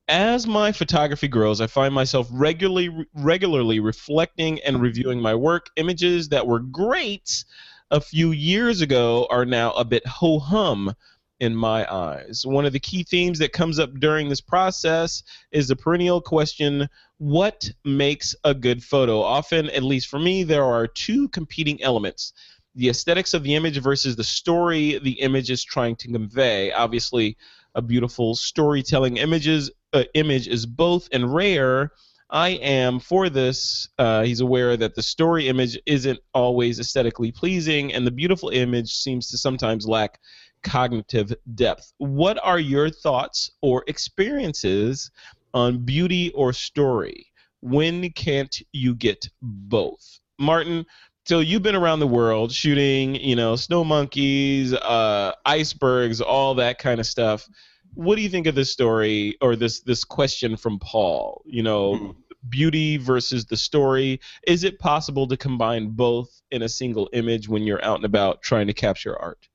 "As 0.08 0.46
my 0.46 0.72
photography 0.72 1.28
grows, 1.28 1.60
I 1.60 1.66
find 1.66 1.92
myself 1.92 2.28
regularly, 2.30 3.06
regularly 3.14 3.80
reflecting 3.80 4.60
and 4.60 4.80
reviewing 4.80 5.20
my 5.20 5.34
work. 5.34 5.70
Images 5.76 6.28
that 6.30 6.46
were 6.46 6.60
great 6.60 7.44
a 7.90 8.00
few 8.00 8.30
years 8.30 8.80
ago 8.80 9.26
are 9.28 9.44
now 9.44 9.72
a 9.72 9.84
bit 9.84 10.06
ho 10.06 10.38
hum." 10.38 10.94
In 11.40 11.54
my 11.54 11.90
eyes. 11.92 12.44
One 12.46 12.64
of 12.64 12.72
the 12.72 12.80
key 12.80 13.02
themes 13.02 13.38
that 13.40 13.52
comes 13.52 13.78
up 13.78 13.94
during 13.94 14.28
this 14.28 14.40
process 14.40 15.22
is 15.52 15.68
the 15.68 15.76
perennial 15.76 16.20
question 16.20 16.88
what 17.18 17.70
makes 17.84 18.34
a 18.44 18.52
good 18.52 18.82
photo? 18.82 19.20
Often, 19.20 19.70
at 19.70 19.84
least 19.84 20.08
for 20.08 20.18
me, 20.18 20.42
there 20.42 20.64
are 20.64 20.86
two 20.86 21.28
competing 21.28 21.80
elements 21.82 22.32
the 22.74 22.88
aesthetics 22.88 23.34
of 23.34 23.42
the 23.42 23.54
image 23.54 23.78
versus 23.78 24.16
the 24.16 24.24
story 24.24 24.98
the 24.98 25.20
image 25.20 25.50
is 25.50 25.62
trying 25.62 25.96
to 25.96 26.08
convey. 26.08 26.72
Obviously, 26.72 27.36
a 27.74 27.82
beautiful 27.82 28.34
storytelling 28.34 29.16
images, 29.16 29.70
uh, 29.92 30.04
image 30.14 30.48
is 30.48 30.66
both 30.66 31.08
and 31.12 31.32
rare. 31.32 31.90
I 32.30 32.50
am 32.50 32.98
for 32.98 33.28
this. 33.28 33.88
Uh, 33.98 34.24
he's 34.24 34.40
aware 34.40 34.76
that 34.76 34.94
the 34.94 35.02
story 35.02 35.48
image 35.48 35.78
isn't 35.86 36.18
always 36.32 36.80
aesthetically 36.80 37.30
pleasing, 37.30 37.92
and 37.92 38.06
the 38.06 38.10
beautiful 38.10 38.48
image 38.48 38.92
seems 38.92 39.28
to 39.28 39.38
sometimes 39.38 39.86
lack 39.86 40.18
cognitive 40.64 41.32
depth. 41.54 41.92
What 41.98 42.38
are 42.42 42.58
your 42.58 42.90
thoughts 42.90 43.52
or 43.60 43.84
experiences 43.86 45.10
on 45.52 45.84
beauty 45.84 46.32
or 46.32 46.52
story? 46.52 47.26
When 47.60 48.10
can't 48.10 48.60
you 48.72 48.94
get 48.94 49.28
both? 49.40 50.20
Martin, 50.38 50.84
so 51.26 51.40
you've 51.40 51.62
been 51.62 51.76
around 51.76 52.00
the 52.00 52.06
world 52.06 52.52
shooting, 52.52 53.14
you 53.14 53.36
know, 53.36 53.56
snow 53.56 53.84
monkeys, 53.84 54.74
uh, 54.74 55.32
icebergs, 55.46 56.20
all 56.20 56.54
that 56.56 56.78
kind 56.78 57.00
of 57.00 57.06
stuff. 57.06 57.48
What 57.94 58.16
do 58.16 58.22
you 58.22 58.28
think 58.28 58.46
of 58.46 58.54
this 58.54 58.72
story 58.72 59.36
or 59.40 59.54
this 59.54 59.80
this 59.80 60.02
question 60.02 60.56
from 60.56 60.80
Paul? 60.80 61.42
You 61.46 61.62
know, 61.62 62.16
beauty 62.48 62.96
versus 62.96 63.46
the 63.46 63.56
story. 63.56 64.20
Is 64.46 64.64
it 64.64 64.78
possible 64.78 65.26
to 65.28 65.36
combine 65.36 65.90
both 65.90 66.42
in 66.50 66.62
a 66.62 66.68
single 66.68 67.08
image 67.12 67.48
when 67.48 67.62
you're 67.62 67.84
out 67.84 67.96
and 67.96 68.04
about 68.04 68.42
trying 68.42 68.66
to 68.66 68.74
capture 68.74 69.18
art? 69.18 69.48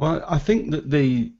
Well, 0.00 0.24
I 0.26 0.38
think 0.38 0.70
that 0.70 0.90
the, 0.90 1.30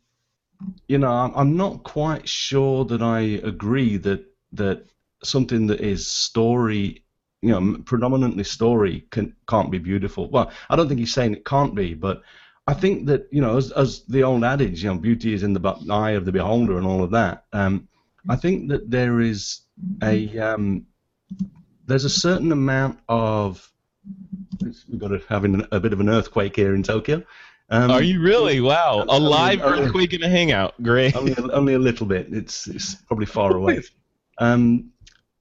you 0.87 0.99
know, 0.99 1.11
I'm, 1.11 1.57
not 1.57 1.83
quite 1.83 2.29
sure 2.29 2.85
that 2.85 3.01
I 3.01 3.21
agree 3.21 3.97
that 3.97 4.23
that 4.53 4.85
something 5.25 5.69
that 5.69 5.81
is 5.81 6.07
story 6.07 7.05
you 7.41 7.49
know 7.49 7.79
predominantly 7.87 8.45
story 8.45 9.07
can, 9.11 9.35
can't 9.49 9.71
be 9.71 9.79
beautiful. 9.79 10.29
Well, 10.29 10.53
I 10.69 10.77
don't 10.77 10.89
think 10.89 11.01
he's 11.01 11.15
saying 11.15 11.33
it 11.33 11.47
can't 11.47 11.75
be, 11.75 11.95
but 11.95 12.21
I 12.67 12.75
think 12.75 13.07
that 13.07 13.29
you 13.31 13.41
know, 13.41 13.57
as, 13.57 13.73
as 13.73 14.03
the 14.03 14.25
old 14.25 14.45
adage, 14.45 14.83
you 14.85 14.93
know, 14.93 14.99
beauty 14.99 15.33
is 15.33 15.43
in 15.43 15.55
the 15.55 15.77
eye 15.91 16.11
of 16.11 16.27
the 16.27 16.33
beholder 16.33 16.77
and 16.77 16.87
all 16.87 17.03
of 17.03 17.13
that. 17.13 17.45
Um, 17.55 17.89
I 18.29 18.37
think 18.37 18.69
that 18.69 18.91
there 18.91 19.21
is 19.21 19.63
a 20.03 20.39
um, 20.39 20.85
there's 21.87 22.05
a 22.05 22.11
certain 22.11 22.53
amount 22.53 22.99
of 23.09 23.73
we've 24.63 24.99
got 24.99 25.09
to 25.09 25.23
having 25.31 25.67
a 25.73 25.81
bit 25.81 25.95
of 25.95 26.01
an 26.01 26.11
earthquake 26.11 26.57
here 26.57 26.75
in 26.75 26.83
Tokyo. 26.83 27.25
Um, 27.71 27.91
Are 27.93 28.03
you 28.03 28.21
really? 28.21 28.61
Wow, 28.61 29.05
a 29.09 29.19
live 29.19 29.63
earthquake 29.63 30.13
in 30.13 30.23
a 30.25 30.29
hangout. 30.29 30.81
Great. 30.83 31.15
Only, 31.15 31.37
only 31.37 31.75
a 31.75 31.79
little 31.79 32.07
bit. 32.07 32.27
It's 32.33 32.67
it's 32.67 32.97
probably 32.97 33.27
far 33.27 33.57
away. 33.57 33.83
Um, 34.43 34.93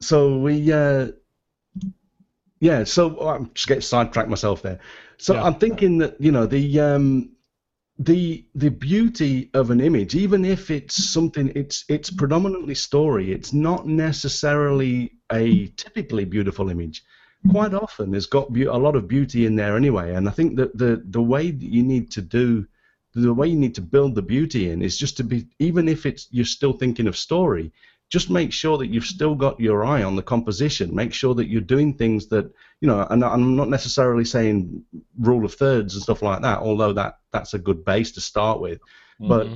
so 0.02 0.40
we 0.40 0.74
uh, 0.74 1.08
yeah. 2.60 2.84
So 2.84 3.16
oh, 3.18 3.30
I'm 3.30 3.50
just 3.54 3.66
getting 3.66 3.80
sidetracked 3.80 4.28
myself 4.28 4.62
there. 4.62 4.80
So 5.18 5.36
yeah. 5.36 5.44
I'm 5.44 5.56
thinking 5.56 6.00
that 6.00 6.20
you 6.20 6.34
know 6.34 6.46
the 6.46 6.82
um, 6.82 7.30
the 7.98 8.46
the 8.56 8.72
beauty 8.72 9.50
of 9.54 9.72
an 9.72 9.80
image, 9.80 10.16
even 10.16 10.44
if 10.44 10.70
it's 10.70 11.12
something, 11.12 11.50
it's 11.56 11.86
it's 11.88 12.10
predominantly 12.10 12.76
story. 12.76 13.32
It's 13.32 13.54
not 13.54 13.88
necessarily 13.88 15.14
a 15.32 15.68
typically 15.68 16.26
beautiful 16.26 16.70
image. 16.70 17.04
Quite 17.52 17.74
often, 17.74 18.12
there's 18.12 18.26
got 18.26 18.52
be- 18.52 18.64
a 18.64 18.74
lot 18.74 18.96
of 18.96 19.08
beauty 19.08 19.46
in 19.46 19.56
there 19.56 19.78
anyway. 19.78 20.14
And 20.14 20.28
I 20.28 20.32
think 20.32 20.58
that 20.58 20.78
the 20.78 21.02
the 21.10 21.22
way 21.22 21.52
that 21.52 21.72
you 21.72 21.84
need 21.84 22.12
to 22.12 22.22
do, 22.22 22.68
the 23.14 23.34
way 23.34 23.48
you 23.48 23.56
need 23.56 23.76
to 23.76 23.82
build 23.82 24.16
the 24.16 24.22
beauty 24.22 24.70
in 24.70 24.82
is 24.82 24.98
just 24.98 25.18
to 25.18 25.24
be, 25.24 25.48
even 25.58 25.88
if 25.88 26.06
it's 26.06 26.28
you're 26.32 26.46
still 26.46 26.74
thinking 26.74 27.08
of 27.08 27.18
story, 27.18 27.72
just 28.10 28.30
make 28.30 28.52
sure 28.52 28.78
that 28.80 28.88
you've 28.88 29.06
still 29.06 29.36
got 29.36 29.60
your 29.60 29.86
eye 29.86 30.04
on 30.04 30.18
the 30.18 30.22
composition. 30.22 30.94
Make 30.94 31.14
sure 31.14 31.34
that 31.36 31.48
you're 31.48 31.62
doing 31.62 31.94
things 31.94 32.28
that 32.28 32.52
you 32.82 32.88
know. 32.88 33.08
And 33.10 33.24
I'm 33.24 33.56
not 33.56 33.70
necessarily 33.70 34.26
saying 34.26 34.84
rule 35.18 35.46
of 35.46 35.54
thirds 35.54 35.94
and 35.94 36.04
stuff 36.04 36.22
like 36.22 36.42
that, 36.42 36.60
although 36.60 36.94
that 36.94 37.20
that's 37.32 37.54
a 37.54 37.60
good 37.60 37.86
base 37.86 38.12
to 38.14 38.22
start 38.22 38.60
with. 38.60 38.80
Mm-hmm. 39.22 39.28
But 39.30 39.48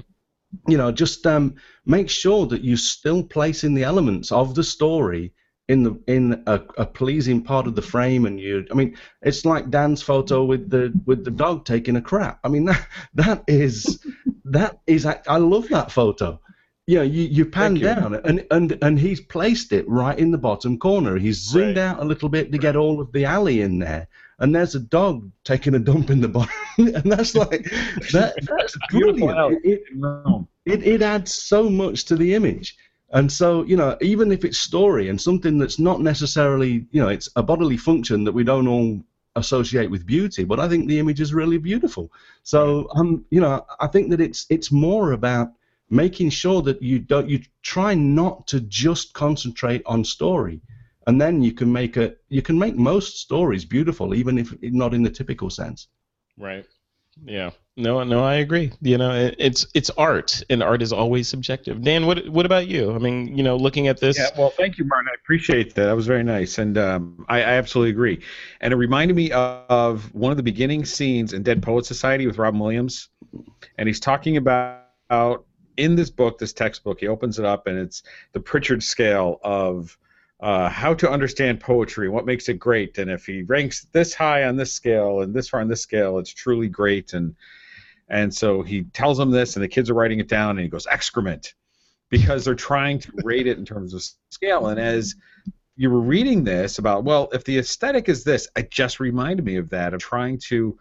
you 0.68 0.78
know, 0.78 0.92
just 0.92 1.28
um, 1.28 1.56
make 1.86 2.10
sure 2.10 2.46
that 2.46 2.64
you're 2.64 2.78
still 2.78 3.24
placing 3.24 3.74
the 3.74 3.84
elements 3.84 4.32
of 4.32 4.56
the 4.56 4.64
story 4.64 5.34
in 5.74 5.84
the 5.84 6.00
in 6.08 6.42
a, 6.48 6.62
a, 6.78 6.86
pleasing 6.86 7.44
part 7.44 7.68
of 7.68 7.76
the 7.76 7.82
frame 7.82 8.26
and 8.26 8.40
you 8.40 8.66
I 8.72 8.76
mean 8.76 8.96
it's 9.22 9.44
like 9.44 9.70
Dan's 9.70 10.02
photo 10.02 10.46
with 10.46 10.70
the 10.70 10.94
with 11.06 11.26
the 11.26 11.32
dog 11.32 11.66
taking 11.66 11.98
a 11.98 12.02
crap 12.02 12.40
I 12.44 12.48
mean 12.48 12.66
that 12.72 12.88
that 13.16 13.44
is 13.48 14.00
that 14.46 14.80
is 14.88 15.06
I 15.06 15.38
love 15.38 15.68
that 15.70 15.92
photo 15.92 16.40
yeah, 16.86 17.04
you, 17.04 17.24
you 17.24 17.46
pan 17.46 17.76
down 17.76 18.16
and, 18.26 18.46
and 18.52 18.78
and 18.82 19.00
he's 19.00 19.22
placed 19.22 19.72
it 19.72 19.88
right 19.88 20.18
in 20.20 20.32
the 20.32 20.38
bottom 20.38 20.78
corner. 20.78 21.18
He's 21.18 21.38
zoomed 21.38 21.78
right. 21.78 21.84
out 21.84 22.02
a 22.02 22.06
little 22.06 22.28
bit 22.28 22.52
to 22.52 22.58
get 22.58 22.76
all 22.76 23.00
of 23.00 23.12
the 23.14 23.24
alley 23.24 23.62
in 23.62 23.80
there, 23.80 24.08
and 24.40 24.54
there's 24.54 24.76
a 24.76 24.82
dog 24.82 25.32
taking 25.46 25.76
a 25.76 25.80
dump 25.80 26.10
in 26.10 26.20
the 26.20 26.28
bottom, 26.28 26.54
and 26.78 27.10
that's 27.10 27.36
like 27.36 27.64
that, 28.12 28.36
that's 28.58 28.78
brilliant. 28.90 29.64
It, 29.64 29.84
it, 29.96 30.46
it, 30.66 30.84
it 30.84 31.02
adds 31.02 31.34
so 31.34 31.70
much 31.70 32.04
to 32.06 32.18
the 32.18 32.34
image. 32.34 32.76
And 33.14 33.32
so, 33.32 33.64
you 33.64 33.78
know, 33.78 33.95
even 34.01 34.32
if 34.32 34.43
it's 34.43 34.57
story 34.57 35.07
and 35.07 35.22
something 35.22 35.59
that's 35.59 35.78
not 35.78 36.01
necessarily, 36.01 36.88
you 36.91 36.99
know, 36.99 37.09
it's 37.09 37.30
a 37.36 37.43
bodily 37.43 37.78
function 37.78 38.24
that 38.24 38.32
we 38.32 38.43
don't 38.43 38.68
all 38.68 39.03
associate 39.36 39.89
with 39.89 40.05
beauty, 40.05 40.43
but 40.43 40.59
I 40.59 40.68
think 40.68 40.88
the 40.88 40.97
image 40.97 41.22
is 41.22 41.32
really 41.32 41.59
beautiful. 41.59 42.11
So, 42.41 42.89
um, 42.95 43.24
you 43.30 43.39
know, 43.39 43.66
I 43.80 43.86
think 43.86 44.09
that 44.09 44.20
it's 44.20 44.47
it's 44.49 44.72
more 44.72 45.11
about 45.11 45.51
making 45.91 46.32
sure 46.32 46.64
that 46.64 46.82
you 46.82 46.97
don't 46.97 47.30
you 47.30 47.39
try 47.61 47.93
not 47.93 48.47
to 48.47 48.59
just 48.61 49.14
concentrate 49.14 49.84
on 49.86 50.03
story. 50.03 50.59
And 51.05 51.22
then 51.22 51.43
you 51.43 51.51
can 51.51 51.72
make 51.72 51.97
a 51.97 52.16
you 52.30 52.41
can 52.41 52.57
make 52.57 52.76
most 52.76 53.20
stories 53.20 53.64
beautiful 53.64 54.16
even 54.16 54.39
if 54.39 54.55
not 54.61 54.93
in 54.95 55.03
the 55.03 55.09
typical 55.11 55.51
sense. 55.51 55.88
Right. 56.36 56.66
Yeah 57.24 57.51
no 57.76 58.04
no 58.04 58.24
i 58.24 58.36
agree. 58.36 58.72
You 58.82 58.98
know 58.98 59.14
it, 59.14 59.36
it's 59.40 59.66
it's 59.74 59.90
art 59.92 60.44
and 60.50 60.62
art 60.62 60.82
is 60.82 60.94
always 60.94 61.28
subjective. 61.28 61.82
Dan 61.82 62.06
what 62.06 62.28
what 62.30 62.46
about 62.46 62.68
you? 62.68 62.94
I 62.94 63.00
mean 63.00 63.36
you 63.36 63.44
know 63.44 63.56
looking 63.56 63.88
at 63.88 64.00
this. 64.00 64.18
Yeah 64.18 64.30
well 64.38 64.52
thank 64.52 64.78
you 64.78 64.86
martin. 64.86 65.10
I 65.12 65.16
appreciate 65.22 65.74
that. 65.76 65.86
That 65.86 65.96
was 65.96 66.06
very 66.06 66.24
nice. 66.24 66.58
And 66.58 66.78
um, 66.78 67.26
I, 67.28 67.40
I 67.40 67.54
absolutely 67.54 67.92
agree. 67.92 68.22
And 68.62 68.74
it 68.74 68.78
reminded 68.78 69.16
me 69.16 69.32
of 69.32 70.14
one 70.14 70.32
of 70.32 70.38
the 70.38 70.44
beginning 70.44 70.86
scenes 70.86 71.34
in 71.34 71.44
dead 71.44 71.64
poet 71.64 71.86
society 71.86 72.28
with 72.28 72.38
robin 72.38 72.60
williams. 72.60 73.10
And 73.78 73.88
he's 73.88 74.00
talking 74.00 74.38
about 74.38 74.84
in 75.78 75.96
this 75.96 76.10
book, 76.10 76.38
this 76.38 76.54
textbook, 76.54 77.00
he 77.00 77.08
opens 77.08 77.40
it 77.40 77.46
up 77.46 77.68
and 77.68 77.78
it's 77.80 78.04
the 78.34 78.40
Pritchard 78.40 78.84
scale 78.84 79.40
of 79.44 79.98
uh, 80.44 80.68
how 80.70 80.94
to 80.94 81.10
understand 81.10 81.60
poetry, 81.62 82.10
what 82.10 82.26
makes 82.26 82.50
it 82.50 82.60
great, 82.60 82.98
and 82.98 83.10
if 83.10 83.26
he 83.26 83.44
ranks 83.44 83.88
this 83.94 84.14
high 84.14 84.44
on 84.44 84.58
this 84.58 84.74
scale 84.74 85.22
and 85.22 85.34
this 85.34 85.48
far 85.48 85.62
on 85.62 85.70
this 85.70 85.82
scale, 85.82 86.20
it's 86.20 86.34
truly 86.34 86.68
great. 86.68 87.14
And 87.14 87.34
and 88.14 88.34
so 88.34 88.61
he 88.61 88.84
tells 88.84 89.18
them 89.18 89.32
this, 89.32 89.55
and 89.55 89.64
the 89.64 89.68
kids 89.68 89.89
are 89.89 89.95
writing 89.95 90.20
it 90.20 90.28
down, 90.28 90.51
and 90.51 90.59
he 90.59 90.68
goes 90.68 90.86
excrement 90.86 91.55
because 92.09 92.45
they're 92.45 92.53
trying 92.53 92.99
to 92.99 93.11
rate 93.24 93.47
it 93.47 93.57
in 93.57 93.66
terms 93.66 93.95
of 93.95 94.03
scale. 94.30 94.68
And 94.68 94.80
as 94.80 95.16
you 95.76 95.89
were 95.89 95.99
reading 95.99 96.43
this 96.43 96.78
about, 96.78 97.05
well, 97.05 97.28
if 97.34 97.43
the 97.43 97.57
aesthetic 97.57 98.07
is 98.09 98.24
this, 98.24 98.47
it 98.55 98.70
just 98.70 98.99
reminded 98.99 99.43
me 99.43 99.55
of 99.55 99.72
that 99.72 99.95
of 99.95 99.99
trying 99.99 100.38
to 100.49 100.78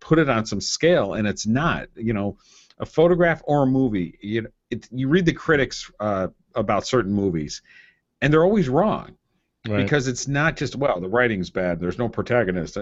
put 0.00 0.18
it 0.18 0.30
on 0.30 0.46
some 0.46 0.62
scale, 0.62 1.12
and 1.12 1.28
it's 1.28 1.46
not. 1.46 1.88
You 1.94 2.14
know, 2.14 2.38
a 2.78 2.86
photograph 2.86 3.42
or 3.44 3.64
a 3.64 3.66
movie, 3.66 4.18
you 4.22 4.48
it, 4.70 4.88
you 4.90 5.08
read 5.08 5.26
the 5.26 5.34
critics 5.34 5.90
uh, 6.00 6.28
about 6.54 6.86
certain 6.86 7.12
movies, 7.12 7.60
and 8.22 8.32
they're 8.32 8.44
always 8.44 8.70
wrong 8.70 9.14
right. 9.68 9.84
because 9.84 10.08
it's 10.08 10.26
not 10.26 10.56
just 10.56 10.74
well 10.74 11.00
the 11.00 11.08
writing's 11.08 11.50
bad, 11.50 11.80
there's 11.80 11.98
no 11.98 12.08
protagonist. 12.08 12.78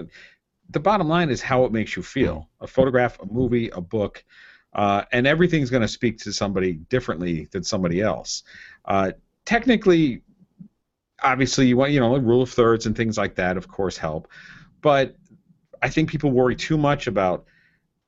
The 0.70 0.80
bottom 0.80 1.08
line 1.08 1.30
is 1.30 1.40
how 1.40 1.64
it 1.64 1.72
makes 1.72 1.96
you 1.96 2.02
feel. 2.02 2.48
A 2.60 2.66
photograph, 2.66 3.18
a 3.20 3.26
movie, 3.26 3.70
a 3.70 3.80
book, 3.80 4.24
uh, 4.72 5.02
and 5.12 5.26
everything's 5.26 5.70
going 5.70 5.82
to 5.82 5.88
speak 5.88 6.18
to 6.18 6.32
somebody 6.32 6.74
differently 6.74 7.48
than 7.50 7.64
somebody 7.64 8.00
else. 8.00 8.44
Uh, 8.84 9.12
technically, 9.44 10.22
obviously, 11.22 11.66
you 11.66 11.76
want 11.76 11.92
you 11.92 12.00
know 12.00 12.16
rule 12.16 12.42
of 12.42 12.50
thirds 12.50 12.86
and 12.86 12.96
things 12.96 13.18
like 13.18 13.34
that, 13.36 13.56
of 13.56 13.68
course, 13.68 13.96
help, 13.96 14.28
but 14.80 15.16
I 15.82 15.88
think 15.88 16.10
people 16.10 16.30
worry 16.30 16.56
too 16.56 16.78
much 16.78 17.06
about 17.06 17.46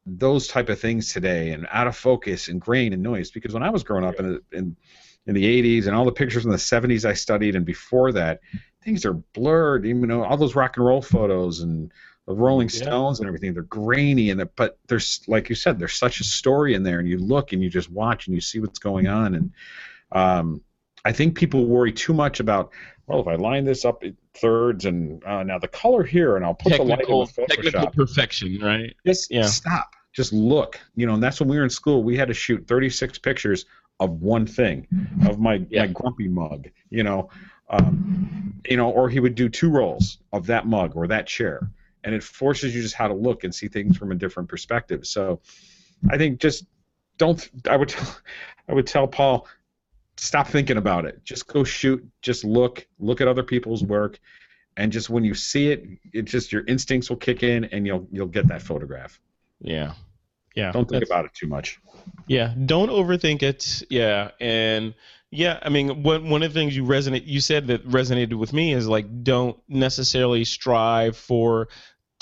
those 0.04 0.48
type 0.48 0.68
of 0.68 0.80
things 0.80 1.12
today 1.12 1.50
and 1.50 1.66
out 1.70 1.86
of 1.86 1.96
focus 1.96 2.48
and 2.48 2.60
grain 2.60 2.92
and 2.92 3.02
noise 3.02 3.30
because 3.30 3.54
when 3.54 3.62
I 3.62 3.70
was 3.70 3.84
growing 3.84 4.04
up 4.04 4.16
in 4.16 4.40
in 4.52 4.76
in 5.26 5.34
the 5.34 5.62
80s 5.62 5.86
and 5.86 5.94
all 5.94 6.04
the 6.04 6.10
pictures 6.10 6.44
in 6.44 6.50
the 6.50 6.56
70s 6.56 7.04
I 7.04 7.12
studied 7.12 7.54
and 7.54 7.64
before 7.64 8.10
that 8.12 8.40
things 8.82 9.04
are 9.04 9.12
blurred 9.12 9.84
you 9.84 9.94
know 9.94 10.24
all 10.24 10.36
those 10.36 10.56
rock 10.56 10.76
and 10.76 10.84
roll 10.84 11.02
photos 11.02 11.60
and 11.60 11.92
the 12.26 12.34
Rolling 12.34 12.68
Stones 12.68 13.18
yeah. 13.18 13.22
and 13.22 13.28
everything 13.28 13.54
they're 13.54 13.62
grainy 13.62 14.30
and 14.30 14.48
but 14.56 14.78
there's 14.88 15.22
like 15.26 15.48
you 15.48 15.54
said 15.54 15.78
there's 15.78 15.94
such 15.94 16.20
a 16.20 16.24
story 16.24 16.74
in 16.74 16.82
there 16.82 16.98
and 16.98 17.08
you 17.08 17.18
look 17.18 17.52
and 17.52 17.62
you 17.62 17.68
just 17.68 17.90
watch 17.90 18.26
and 18.26 18.34
you 18.34 18.40
see 18.40 18.60
what's 18.60 18.78
going 18.78 19.08
on 19.08 19.34
and 19.34 19.52
um, 20.12 20.60
I 21.04 21.12
think 21.12 21.36
people 21.36 21.66
worry 21.66 21.92
too 21.92 22.14
much 22.14 22.40
about 22.40 22.70
well 23.06 23.20
if 23.20 23.26
I 23.26 23.34
line 23.34 23.64
this 23.64 23.84
up 23.84 24.04
in 24.04 24.16
thirds 24.34 24.84
and 24.84 25.22
uh, 25.24 25.42
now 25.42 25.58
the 25.58 25.68
color 25.68 26.04
here 26.04 26.36
and 26.36 26.44
I'll 26.44 26.54
put 26.54 26.70
technical, 26.70 26.86
the 26.86 26.90
light 26.90 27.08
in 27.08 27.18
with 27.18 27.36
Photoshop. 27.36 27.62
Technical 27.62 27.90
perfection, 27.90 28.58
right? 28.60 28.94
Just 29.04 29.30
yeah. 29.30 29.46
stop 29.46 29.96
just 30.12 30.32
look. 30.32 30.78
You 30.94 31.06
know, 31.06 31.14
and 31.14 31.22
that's 31.22 31.40
when 31.40 31.48
we 31.48 31.56
were 31.56 31.64
in 31.64 31.70
school. 31.70 32.02
We 32.02 32.16
had 32.16 32.28
to 32.28 32.34
shoot 32.34 32.66
36 32.66 33.18
pictures 33.18 33.66
of 34.00 34.22
one 34.22 34.46
thing, 34.46 34.86
of 35.26 35.38
my 35.38 35.64
yeah. 35.70 35.86
my 35.86 35.92
grumpy 35.92 36.28
mug. 36.28 36.68
You 36.90 37.02
know, 37.02 37.30
um, 37.70 38.54
you 38.68 38.76
know, 38.76 38.90
or 38.90 39.08
he 39.08 39.20
would 39.20 39.34
do 39.34 39.48
two 39.48 39.70
rolls 39.70 40.18
of 40.32 40.46
that 40.46 40.66
mug 40.66 40.96
or 40.96 41.06
that 41.08 41.26
chair, 41.26 41.68
and 42.04 42.14
it 42.14 42.22
forces 42.22 42.74
you 42.74 42.82
just 42.82 42.94
how 42.94 43.08
to 43.08 43.14
look 43.14 43.44
and 43.44 43.54
see 43.54 43.68
things 43.68 43.96
from 43.96 44.12
a 44.12 44.14
different 44.14 44.48
perspective. 44.48 45.06
So, 45.06 45.40
I 46.10 46.18
think 46.18 46.40
just 46.40 46.64
don't. 47.18 47.50
I 47.68 47.76
would 47.76 47.88
tell, 47.88 48.16
I 48.68 48.74
would 48.74 48.86
tell 48.86 49.06
Paul, 49.06 49.46
stop 50.16 50.48
thinking 50.48 50.76
about 50.76 51.04
it. 51.04 51.24
Just 51.24 51.46
go 51.46 51.64
shoot. 51.64 52.06
Just 52.20 52.44
look. 52.44 52.86
Look 52.98 53.20
at 53.20 53.28
other 53.28 53.42
people's 53.42 53.82
work, 53.82 54.18
and 54.76 54.92
just 54.92 55.10
when 55.10 55.24
you 55.24 55.34
see 55.34 55.70
it, 55.70 55.84
it 56.12 56.22
just 56.22 56.52
your 56.52 56.64
instincts 56.66 57.10
will 57.10 57.16
kick 57.16 57.42
in, 57.42 57.64
and 57.66 57.86
you'll 57.86 58.06
you'll 58.10 58.26
get 58.26 58.48
that 58.48 58.62
photograph. 58.62 59.20
Yeah. 59.60 59.94
Yeah. 60.54 60.72
Don't 60.72 60.88
think 60.88 61.04
about 61.04 61.24
it 61.24 61.32
too 61.34 61.46
much. 61.46 61.80
Yeah. 62.26 62.54
Don't 62.66 62.90
overthink 62.90 63.42
it. 63.42 63.84
Yeah. 63.88 64.32
And 64.40 64.94
yeah, 65.30 65.58
I 65.62 65.70
mean, 65.70 66.02
one 66.02 66.28
one 66.28 66.42
of 66.42 66.52
the 66.52 66.60
things 66.60 66.76
you 66.76 66.84
resonate, 66.84 67.26
you 67.26 67.40
said 67.40 67.68
that 67.68 67.88
resonated 67.88 68.34
with 68.34 68.52
me 68.52 68.74
is 68.74 68.86
like, 68.86 69.24
don't 69.24 69.58
necessarily 69.66 70.44
strive 70.44 71.16
for 71.16 71.68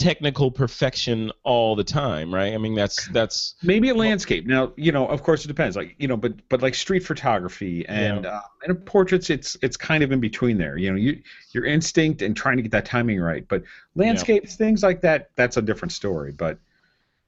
technical 0.01 0.51
perfection 0.51 1.31
all 1.45 1.77
the 1.77 1.85
time, 1.85 2.35
right? 2.35 2.55
I 2.55 2.59
mean, 2.59 2.75
that's 2.75 3.07
that's 3.09 3.55
maybe 3.63 3.91
a 3.91 3.95
landscape. 3.95 4.47
Now, 4.47 4.73
you 4.77 4.93
know, 4.93 5.07
of 5.07 5.23
course, 5.23 5.45
it 5.45 5.49
depends. 5.49 5.77
Like, 5.77 5.95
you 5.99 6.09
know, 6.09 6.17
but 6.17 6.33
but 6.49 6.63
like 6.63 6.75
street 6.75 7.01
photography 7.01 7.87
and 7.87 8.25
yeah. 8.25 8.39
uh, 8.39 8.41
and 8.67 8.87
portraits, 8.87 9.29
it's 9.29 9.59
it's 9.63 9.77
kind 9.77 10.03
of 10.03 10.11
in 10.11 10.19
between 10.19 10.57
there. 10.57 10.79
You 10.79 10.91
know, 10.91 10.97
you 10.97 11.21
your 11.53 11.67
instinct 11.67 12.23
and 12.23 12.35
trying 12.35 12.57
to 12.57 12.63
get 12.63 12.73
that 12.73 12.87
timing 12.87 13.21
right. 13.21 13.47
But 13.47 13.63
landscapes, 13.95 14.53
yeah. 14.53 14.57
things 14.57 14.83
like 14.83 15.03
that, 15.03 15.31
that's 15.37 15.59
a 15.59 15.63
different 15.63 15.93
story. 15.93 16.33
But 16.33 16.59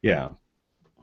yeah. 0.01 0.31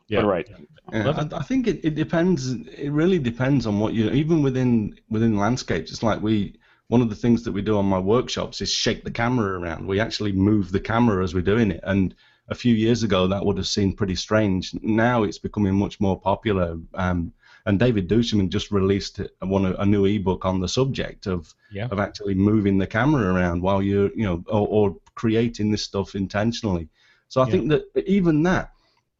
Yeah. 0.07 0.21
But 0.21 0.27
right. 0.27 0.49
Yeah, 0.91 1.27
I, 1.31 1.37
I, 1.37 1.43
think 1.43 1.67
it, 1.67 1.85
it 1.85 1.93
depends. 1.93 2.51
It 2.51 2.91
really 2.91 3.19
depends 3.19 3.67
on 3.67 3.79
what 3.79 3.93
you. 3.93 4.09
Even 4.09 4.41
within 4.41 4.99
within 5.07 5.37
landscapes, 5.37 5.91
it's 5.91 6.01
like 6.01 6.19
we 6.19 6.55
one 6.89 7.01
of 7.01 7.09
the 7.09 7.15
things 7.15 7.43
that 7.43 7.51
we 7.51 7.61
do 7.61 7.77
on 7.77 7.85
my 7.85 7.99
workshops 7.99 8.61
is 8.61 8.71
shake 8.71 9.03
the 9.03 9.11
camera 9.11 9.59
around. 9.59 9.87
We 9.87 9.99
actually 9.99 10.31
move 10.33 10.71
the 10.71 10.79
camera 10.79 11.23
as 11.23 11.33
we're 11.33 11.41
doing 11.41 11.71
it, 11.71 11.79
and 11.83 12.13
a 12.49 12.55
few 12.55 12.73
years 12.75 13.03
ago 13.03 13.27
that 13.27 13.45
would 13.45 13.57
have 13.57 13.67
seemed 13.67 13.95
pretty 13.97 14.15
strange. 14.15 14.73
Now 14.81 15.23
it's 15.23 15.37
becoming 15.37 15.75
much 15.75 15.99
more 15.99 16.19
popular. 16.19 16.77
Um, 16.95 17.31
and 17.65 17.79
David 17.79 18.09
duChemin 18.09 18.49
just 18.49 18.71
released 18.71 19.21
one 19.41 19.65
a 19.65 19.85
new 19.85 20.05
ebook 20.05 20.45
on 20.45 20.59
the 20.59 20.67
subject 20.67 21.27
of 21.27 21.53
Yeah. 21.71 21.85
of 21.91 21.99
actually 21.99 22.33
moving 22.33 22.77
the 22.79 22.87
camera 22.87 23.33
around 23.33 23.61
while 23.61 23.81
you're 23.83 24.09
you 24.15 24.23
know 24.25 24.43
or, 24.47 24.67
or 24.67 24.95
creating 25.15 25.71
this 25.71 25.83
stuff 25.83 26.15
intentionally. 26.15 26.89
So 27.27 27.41
I 27.41 27.45
Yeah. 27.45 27.51
think 27.51 27.69
that 27.69 27.83
even 28.07 28.41
that 28.43 28.71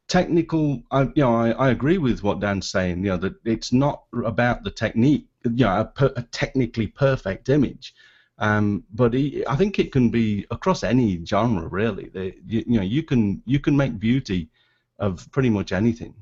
technical, 0.08 0.82
I, 0.90 1.04
you 1.04 1.12
know, 1.24 1.36
I, 1.36 1.52
I 1.52 1.70
agree 1.70 2.00
with 2.00 2.24
what 2.24 2.40
Dan's 2.40 2.68
saying. 2.68 3.04
You 3.04 3.12
know 3.12 3.18
that 3.18 3.36
it's 3.46 3.72
not 3.72 4.04
about 4.26 4.64
the 4.64 4.72
technique, 4.72 5.28
you 5.44 5.66
know, 5.66 5.82
a, 5.82 5.86
per, 5.86 6.14
a 6.16 6.24
technically 6.24 6.88
perfect 6.88 7.50
image. 7.50 7.94
Um, 8.38 8.84
but 8.94 9.14
he, 9.14 9.46
I 9.48 9.56
think 9.56 9.80
it 9.80 9.92
can 9.92 10.10
be 10.10 10.46
across 10.50 10.84
any 10.84 11.24
genre, 11.26 11.68
really. 11.68 12.10
They, 12.10 12.36
you, 12.46 12.64
you 12.66 12.78
know, 12.78 12.84
you 12.84 13.04
can 13.04 13.42
you 13.46 13.60
can 13.60 13.76
make 13.76 14.00
beauty 14.00 14.50
of 14.98 15.30
pretty 15.32 15.50
much 15.50 15.72
anything. 15.72 16.14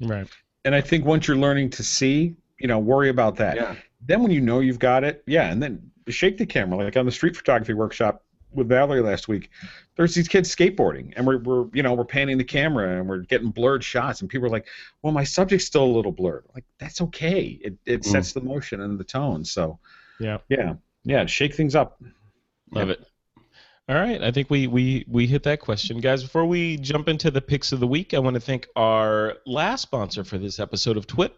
Right. 0.00 0.28
And 0.64 0.74
I 0.74 0.80
think 0.80 1.04
once 1.04 1.28
you're 1.28 1.36
learning 1.36 1.70
to 1.70 1.82
see, 1.82 2.36
you 2.58 2.68
know, 2.68 2.78
worry 2.78 3.10
about 3.10 3.36
that. 3.36 3.56
Yeah. 3.56 3.74
Then 4.06 4.22
when 4.22 4.30
you 4.30 4.40
know 4.40 4.60
you've 4.60 4.78
got 4.78 5.04
it, 5.04 5.22
yeah, 5.26 5.50
and 5.50 5.62
then 5.62 5.90
shake 6.08 6.38
the 6.38 6.46
camera 6.46 6.84
like 6.84 6.96
on 6.96 7.04
the 7.04 7.12
street 7.12 7.36
photography 7.36 7.74
workshop 7.74 8.24
with 8.52 8.68
Valerie 8.68 9.00
last 9.02 9.28
week. 9.28 9.50
There's 9.96 10.14
these 10.14 10.28
kids 10.28 10.54
skateboarding, 10.54 11.12
and 11.16 11.26
we're, 11.26 11.38
we're 11.38 11.66
you 11.72 11.82
know 11.82 11.94
we're 11.94 12.04
panning 12.04 12.38
the 12.38 12.44
camera 12.44 12.98
and 12.98 13.08
we're 13.08 13.18
getting 13.18 13.50
blurred 13.50 13.82
shots, 13.84 14.20
and 14.20 14.30
people 14.30 14.46
are 14.46 14.50
like, 14.50 14.66
"Well, 15.02 15.12
my 15.12 15.24
subject's 15.24 15.66
still 15.66 15.84
a 15.84 15.94
little 15.94 16.12
blurred." 16.12 16.44
Like 16.54 16.64
that's 16.78 17.00
okay. 17.02 17.58
It 17.62 17.76
it 17.86 18.02
Mm. 18.02 18.06
sets 18.06 18.32
the 18.32 18.40
motion 18.40 18.80
and 18.80 18.98
the 18.98 19.04
tone. 19.04 19.44
So 19.44 19.78
Yeah. 20.20 20.38
yeah, 20.48 20.74
yeah, 21.04 21.26
shake 21.26 21.54
things 21.54 21.74
up. 21.74 22.00
Love 22.72 22.90
it. 22.90 23.04
All 23.88 23.96
right, 23.96 24.22
I 24.22 24.30
think 24.30 24.50
we 24.50 24.66
we 24.66 25.06
we 25.08 25.26
hit 25.26 25.42
that 25.44 25.60
question, 25.60 25.98
guys. 26.00 26.22
Before 26.22 26.44
we 26.44 26.76
jump 26.76 27.08
into 27.08 27.30
the 27.30 27.40
picks 27.40 27.72
of 27.72 27.80
the 27.80 27.86
week, 27.86 28.12
I 28.12 28.18
want 28.18 28.34
to 28.34 28.40
thank 28.40 28.66
our 28.76 29.36
last 29.46 29.80
sponsor 29.80 30.24
for 30.24 30.36
this 30.36 30.60
episode 30.60 30.98
of 30.98 31.06
TWIP, 31.06 31.32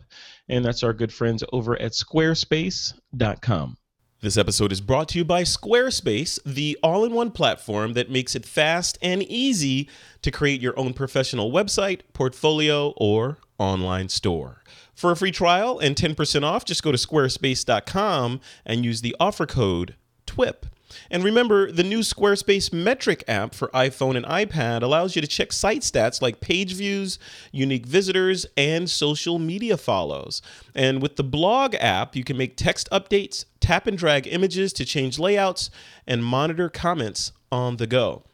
and 0.49 0.65
that's 0.65 0.83
our 0.83 0.93
good 0.93 1.13
friends 1.13 1.45
over 1.53 1.81
at 1.81 1.93
Squarespace.com. 1.93 3.77
This 4.23 4.37
episode 4.37 4.71
is 4.71 4.83
brought 4.83 5.09
to 5.09 5.18
you 5.18 5.25
by 5.25 5.45
Squarespace, 5.45 6.39
the 6.45 6.79
all-in-one 6.83 7.31
platform 7.31 7.95
that 7.95 8.11
makes 8.11 8.37
it 8.37 8.45
fast 8.45 8.99
and 9.01 9.23
easy 9.23 9.89
to 10.21 10.31
create 10.31 10.61
your 10.61 10.79
own 10.79 10.93
professional 10.93 11.51
website, 11.51 12.03
portfolio, 12.12 12.93
or 12.99 13.39
online 13.57 14.11
store. 14.11 14.62
For 14.95 15.11
a 15.11 15.16
free 15.16 15.31
trial 15.31 15.79
and 15.79 15.97
10% 15.97 16.43
off, 16.43 16.66
just 16.66 16.83
go 16.83 16.93
to 16.93 16.99
squarespace.com 16.99 18.43
and 18.66 18.85
use 18.85 19.01
the 19.01 19.16
offer 19.18 19.47
code 19.47 19.95
TWIP. 20.27 20.66
And 21.11 21.22
remember, 21.24 21.70
the 21.70 21.84
new 21.84 22.01
Squarespace 22.01 22.72
Metric 22.72 23.24
app 23.28 23.55
for 23.55 23.68
iPhone 23.68 24.16
and 24.16 24.26
iPad 24.26 24.82
allows 24.82 25.14
you 25.14 25.22
to 25.22 25.28
check 25.28 25.53
site 25.53 25.82
stats 25.82 26.22
like 26.22 26.41
page 26.41 26.74
views, 26.74 27.18
unique 27.53 27.86
visitors, 27.86 28.47
and 28.57 28.88
social 28.88 29.38
media 29.38 29.76
follows. 29.76 30.43
And 30.74 31.03
with 31.03 31.16
the 31.16 31.24
blog 31.24 31.74
app, 31.76 32.16
you 32.16 32.24
can 32.24 32.36
make 32.36 32.57
text 32.57 32.88
updates, 32.91 33.45
tap 33.61 33.86
and 33.86 33.97
drag 33.97 34.26
images 34.26 34.72
to 34.74 34.84
change 34.84 35.18
layouts, 35.18 35.70
and 36.07 36.24
monitor 36.24 36.68
comments 36.68 37.32
on 37.53 37.76
the 37.76 37.86
go. 37.86 38.24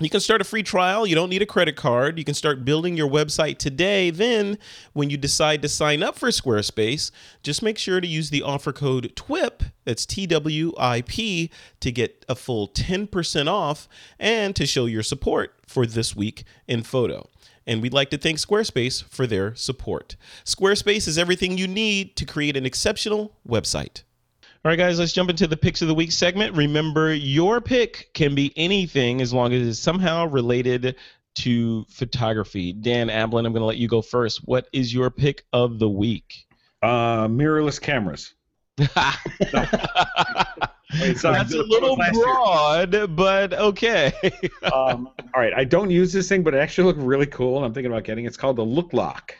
You 0.00 0.10
can 0.10 0.20
start 0.20 0.40
a 0.40 0.44
free 0.44 0.62
trial. 0.64 1.06
You 1.06 1.14
don't 1.14 1.30
need 1.30 1.42
a 1.42 1.46
credit 1.46 1.76
card. 1.76 2.18
You 2.18 2.24
can 2.24 2.34
start 2.34 2.64
building 2.64 2.96
your 2.96 3.08
website 3.08 3.58
today. 3.58 4.10
Then, 4.10 4.58
when 4.94 5.10
you 5.10 5.16
decide 5.16 5.62
to 5.62 5.68
sign 5.68 6.02
up 6.02 6.16
for 6.16 6.28
Squarespace, 6.30 7.12
just 7.42 7.62
make 7.62 7.78
sure 7.78 8.00
to 8.00 8.06
use 8.06 8.30
the 8.30 8.42
offer 8.42 8.72
code 8.72 9.12
TWIP, 9.14 9.62
that's 9.84 10.04
T 10.04 10.26
W 10.26 10.72
I 10.76 11.02
P, 11.02 11.50
to 11.80 11.92
get 11.92 12.24
a 12.28 12.34
full 12.34 12.68
10% 12.68 13.46
off 13.46 13.88
and 14.18 14.56
to 14.56 14.66
show 14.66 14.86
your 14.86 15.04
support 15.04 15.54
for 15.68 15.86
This 15.86 16.16
Week 16.16 16.44
in 16.66 16.82
Photo. 16.82 17.28
And 17.64 17.80
we'd 17.80 17.94
like 17.94 18.10
to 18.10 18.18
thank 18.18 18.38
Squarespace 18.38 19.04
for 19.04 19.26
their 19.26 19.54
support. 19.54 20.16
Squarespace 20.44 21.06
is 21.06 21.16
everything 21.16 21.58
you 21.58 21.68
need 21.68 22.16
to 22.16 22.24
create 22.24 22.56
an 22.56 22.66
exceptional 22.66 23.36
website. 23.46 24.02
All 24.64 24.70
right, 24.70 24.78
guys, 24.78 25.00
let's 25.00 25.12
jump 25.12 25.28
into 25.28 25.48
the 25.48 25.56
picks 25.56 25.82
of 25.82 25.88
the 25.88 25.94
week 25.94 26.12
segment. 26.12 26.56
Remember, 26.56 27.12
your 27.12 27.60
pick 27.60 28.10
can 28.14 28.36
be 28.36 28.52
anything 28.54 29.20
as 29.20 29.32
long 29.32 29.52
as 29.52 29.66
it's 29.66 29.80
somehow 29.80 30.26
related 30.26 30.94
to 31.34 31.84
photography. 31.88 32.72
Dan 32.72 33.08
Ablan, 33.08 33.44
I'm 33.44 33.52
going 33.52 33.54
to 33.54 33.64
let 33.64 33.78
you 33.78 33.88
go 33.88 34.00
first. 34.02 34.46
What 34.46 34.68
is 34.72 34.94
your 34.94 35.10
pick 35.10 35.44
of 35.52 35.80
the 35.80 35.88
week? 35.88 36.46
Uh, 36.80 37.26
mirrorless 37.26 37.80
cameras. 37.80 38.34
That's 38.76 38.94
a 41.24 41.62
little 41.64 41.94
last 41.94 42.14
year. 42.14 42.24
broad, 42.24 43.16
but 43.16 43.54
okay. 43.54 44.12
um, 44.72 45.10
all 45.34 45.40
right, 45.40 45.52
I 45.54 45.64
don't 45.64 45.90
use 45.90 46.12
this 46.12 46.28
thing, 46.28 46.44
but 46.44 46.54
it 46.54 46.58
actually 46.58 46.84
looked 46.84 47.00
really 47.00 47.26
cool, 47.26 47.56
and 47.56 47.66
I'm 47.66 47.74
thinking 47.74 47.90
about 47.90 48.04
getting. 48.04 48.26
It's 48.26 48.36
called 48.36 48.54
the 48.54 48.64
Look 48.64 48.92
Lock. 48.92 49.34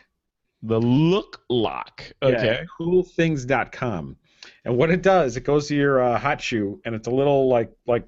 the 0.63 0.81
look 0.81 1.43
lock. 1.49 2.11
Okay. 2.21 2.45
Yeah, 2.45 2.63
coolthings.com. 2.77 4.17
And 4.65 4.77
what 4.77 4.91
it 4.91 5.01
does, 5.01 5.35
it 5.35 5.43
goes 5.43 5.67
to 5.67 5.75
your 5.75 6.01
uh, 6.01 6.17
hot 6.17 6.41
shoe, 6.41 6.79
and 6.85 6.95
it's 6.95 7.07
a 7.07 7.11
little 7.11 7.49
like 7.49 7.71
like 7.85 8.05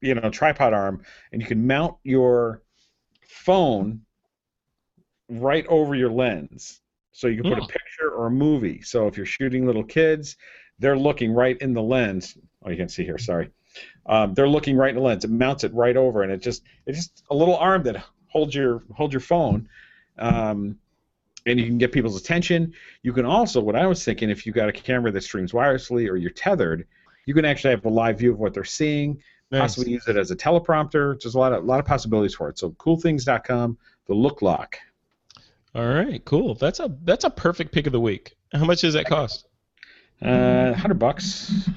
you 0.00 0.14
know 0.14 0.30
tripod 0.30 0.72
arm, 0.72 1.02
and 1.32 1.40
you 1.40 1.48
can 1.48 1.66
mount 1.66 1.96
your 2.02 2.62
phone 3.26 4.02
right 5.28 5.66
over 5.66 5.94
your 5.94 6.10
lens. 6.10 6.80
So 7.12 7.28
you 7.28 7.42
can 7.42 7.54
put 7.54 7.62
a 7.62 7.66
picture 7.66 8.10
or 8.10 8.26
a 8.26 8.30
movie. 8.30 8.82
So 8.82 9.06
if 9.06 9.16
you're 9.16 9.24
shooting 9.24 9.64
little 9.64 9.84
kids, 9.84 10.36
they're 10.78 10.98
looking 10.98 11.32
right 11.32 11.56
in 11.62 11.72
the 11.72 11.82
lens. 11.82 12.36
Oh, 12.62 12.68
you 12.68 12.76
can 12.76 12.90
see 12.90 13.04
here. 13.04 13.16
Sorry, 13.16 13.50
um, 14.04 14.34
they're 14.34 14.48
looking 14.48 14.76
right 14.76 14.90
in 14.90 14.96
the 14.96 15.02
lens. 15.02 15.24
It 15.24 15.30
mounts 15.30 15.64
it 15.64 15.72
right 15.72 15.96
over, 15.96 16.22
and 16.22 16.30
it 16.30 16.42
just 16.42 16.62
it's 16.84 16.98
just 16.98 17.24
a 17.30 17.34
little 17.34 17.56
arm 17.56 17.84
that 17.84 18.04
holds 18.28 18.54
your 18.54 18.82
holds 18.94 19.14
your 19.14 19.20
phone. 19.20 19.68
Um, 20.18 20.78
and 21.46 21.58
you 21.58 21.66
can 21.66 21.78
get 21.78 21.92
people's 21.92 22.20
attention. 22.20 22.74
You 23.02 23.12
can 23.12 23.24
also, 23.24 23.60
what 23.60 23.76
I 23.76 23.86
was 23.86 24.04
thinking, 24.04 24.28
if 24.30 24.44
you 24.44 24.52
got 24.52 24.68
a 24.68 24.72
camera 24.72 25.10
that 25.12 25.22
streams 25.22 25.52
wirelessly 25.52 26.10
or 26.10 26.16
you're 26.16 26.30
tethered, 26.30 26.86
you 27.24 27.34
can 27.34 27.44
actually 27.44 27.70
have 27.70 27.84
a 27.84 27.88
live 27.88 28.18
view 28.18 28.32
of 28.32 28.38
what 28.38 28.52
they're 28.52 28.64
seeing. 28.64 29.22
Possibly 29.50 29.92
use 29.92 30.08
it 30.08 30.16
as 30.16 30.32
a 30.32 30.36
teleprompter. 30.36 31.20
There's 31.22 31.36
a 31.36 31.38
lot 31.38 31.52
of 31.52 31.62
a 31.62 31.66
lot 31.66 31.78
of 31.78 31.86
possibilities 31.86 32.34
for 32.34 32.48
it. 32.48 32.58
So 32.58 32.70
coolthings.com, 32.72 33.78
the 34.06 34.14
look 34.14 34.42
lock. 34.42 34.76
All 35.72 35.86
right, 35.86 36.24
cool. 36.24 36.54
That's 36.54 36.80
a 36.80 36.92
that's 37.04 37.24
a 37.24 37.30
perfect 37.30 37.70
pick 37.70 37.86
of 37.86 37.92
the 37.92 38.00
week. 38.00 38.36
How 38.52 38.64
much 38.64 38.80
does 38.80 38.94
that 38.94 39.06
cost? 39.06 39.46
Uh, 40.20 40.72
hundred 40.72 40.98
bucks. 40.98 41.68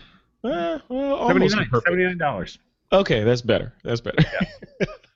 Eh, 0.43 0.79
well, 0.87 1.15
almost 1.15 1.55
$79 1.55 1.69
$79. 2.17 2.57
Okay, 2.91 3.23
that's 3.23 3.41
better. 3.41 3.73
That's 3.83 4.01
better. 4.01 4.23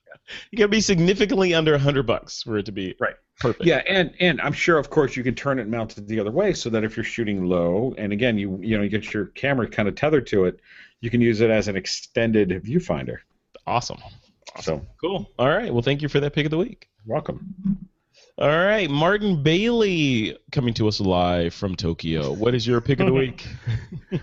you 0.50 0.58
gotta 0.58 0.68
be 0.68 0.80
significantly 0.80 1.54
under 1.54 1.76
hundred 1.78 2.06
bucks 2.06 2.42
for 2.42 2.58
it 2.58 2.66
to 2.66 2.72
be 2.72 2.94
Right. 3.00 3.14
perfect. 3.40 3.64
Yeah, 3.66 3.82
and 3.88 4.12
and 4.20 4.40
I'm 4.40 4.52
sure, 4.52 4.78
of 4.78 4.90
course, 4.90 5.16
you 5.16 5.22
can 5.22 5.34
turn 5.34 5.58
it 5.58 5.62
and 5.62 5.70
mount 5.70 5.96
it 5.98 6.06
the 6.08 6.20
other 6.20 6.30
way, 6.30 6.52
so 6.52 6.70
that 6.70 6.84
if 6.84 6.96
you're 6.96 7.04
shooting 7.04 7.44
low, 7.44 7.94
and 7.98 8.12
again, 8.12 8.38
you 8.38 8.58
you 8.62 8.76
know 8.76 8.82
you 8.82 8.88
get 8.90 9.12
your 9.12 9.26
camera 9.26 9.68
kind 9.68 9.88
of 9.88 9.94
tethered 9.94 10.26
to 10.28 10.44
it, 10.44 10.60
you 11.00 11.10
can 11.10 11.20
use 11.20 11.40
it 11.40 11.50
as 11.50 11.68
an 11.68 11.76
extended 11.76 12.48
viewfinder. 12.64 13.18
Awesome. 13.66 13.98
So 14.60 14.86
Cool. 15.00 15.28
All 15.38 15.48
right. 15.48 15.72
Well, 15.72 15.82
thank 15.82 16.00
you 16.02 16.08
for 16.08 16.20
that 16.20 16.32
pick 16.32 16.44
of 16.46 16.50
the 16.50 16.58
week. 16.58 16.88
welcome. 17.06 17.54
All 18.38 18.48
right, 18.48 18.90
Martin 18.90 19.42
Bailey 19.44 20.36
coming 20.50 20.74
to 20.74 20.88
us 20.88 21.00
live 21.00 21.54
from 21.54 21.76
Tokyo. 21.76 22.32
What 22.32 22.52
is 22.54 22.66
your 22.66 22.80
pick 22.80 22.98
of 23.00 23.06
the 23.06 23.12
week? 23.12 23.46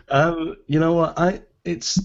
Um, 0.09 0.55
you 0.67 0.79
know 0.79 0.93
what? 0.93 1.17
I 1.17 1.41
it's 1.65 1.99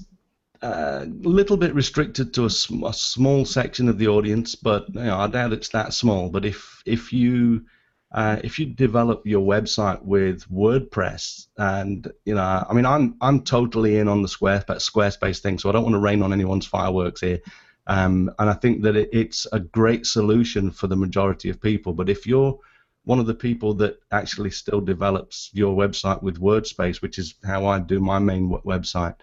a 0.63 1.07
little 1.07 1.57
bit 1.57 1.75
restricted 1.75 2.33
to 2.35 2.45
a, 2.45 2.51
sm- 2.51 2.85
a 2.85 2.93
small 2.93 3.45
section 3.45 3.89
of 3.89 3.99
the 3.99 4.09
audience, 4.09 4.55
but 4.55 4.89
you 4.95 5.01
know, 5.01 5.17
I 5.17 5.27
doubt 5.27 5.53
it's 5.53 5.71
that 5.71 5.93
small. 5.93 6.29
But 6.29 6.45
if 6.45 6.83
if 6.87 7.13
you 7.13 7.65
uh, 8.13 8.39
if 8.45 8.59
you 8.59 8.67
develop 8.67 9.27
your 9.27 9.45
website 9.45 10.03
with 10.03 10.49
WordPress, 10.51 11.49
and 11.59 12.11
you 12.25 12.35
know, 12.35 12.67
I 12.69 12.73
mean, 12.73 12.87
I'm 12.87 13.17
I'm 13.21 13.43
totally 13.43 13.99
in 13.99 14.09
on 14.09 14.23
the 14.23 14.29
Squarespace 14.29 14.91
Squarespace 14.91 15.41
thing, 15.41 15.59
so 15.59 15.69
I 15.69 15.73
don't 15.73 15.83
want 15.83 15.95
to 15.95 16.01
rain 16.01 16.23
on 16.23 16.33
anyone's 16.33 16.67
fireworks 16.67 17.21
here. 17.21 17.41
Um, 17.89 18.31
and 18.39 18.51
I 18.51 18.55
think 18.55 18.83
that 18.83 18.97
it, 18.97 19.11
it's 19.13 19.47
a 19.53 19.61
great 19.61 20.07
solution 20.07 20.71
for 20.71 20.87
the 20.87 20.97
majority 20.97 21.51
of 21.51 21.61
people. 21.61 21.93
But 21.93 22.09
if 22.09 22.27
you're 22.27 22.59
one 23.05 23.21
of 23.21 23.27
the 23.27 23.35
people 23.35 23.73
that 23.75 24.01
actually 24.11 24.51
still 24.51 24.81
develops 24.81 25.51
your 25.53 25.77
website 25.77 26.23
with 26.23 26.41
WordSpace, 26.41 27.01
which 27.01 27.19
is 27.19 27.35
how 27.45 27.65
I 27.67 27.79
do 27.79 28.01
my 28.01 28.19
main 28.19 28.51
website, 28.65 29.15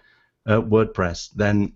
uh, 0.46 0.60
WordPress, 0.60 1.30
then 1.34 1.74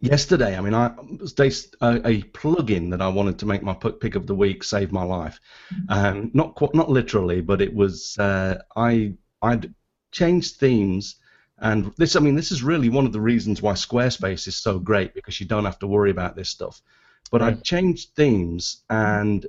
yesterday, 0.00 0.56
I 0.56 0.60
mean, 0.60 0.74
I 0.74 0.94
they, 1.36 1.48
a, 1.80 2.08
a 2.08 2.22
plugin 2.22 2.90
that 2.90 3.02
I 3.02 3.08
wanted 3.08 3.38
to 3.40 3.46
make 3.46 3.62
my 3.62 3.74
pick 3.74 4.14
of 4.14 4.26
the 4.26 4.34
week 4.34 4.64
saved 4.64 4.92
my 4.92 5.04
life. 5.04 5.40
Um, 5.88 6.30
not 6.34 6.54
qu- 6.56 6.70
not 6.74 6.90
literally, 6.90 7.40
but 7.40 7.60
it 7.60 7.74
was 7.74 8.16
uh, 8.18 8.58
I 8.76 9.14
I'd 9.42 9.74
changed 10.12 10.56
themes. 10.56 11.16
And 11.58 11.92
this, 11.96 12.16
I 12.16 12.20
mean, 12.20 12.34
this 12.34 12.50
is 12.50 12.62
really 12.64 12.88
one 12.88 13.06
of 13.06 13.12
the 13.12 13.20
reasons 13.20 13.62
why 13.62 13.74
Squarespace 13.74 14.48
is 14.48 14.56
so 14.56 14.78
great 14.80 15.14
because 15.14 15.38
you 15.40 15.46
don't 15.46 15.64
have 15.64 15.78
to 15.80 15.86
worry 15.86 16.10
about 16.10 16.34
this 16.34 16.48
stuff. 16.50 16.82
But 17.30 17.42
I 17.42 17.46
Right. 17.46 17.64
changed 17.64 18.10
themes, 18.16 18.82
and 18.90 19.46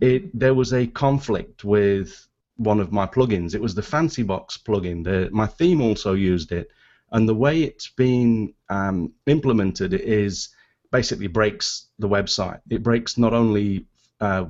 it 0.00 0.38
there 0.38 0.54
was 0.54 0.72
a 0.72 0.86
conflict 0.86 1.64
with 1.64 2.28
one 2.56 2.80
of 2.80 2.92
my 2.92 3.06
plugins. 3.06 3.54
It 3.54 3.60
was 3.60 3.74
the 3.74 3.82
Fancy 3.82 4.22
Box 4.22 4.58
plugin. 4.58 5.04
The, 5.04 5.28
my 5.32 5.46
theme 5.46 5.80
also 5.80 6.14
used 6.14 6.52
it, 6.52 6.68
And 7.14 7.28
the 7.28 7.34
way 7.34 7.62
it's 7.62 7.88
been 7.88 8.54
um, 8.68 9.12
implemented 9.26 9.94
is 9.94 10.48
basically 10.90 11.28
breaks 11.28 11.66
the 11.98 12.08
website. 12.08 12.60
It 12.68 12.82
breaks 12.82 13.16
not 13.16 13.32
only 13.32 13.86
uh, 14.20 14.46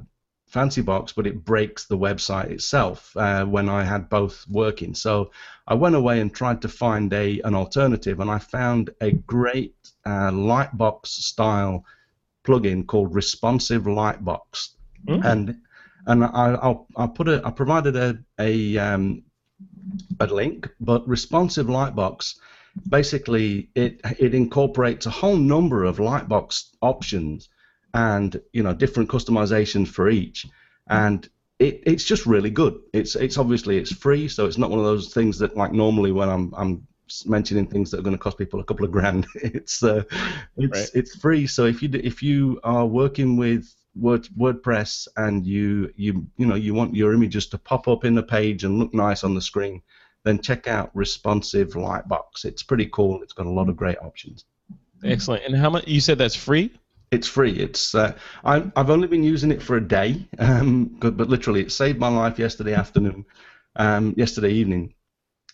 FancyBox, 0.50 1.14
but 1.14 1.26
it 1.26 1.44
breaks 1.44 1.86
the 1.86 1.98
website 1.98 2.50
itself 2.50 3.14
uh, 3.16 3.44
when 3.44 3.68
I 3.68 3.82
had 3.84 4.08
both 4.08 4.46
working. 4.48 4.94
So 4.94 5.30
I 5.66 5.74
went 5.74 5.94
away 5.94 6.20
and 6.20 6.32
tried 6.32 6.62
to 6.62 6.68
find 6.68 7.12
a 7.12 7.40
an 7.48 7.54
alternative, 7.54 8.20
and 8.20 8.30
I 8.30 8.38
found 8.38 8.90
a 9.00 9.10
great 9.12 9.76
uh, 10.06 10.30
Lightbox 10.30 11.06
style 11.06 11.84
plugin 12.46 12.86
called 12.86 13.14
Responsive 13.14 13.84
Lightbox, 13.84 14.70
Mm. 15.08 15.24
and 15.24 15.56
and 16.06 16.24
I, 16.24 16.46
I'll 16.64 16.86
I 16.96 17.06
put 17.06 17.28
a 17.28 17.42
I 17.44 17.50
provided 17.50 17.94
a 17.96 18.18
a 18.38 18.78
um, 18.78 19.22
a 20.20 20.26
link, 20.26 20.68
but 20.80 21.06
Responsive 21.06 21.66
Lightbox 21.66 22.36
basically 22.88 23.68
it 23.74 24.00
it 24.18 24.34
incorporates 24.34 25.06
a 25.06 25.10
whole 25.10 25.36
number 25.36 25.84
of 25.84 25.98
Lightbox 25.98 26.70
options 26.82 27.48
and 27.92 28.40
you 28.52 28.62
know 28.62 28.74
different 28.74 29.08
customizations 29.08 29.88
for 29.88 30.08
each. 30.08 30.46
And 30.88 31.28
it, 31.58 31.82
it's 31.86 32.04
just 32.04 32.26
really 32.26 32.50
good. 32.50 32.80
It's 32.92 33.14
it's 33.16 33.38
obviously 33.38 33.78
it's 33.78 33.92
free 33.92 34.28
so 34.28 34.46
it's 34.46 34.58
not 34.58 34.70
one 34.70 34.78
of 34.80 34.84
those 34.84 35.12
things 35.14 35.38
that 35.38 35.56
like 35.56 35.72
normally 35.72 36.12
when 36.12 36.28
i'm 36.28 36.52
i'm 36.56 36.86
mentioning 37.26 37.66
things 37.66 37.90
that 37.90 37.98
are 38.00 38.02
going 38.02 38.16
to 38.16 38.22
cost 38.22 38.38
people 38.38 38.60
a 38.60 38.64
couple 38.64 38.84
of 38.84 38.90
grand 38.90 39.26
it's 39.34 39.82
uh, 39.82 40.02
it's 40.56 40.78
Right. 40.80 40.90
it's 40.94 41.16
free. 41.16 41.46
So 41.46 41.66
if 41.66 41.82
you 41.82 41.90
if 41.92 42.22
you 42.22 42.60
are 42.64 42.86
working 42.86 43.36
with 43.36 43.72
Word, 43.94 44.26
WordPress 44.36 45.06
and 45.16 45.46
you 45.46 45.92
you 45.96 46.26
you 46.36 46.46
know 46.46 46.54
you 46.56 46.74
want 46.74 46.96
your 46.96 47.12
images 47.12 47.46
to 47.48 47.58
pop 47.58 47.88
up 47.88 48.04
in 48.04 48.14
the 48.14 48.22
page 48.22 48.64
and 48.64 48.78
look 48.78 48.92
nice 48.94 49.22
on 49.24 49.34
the 49.34 49.40
screen 49.40 49.82
then 50.24 50.40
check 50.40 50.66
out 50.66 50.90
responsive 50.94 51.70
lightbox 51.70 52.44
it's 52.44 52.62
pretty 52.62 52.86
cool 52.86 53.22
it's 53.22 53.32
got 53.32 53.46
a 53.46 53.50
lot 53.50 53.68
of 53.68 53.76
great 53.76 53.98
options 53.98 54.44
Excellent. 55.02 55.44
And 55.44 55.54
how 55.54 55.68
much? 55.68 55.86
You 55.86 56.00
said 56.00 56.16
that's 56.16 56.34
free? 56.34 56.70
it's 57.14 57.28
free. 57.28 57.52
It's 57.52 57.94
uh, 57.94 58.14
I, 58.44 58.64
I've 58.76 58.90
only 58.90 59.08
been 59.08 59.22
using 59.22 59.50
it 59.50 59.62
for 59.62 59.76
a 59.76 59.88
day, 59.88 60.26
um, 60.38 60.96
but 60.98 61.16
literally 61.16 61.60
it 61.62 61.72
saved 61.72 61.98
my 61.98 62.08
life 62.08 62.38
yesterday 62.38 62.74
afternoon, 62.74 63.24
um, 63.76 64.14
yesterday 64.16 64.50
evening. 64.50 64.94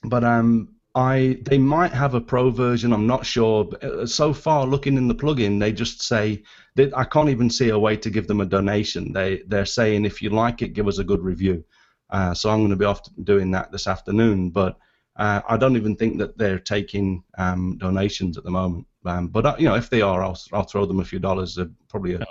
But 0.02 0.24
um, 0.24 0.74
I 0.94 1.38
they 1.42 1.58
might 1.58 1.92
have 1.92 2.14
a 2.14 2.20
pro 2.20 2.50
version. 2.50 2.92
I'm 2.92 3.06
not 3.06 3.26
sure. 3.26 3.64
But, 3.64 3.84
uh, 3.84 4.06
so 4.06 4.32
far, 4.32 4.66
looking 4.66 4.96
in 4.96 5.08
the 5.08 5.14
plugin, 5.14 5.60
they 5.60 5.72
just 5.72 6.02
say 6.02 6.42
that 6.76 6.96
I 6.96 7.04
can't 7.04 7.28
even 7.28 7.50
see 7.50 7.68
a 7.68 7.78
way 7.78 7.96
to 7.98 8.10
give 8.10 8.26
them 8.26 8.40
a 8.40 8.46
donation. 8.46 9.12
They 9.12 9.42
they're 9.46 9.66
saying 9.66 10.04
if 10.04 10.22
you 10.22 10.30
like 10.30 10.62
it, 10.62 10.74
give 10.74 10.88
us 10.88 10.98
a 10.98 11.04
good 11.04 11.22
review. 11.22 11.64
Uh, 12.10 12.34
so 12.34 12.50
I'm 12.50 12.60
going 12.60 12.70
to 12.70 12.76
be 12.76 12.84
off 12.84 13.02
doing 13.24 13.50
that 13.52 13.72
this 13.72 13.86
afternoon. 13.86 14.50
But 14.50 14.78
uh, 15.16 15.40
I 15.48 15.56
don't 15.56 15.76
even 15.76 15.96
think 15.96 16.18
that 16.18 16.38
they're 16.38 16.58
taking 16.58 17.24
um, 17.38 17.78
donations 17.78 18.38
at 18.38 18.44
the 18.44 18.50
moment. 18.50 18.86
Um, 19.04 19.28
but 19.28 19.46
uh, 19.46 19.56
you 19.58 19.66
know, 19.66 19.74
if 19.74 19.90
they 19.90 20.02
are, 20.02 20.22
I'll, 20.22 20.38
I'll 20.52 20.64
throw 20.64 20.86
them 20.86 21.00
a 21.00 21.04
few 21.04 21.18
dollars, 21.18 21.58
uh, 21.58 21.66
probably 21.88 22.14
a, 22.14 22.26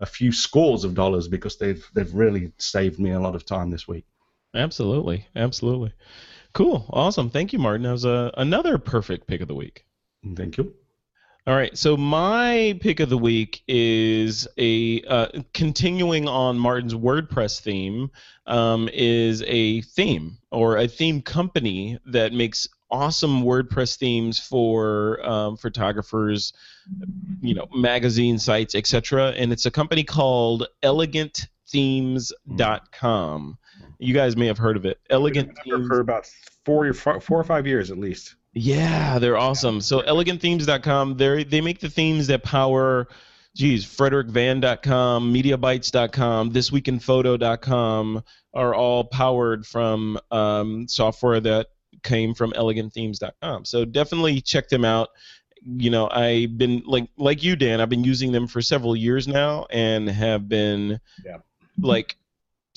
a 0.00 0.06
few 0.06 0.32
scores 0.32 0.84
of 0.84 0.94
dollars, 0.94 1.28
because 1.28 1.58
they've 1.58 1.84
they've 1.94 2.12
really 2.14 2.52
saved 2.58 2.98
me 2.98 3.12
a 3.12 3.20
lot 3.20 3.34
of 3.34 3.44
time 3.46 3.70
this 3.70 3.86
week. 3.86 4.04
Absolutely. 4.54 5.26
Absolutely. 5.36 5.92
Cool. 6.54 6.86
Awesome. 6.90 7.30
Thank 7.30 7.52
you, 7.52 7.58
Martin. 7.58 7.82
That 7.82 7.92
was 7.92 8.06
uh, 8.06 8.30
another 8.36 8.78
perfect 8.78 9.26
pick 9.26 9.40
of 9.40 9.48
the 9.48 9.54
week. 9.54 9.84
Thank 10.34 10.56
you. 10.56 10.74
All 11.48 11.56
right, 11.56 11.76
so 11.78 11.96
my 11.96 12.78
pick 12.82 13.00
of 13.00 13.08
the 13.08 13.16
week 13.16 13.62
is 13.66 14.46
a 14.58 15.00
uh, 15.04 15.28
continuing 15.54 16.28
on 16.28 16.58
Martin's 16.58 16.92
WordPress 16.92 17.62
theme. 17.62 18.10
Um, 18.46 18.90
is 18.92 19.42
a 19.46 19.80
theme 19.80 20.36
or 20.50 20.76
a 20.76 20.86
theme 20.86 21.22
company 21.22 21.98
that 22.04 22.34
makes 22.34 22.68
awesome 22.90 23.44
WordPress 23.44 23.96
themes 23.96 24.38
for 24.38 25.26
um, 25.26 25.56
photographers, 25.56 26.52
you 27.40 27.54
know, 27.54 27.66
magazine 27.74 28.38
sites, 28.38 28.74
etc. 28.74 29.30
And 29.30 29.50
it's 29.50 29.64
a 29.64 29.70
company 29.70 30.04
called 30.04 30.66
ElegantThemes.com. 30.82 33.58
You 33.98 34.12
guys 34.12 34.36
may 34.36 34.48
have 34.48 34.58
heard 34.58 34.76
of 34.76 34.84
it. 34.84 35.00
Elegant 35.08 35.56
Themes. 35.64 35.88
for 35.88 36.00
about 36.00 36.30
four 36.66 36.88
or 36.88 36.92
four 36.92 37.40
or 37.40 37.44
five 37.44 37.66
years 37.66 37.90
at 37.90 37.96
least. 37.96 38.34
Yeah, 38.54 39.18
they're 39.18 39.36
awesome. 39.36 39.80
So 39.80 40.00
elegantthemes.com, 40.02 41.16
they 41.16 41.44
they 41.44 41.60
make 41.60 41.80
the 41.80 41.90
themes 41.90 42.26
that 42.28 42.42
power 42.42 43.08
geez, 43.56 43.84
frederickvan.com, 43.84 45.34
mediabytes.com, 45.34 46.52
thisweekinphoto.com 46.52 48.22
are 48.54 48.74
all 48.74 49.04
powered 49.04 49.66
from 49.66 50.18
um, 50.30 50.86
software 50.88 51.40
that 51.40 51.66
came 52.02 52.34
from 52.34 52.52
elegantthemes.com. 52.52 53.64
So 53.64 53.84
definitely 53.84 54.40
check 54.40 54.68
them 54.68 54.84
out. 54.84 55.08
You 55.62 55.90
know, 55.90 56.08
I've 56.08 56.56
been 56.56 56.82
like 56.86 57.08
like 57.16 57.42
you, 57.42 57.56
Dan. 57.56 57.80
I've 57.80 57.88
been 57.88 58.04
using 58.04 58.30
them 58.32 58.46
for 58.46 58.62
several 58.62 58.94
years 58.94 59.26
now, 59.26 59.66
and 59.70 60.08
have 60.08 60.48
been 60.48 61.00
Yeah. 61.24 61.38
like 61.80 62.16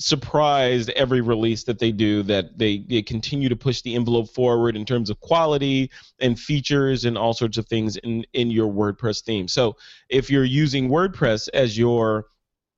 surprised 0.04 0.90
every 0.90 1.20
release 1.20 1.64
that 1.64 1.78
they 1.78 1.92
do 1.92 2.22
that 2.24 2.58
they, 2.58 2.78
they 2.78 3.02
continue 3.02 3.48
to 3.48 3.56
push 3.56 3.82
the 3.82 3.94
envelope 3.94 4.28
forward 4.30 4.76
in 4.76 4.84
terms 4.84 5.10
of 5.10 5.20
quality 5.20 5.90
and 6.18 6.38
features 6.38 7.04
and 7.04 7.16
all 7.16 7.34
sorts 7.34 7.58
of 7.58 7.66
things 7.66 7.96
in, 7.98 8.24
in 8.32 8.50
your 8.50 8.70
WordPress 8.72 9.22
theme. 9.22 9.48
So 9.48 9.76
if 10.08 10.30
you're 10.30 10.44
using 10.44 10.88
WordPress 10.88 11.48
as 11.52 11.76
your 11.76 12.26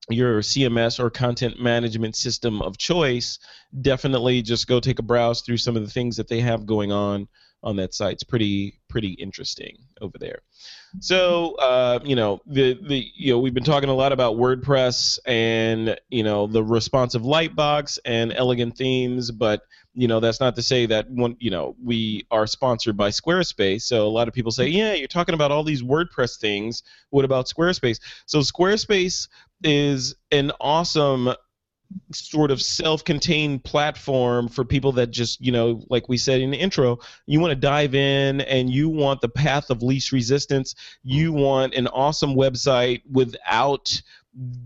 your 0.07 0.41
CMS 0.41 0.99
or 0.99 1.09
content 1.09 1.59
management 1.59 2.15
system 2.15 2.61
of 2.61 2.77
choice, 2.77 3.39
definitely 3.81 4.43
just 4.43 4.67
go 4.67 4.79
take 4.79 4.99
a 4.99 5.03
browse 5.03 5.41
through 5.41 5.57
some 5.57 5.75
of 5.75 5.83
the 5.83 5.89
things 5.89 6.17
that 6.17 6.27
they 6.27 6.41
have 6.41 6.67
going 6.67 6.91
on 6.91 7.27
on 7.63 7.77
that 7.77 7.93
site. 7.93 8.13
It's 8.13 8.23
pretty 8.23 8.79
pretty 8.87 9.13
interesting 9.13 9.77
over 9.99 10.17
there. 10.17 10.39
So 10.99 11.55
uh, 11.55 11.99
you 12.03 12.15
know 12.15 12.41
the 12.45 12.79
the 12.81 13.05
you 13.15 13.33
know 13.33 13.39
we've 13.39 13.53
been 13.53 13.63
talking 13.63 13.89
a 13.89 13.93
lot 13.93 14.11
about 14.11 14.37
WordPress 14.37 15.19
and 15.25 15.99
you 16.09 16.23
know 16.23 16.47
the 16.47 16.63
responsive 16.63 17.23
Lightbox 17.23 17.99
and 18.05 18.31
elegant 18.33 18.77
themes, 18.77 19.31
but 19.31 19.61
you 19.93 20.07
know 20.07 20.19
that's 20.19 20.39
not 20.39 20.55
to 20.55 20.61
say 20.61 20.85
that 20.85 21.09
one 21.09 21.35
you 21.39 21.51
know 21.51 21.75
we 21.83 22.25
are 22.31 22.47
sponsored 22.47 22.95
by 22.95 23.09
Squarespace. 23.09 23.81
So 23.81 24.07
a 24.07 24.09
lot 24.09 24.27
of 24.27 24.33
people 24.33 24.51
say, 24.51 24.67
yeah, 24.67 24.93
you're 24.93 25.07
talking 25.07 25.35
about 25.35 25.51
all 25.51 25.63
these 25.63 25.83
WordPress 25.83 26.39
things. 26.39 26.83
What 27.09 27.25
about 27.25 27.47
Squarespace? 27.47 27.99
So 28.25 28.39
Squarespace 28.39 29.27
is 29.63 30.15
an 30.31 30.51
awesome 30.59 31.33
sort 32.11 32.51
of 32.51 32.61
self-contained 32.61 33.63
platform 33.63 34.47
for 34.47 34.65
people 34.65 34.91
that 34.91 35.11
just 35.11 35.39
you 35.41 35.51
know 35.51 35.81
like 35.89 36.09
we 36.09 36.17
said 36.17 36.41
in 36.41 36.51
the 36.51 36.57
intro 36.57 36.97
you 37.25 37.39
want 37.39 37.51
to 37.51 37.55
dive 37.55 37.95
in 37.95 38.41
and 38.41 38.69
you 38.69 38.89
want 38.89 39.21
the 39.21 39.29
path 39.29 39.69
of 39.69 39.81
least 39.83 40.11
resistance. 40.11 40.75
You 41.03 41.33
want 41.33 41.73
an 41.73 41.87
awesome 41.87 42.35
website 42.35 43.01
without 43.09 44.01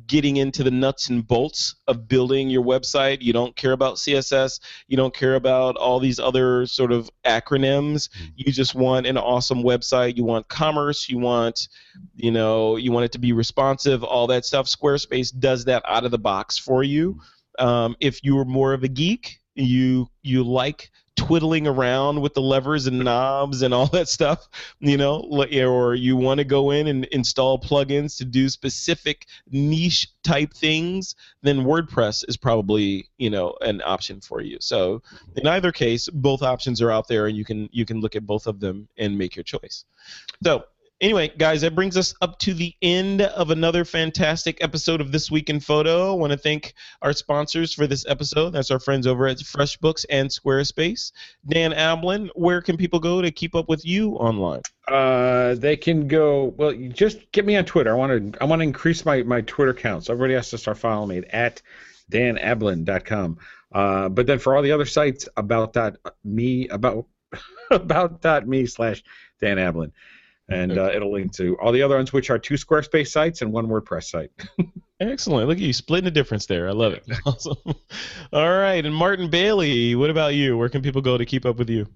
getting 0.07 0.37
into 0.37 0.63
the 0.63 0.71
nuts 0.71 1.09
and 1.09 1.27
bolts 1.27 1.75
of 1.87 2.07
building 2.07 2.49
your 2.49 2.63
website. 2.63 3.21
You 3.21 3.33
don't 3.33 3.55
care 3.55 3.71
about 3.71 3.97
css 3.97 4.59
you 4.87 4.97
don't 4.97 5.13
care 5.13 5.35
about 5.35 5.75
all 5.75 5.99
these 5.99 6.19
other 6.19 6.65
sort 6.65 6.91
of 6.91 7.09
acronyms. 7.25 8.09
You 8.35 8.51
just 8.51 8.73
want 8.73 9.05
an 9.05 9.17
awesome 9.17 9.61
website. 9.61 10.17
You 10.17 10.23
want 10.23 10.47
commerce. 10.47 11.07
You 11.07 11.19
want 11.19 11.67
you 12.15 12.31
know 12.31 12.77
you 12.77 12.91
want 12.91 13.05
it 13.05 13.11
to 13.13 13.19
be 13.19 13.31
responsive 13.31 14.03
all 14.03 14.27
that 14.27 14.45
stuff. 14.45 14.65
Squarespace 14.65 15.37
does 15.37 15.65
that 15.65 15.83
out 15.87 16.05
of 16.05 16.11
the 16.11 16.17
box 16.17 16.57
for 16.57 16.83
you. 16.83 17.19
Um, 17.59 17.95
if 17.99 18.23
you're 18.23 18.45
more 18.45 18.73
of 18.73 18.83
a 18.83 18.87
geek 18.87 19.39
you 19.59 20.09
you 20.21 20.43
like 20.43 20.89
twiddling 21.19 21.67
around 21.67 22.21
with 22.21 22.33
the 22.33 22.41
levers 22.41 22.87
and 22.87 22.99
knobs 22.99 23.61
and 23.61 23.73
all 23.73 23.87
that 23.87 24.07
stuff 24.07 24.47
you 24.79 24.97
know 24.97 25.19
or 25.21 25.95
you 25.95 26.15
want 26.15 26.37
to 26.37 26.43
go 26.43 26.71
in 26.71 26.87
and 26.87 27.05
install 27.05 27.59
plugins 27.59 28.17
to 28.17 28.25
do 28.25 28.49
specific 28.49 29.25
niche 29.51 30.07
type 30.23 30.53
things 30.53 31.15
then 31.41 31.59
wordpress 31.59 32.23
is 32.27 32.37
probably 32.37 33.09
you 33.17 33.29
know 33.29 33.55
an 33.61 33.81
option 33.85 34.21
for 34.21 34.41
you. 34.41 34.57
So 34.59 35.01
in 35.35 35.47
either 35.47 35.71
case 35.71 36.09
both 36.09 36.41
options 36.41 36.81
are 36.81 36.91
out 36.91 37.07
there 37.07 37.27
and 37.27 37.37
you 37.37 37.45
can 37.45 37.69
you 37.71 37.85
can 37.85 37.99
look 37.99 38.15
at 38.15 38.25
both 38.25 38.47
of 38.47 38.59
them 38.59 38.87
and 38.97 39.17
make 39.17 39.35
your 39.35 39.43
choice. 39.43 39.85
So 40.43 40.65
Anyway, 41.01 41.31
guys, 41.37 41.61
that 41.61 41.75
brings 41.75 41.95
us 41.95 42.13
up 42.21 42.37
to 42.39 42.53
the 42.53 42.75
end 42.81 43.21
of 43.21 43.51
another 43.51 43.85
fantastic 43.85 44.61
episode 44.61 44.99
of 44.99 45.13
This 45.13 45.31
Week 45.31 45.49
in 45.49 45.61
Photo. 45.61 46.11
I 46.11 46.15
want 46.15 46.33
to 46.33 46.37
thank 46.37 46.73
our 47.01 47.13
sponsors 47.13 47.73
for 47.73 47.87
this 47.87 48.05
episode. 48.05 48.49
That's 48.49 48.69
our 48.69 48.81
friends 48.81 49.07
over 49.07 49.25
at 49.25 49.37
FreshBooks 49.37 50.03
and 50.09 50.29
Squarespace. 50.29 51.13
Dan 51.47 51.71
Ablan, 51.71 52.29
where 52.35 52.61
can 52.61 52.75
people 52.75 52.99
go 52.99 53.21
to 53.21 53.31
keep 53.31 53.55
up 53.55 53.69
with 53.69 53.85
you 53.85 54.15
online? 54.15 54.61
Uh, 54.89 55.55
they 55.55 55.77
can 55.77 56.09
go. 56.09 56.53
Well, 56.57 56.73
just 56.73 57.31
get 57.31 57.45
me 57.45 57.55
on 57.55 57.63
Twitter. 57.63 57.91
I 57.91 57.95
want 57.95 58.33
to. 58.33 58.41
I 58.41 58.45
want 58.45 58.59
to 58.59 58.63
increase 58.63 59.05
my 59.05 59.23
my 59.23 59.39
Twitter 59.39 59.73
count. 59.73 60.03
So 60.03 60.13
everybody 60.13 60.33
has 60.33 60.49
to 60.49 60.57
start 60.57 60.79
following 60.79 61.21
me 61.21 61.27
at 61.29 61.61
danablan.com. 62.11 63.37
Uh, 63.71 64.09
but 64.09 64.27
then 64.27 64.39
for 64.39 64.53
all 64.53 64.63
the 64.63 64.73
other 64.73 64.85
sites 64.85 65.29
about 65.37 65.73
that 65.73 65.95
me 66.25 66.67
about 66.67 67.05
about 67.71 68.23
that 68.23 68.49
me 68.49 68.65
slash 68.65 69.01
Dan 69.39 69.57
Ablan, 69.57 69.93
and 70.49 70.77
uh, 70.77 70.91
it'll 70.93 71.11
link 71.11 71.33
to 71.33 71.57
all 71.61 71.71
the 71.71 71.81
other 71.81 71.95
ones, 71.95 72.11
which 72.11 72.29
are 72.29 72.39
two 72.39 72.55
Squarespace 72.55 73.09
sites 73.09 73.41
and 73.41 73.51
one 73.51 73.67
WordPress 73.67 74.09
site. 74.09 74.31
Excellent. 74.99 75.47
Look 75.47 75.57
at 75.57 75.63
you 75.63 75.73
splitting 75.73 76.05
the 76.05 76.11
difference 76.11 76.45
there. 76.45 76.67
I 76.67 76.71
love 76.71 76.93
it. 76.93 77.03
Awesome. 77.25 77.57
All 78.33 78.57
right. 78.57 78.85
And 78.85 78.93
Martin 78.93 79.29
Bailey, 79.29 79.95
what 79.95 80.09
about 80.09 80.33
you? 80.33 80.57
Where 80.57 80.69
can 80.69 80.81
people 80.81 81.01
go 81.01 81.17
to 81.17 81.25
keep 81.25 81.45
up 81.45 81.57
with 81.57 81.69
you? 81.69 81.87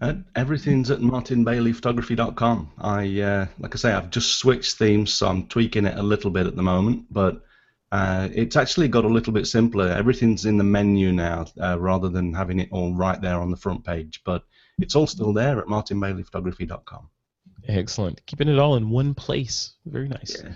Uh, 0.00 0.14
everything's 0.34 0.90
at 0.90 1.00
martinbaileyphotography.com. 1.00 2.72
I, 2.78 3.20
uh, 3.20 3.46
like 3.58 3.74
I 3.74 3.78
say, 3.78 3.92
I've 3.92 4.10
just 4.10 4.36
switched 4.36 4.76
themes, 4.76 5.12
so 5.12 5.28
I'm 5.28 5.46
tweaking 5.46 5.86
it 5.86 5.96
a 5.96 6.02
little 6.02 6.30
bit 6.30 6.46
at 6.46 6.56
the 6.56 6.62
moment, 6.62 7.06
but 7.10 7.42
uh, 7.92 8.28
it's 8.32 8.56
actually 8.56 8.88
got 8.88 9.04
a 9.04 9.08
little 9.08 9.32
bit 9.32 9.46
simpler. 9.46 9.88
Everything's 9.88 10.46
in 10.46 10.58
the 10.58 10.64
menu 10.64 11.12
now, 11.12 11.46
uh, 11.60 11.78
rather 11.78 12.08
than 12.08 12.34
having 12.34 12.58
it 12.58 12.68
all 12.72 12.92
right 12.92 13.20
there 13.20 13.38
on 13.38 13.50
the 13.50 13.56
front 13.56 13.84
page. 13.84 14.22
But 14.24 14.42
it's 14.78 14.96
all 14.96 15.06
still 15.06 15.32
there 15.32 15.60
at 15.60 15.66
martinbaileyphotography.com. 15.66 17.08
Excellent. 17.68 18.24
Keeping 18.26 18.48
it 18.48 18.58
all 18.58 18.76
in 18.76 18.90
one 18.90 19.14
place. 19.14 19.74
Very 19.86 20.08
nice. 20.08 20.42
Yeah. 20.42 20.54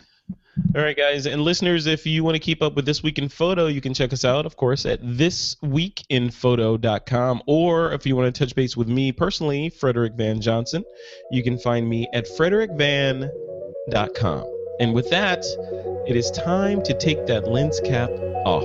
All 0.75 0.83
right, 0.83 0.97
guys. 0.97 1.27
And 1.27 1.43
listeners, 1.43 1.87
if 1.87 2.05
you 2.05 2.25
want 2.25 2.35
to 2.35 2.41
keep 2.41 2.61
up 2.63 2.75
with 2.75 2.85
This 2.85 3.01
Week 3.03 3.19
in 3.19 3.29
Photo, 3.29 3.69
you 3.69 3.81
can 3.81 3.95
check 3.95 4.13
us 4.13 4.25
out, 4.25 4.45
of 4.45 4.57
course, 4.57 4.85
at 4.87 5.01
thisweekinphoto.com. 5.03 7.43
Or 7.47 7.93
if 7.93 8.07
you 8.07 8.17
want 8.17 8.35
to 8.35 8.39
touch 8.39 8.55
base 8.55 8.77
with 8.77 8.89
me 8.89 9.13
personally, 9.13 9.71
Frederick 9.71 10.13
Van 10.15 10.41
Johnson, 10.41 10.85
you 11.31 11.43
can 11.43 11.59
find 11.59 11.89
me 11.89 12.07
at 12.13 12.27
frederickvan.com. 12.27 14.55
And 14.81 14.95
with 14.95 15.11
that, 15.11 15.45
it 16.07 16.15
is 16.17 16.31
time 16.33 16.83
to 16.83 16.93
take 16.95 17.27
that 17.27 17.49
lens 17.49 17.81
cap 17.81 18.11
off. 18.45 18.65